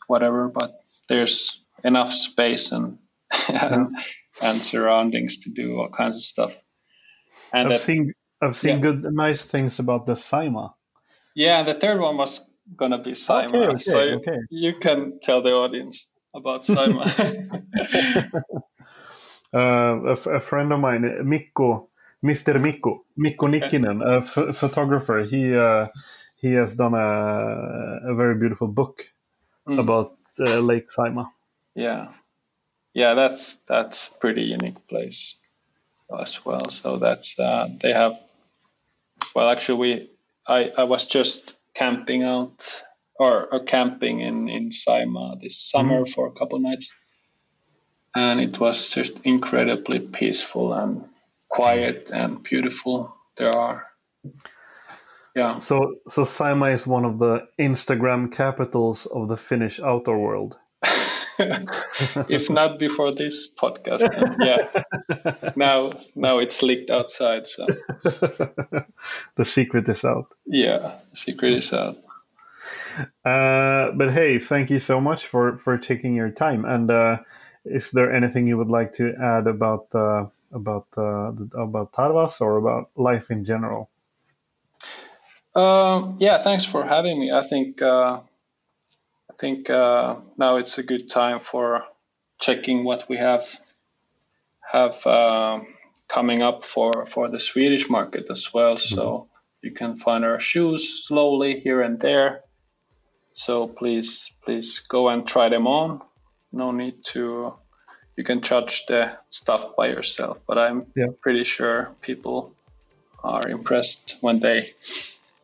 whatever. 0.06 0.48
But 0.48 0.80
there's 1.08 1.59
enough 1.84 2.12
space 2.12 2.72
and 2.72 2.98
and, 3.48 3.96
and 4.40 4.64
surroundings 4.64 5.38
to 5.38 5.50
do 5.50 5.78
all 5.78 5.88
kinds 5.90 6.16
of 6.16 6.22
stuff. 6.22 6.52
And 7.52 7.68
I've 7.68 7.78
that- 7.78 7.80
seen 7.80 8.12
I've 8.42 8.56
seen 8.56 8.76
Yeah. 8.76 8.82
good 8.92 9.04
nice 9.12 9.44
things 9.44 9.78
about 9.78 10.06
the 10.06 10.14
Saimaa. 10.14 10.72
Yeah, 11.34 11.62
the 11.62 11.74
third 11.74 12.00
one 12.00 12.16
was 12.16 12.48
gonna 12.76 13.02
be 13.02 13.12
Saimaa. 13.12 13.48
Okay, 13.48 13.66
okay, 13.66 13.78
so 13.80 14.02
you, 14.02 14.16
okay. 14.16 14.38
you 14.50 14.72
can 14.80 15.18
tell 15.22 15.42
the 15.42 15.52
audience 15.52 16.10
about 16.34 16.62
Saimaa. 16.64 17.06
Uh, 19.52 19.98
a, 20.06 20.12
f- 20.12 20.26
a 20.26 20.38
friend 20.40 20.72
of 20.72 20.78
mine, 20.78 21.02
Mikko, 21.28 21.88
Mr. 22.24 22.60
Mikko, 22.60 23.04
Mikko 23.16 23.48
Nikkinen, 23.48 23.98
a 24.00 24.22
photographer. 24.52 25.24
He 25.24 25.56
uh, 25.56 25.88
he 26.36 26.52
has 26.52 26.76
done 26.76 26.94
a, 26.94 28.12
a 28.12 28.14
very 28.14 28.36
beautiful 28.36 28.68
book 28.68 29.04
Mm. 29.68 29.78
about 29.80 30.16
uh, 30.38 30.60
Lake 30.60 30.88
Saimaa. 30.90 31.26
Yeah, 31.74 32.08
yeah, 32.94 33.14
that's 33.14 33.56
that's 33.68 34.08
pretty 34.08 34.42
unique 34.42 34.86
place 34.88 35.38
as 36.18 36.44
well. 36.44 36.70
So 36.70 36.96
that's 36.96 37.38
uh, 37.38 37.68
they 37.80 37.92
have. 37.92 38.18
Well, 39.34 39.48
actually, 39.48 39.78
we 39.78 40.10
I 40.46 40.72
I 40.76 40.84
was 40.84 41.06
just 41.06 41.56
camping 41.74 42.24
out 42.24 42.82
or, 43.18 43.46
or 43.52 43.64
camping 43.64 44.20
in 44.20 44.48
in 44.48 44.70
Saimaa 44.70 45.40
this 45.40 45.58
summer 45.58 46.06
for 46.06 46.26
a 46.26 46.32
couple 46.32 46.58
nights, 46.58 46.92
and 48.14 48.40
it 48.40 48.58
was 48.58 48.90
just 48.90 49.20
incredibly 49.24 50.00
peaceful 50.00 50.72
and 50.72 51.04
quiet 51.48 52.10
and 52.12 52.42
beautiful. 52.42 53.14
There 53.36 53.54
are. 53.56 53.86
Yeah. 55.36 55.58
So 55.58 55.96
so 56.08 56.22
Saimaa 56.22 56.74
is 56.74 56.86
one 56.86 57.04
of 57.04 57.18
the 57.18 57.46
Instagram 57.58 58.32
capitals 58.32 59.06
of 59.06 59.28
the 59.28 59.36
Finnish 59.36 59.78
outdoor 59.78 60.18
world. 60.18 60.58
if 62.28 62.50
not 62.50 62.78
before 62.78 63.14
this 63.14 63.52
podcast, 63.54 64.00
then 64.14 64.36
yeah. 64.40 65.52
now, 65.56 65.90
now 66.14 66.38
it's 66.38 66.62
leaked 66.62 66.90
outside. 66.90 67.48
So 67.48 67.66
the 68.02 69.44
secret 69.44 69.88
is 69.88 70.04
out. 70.04 70.32
yeah, 70.46 70.98
secret 71.12 71.52
is 71.54 71.72
out. 71.72 71.98
Uh, 73.24 73.92
but 73.92 74.12
hey, 74.12 74.38
thank 74.38 74.70
you 74.70 74.78
so 74.78 75.00
much 75.00 75.26
for 75.26 75.56
for 75.56 75.78
taking 75.78 76.14
your 76.14 76.30
time. 76.30 76.64
And 76.64 76.90
uh, 76.90 77.18
is 77.64 77.90
there 77.92 78.12
anything 78.12 78.46
you 78.46 78.58
would 78.58 78.68
like 78.68 78.92
to 78.94 79.14
add 79.16 79.46
about 79.46 79.86
uh, 79.94 80.26
about 80.52 80.86
uh, 80.96 81.32
about 81.54 81.92
Tarvas 81.92 82.40
or 82.40 82.56
about 82.56 82.90
life 82.96 83.30
in 83.30 83.44
general? 83.44 83.90
Um, 85.54 86.16
yeah, 86.20 86.42
thanks 86.42 86.64
for 86.64 86.84
having 86.84 87.18
me. 87.18 87.32
I 87.32 87.42
think 87.42 87.82
uh, 87.82 88.20
think 89.40 89.70
uh, 89.70 90.16
now 90.36 90.56
it's 90.56 90.78
a 90.78 90.82
good 90.82 91.08
time 91.08 91.40
for 91.40 91.84
checking 92.38 92.84
what 92.84 93.08
we 93.08 93.16
have 93.16 93.44
have 94.72 95.04
um 95.06 95.66
coming 96.08 96.42
up 96.42 96.64
for 96.64 97.06
for 97.06 97.28
the 97.28 97.40
Swedish 97.40 97.88
market 97.88 98.26
as 98.30 98.52
well. 98.54 98.76
So 98.78 99.28
you 99.62 99.72
can 99.72 99.96
find 99.96 100.24
our 100.24 100.40
shoes 100.40 101.06
slowly 101.06 101.60
here 101.60 101.82
and 101.82 101.98
there. 102.00 102.40
So 103.32 103.66
please 103.66 104.32
please 104.44 104.80
go 104.80 105.08
and 105.08 105.26
try 105.26 105.48
them 105.48 105.66
on. 105.66 106.00
No 106.52 106.72
need 106.72 107.04
to. 107.12 107.54
You 108.16 108.24
can 108.24 108.42
judge 108.42 108.86
the 108.86 109.12
stuff 109.30 109.76
by 109.76 109.88
yourself, 109.88 110.38
but 110.46 110.58
I'm 110.58 110.86
Yeah. 110.96 111.12
pretty 111.22 111.44
sure 111.44 111.90
people 112.02 112.52
are 113.22 113.48
impressed 113.48 114.16
when 114.20 114.40
they 114.40 114.72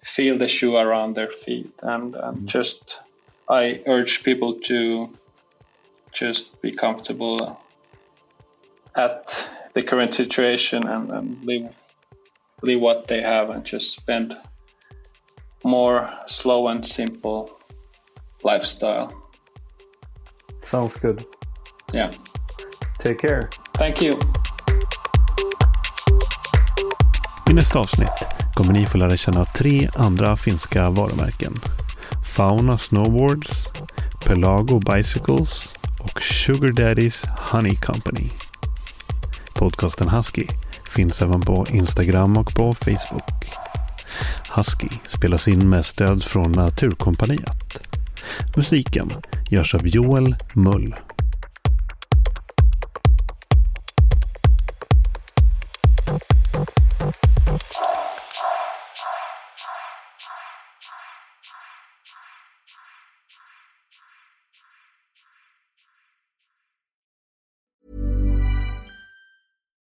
feel 0.02 0.38
the 0.38 0.48
shoe 0.48 0.76
around 0.76 1.14
their 1.14 1.30
feet 1.44 1.72
and, 1.82 2.14
and 2.14 2.48
just 2.48 3.00
i 3.48 3.80
urge 3.86 4.22
people 4.24 4.54
to 4.60 5.08
just 6.12 6.60
be 6.62 6.72
comfortable 6.72 7.56
at 8.94 9.48
the 9.74 9.82
current 9.82 10.14
situation 10.14 10.86
and, 10.88 11.10
and 11.10 11.44
live 11.44 11.68
live 12.62 12.80
what 12.80 13.06
they 13.08 13.22
have 13.22 13.50
and 13.50 13.64
just 13.64 13.90
spend 14.00 14.36
more 15.64 16.08
slow 16.26 16.68
and 16.68 16.86
simple 16.86 17.50
lifestyle 18.44 19.12
Sounds 20.62 20.96
good. 20.96 21.24
yeah 21.94 22.10
Take 22.98 23.18
care. 23.18 23.48
thank 23.74 24.02
you 24.02 24.18
I 27.50 27.52
nästa 27.52 27.78
avsnitt 27.78 28.26
kommer 28.54 28.72
ni 28.72 28.86
få 28.86 28.98
lära 28.98 29.16
känna 29.16 29.44
tre 29.44 29.88
andra 29.94 30.36
finska 30.36 30.90
varumärken. 30.90 31.52
Fauna 32.36 32.76
Snowboards, 32.76 33.68
Pelago 34.26 34.78
Bicycles 34.78 35.74
och 35.98 36.22
Sugar 36.22 36.68
Daddy's 36.68 37.28
Honey 37.38 37.76
Company. 37.76 38.30
Podcasten 39.54 40.08
Husky 40.08 40.46
finns 40.90 41.22
även 41.22 41.40
på 41.40 41.66
Instagram 41.70 42.36
och 42.36 42.54
på 42.54 42.74
Facebook. 42.74 43.46
Husky 44.56 44.88
spelas 45.06 45.48
in 45.48 45.68
med 45.68 45.84
stöd 45.84 46.24
från 46.24 46.52
Naturkompaniet. 46.52 47.96
Musiken 48.56 49.12
görs 49.50 49.74
av 49.74 49.86
Joel 49.86 50.36
Mull. 50.54 50.94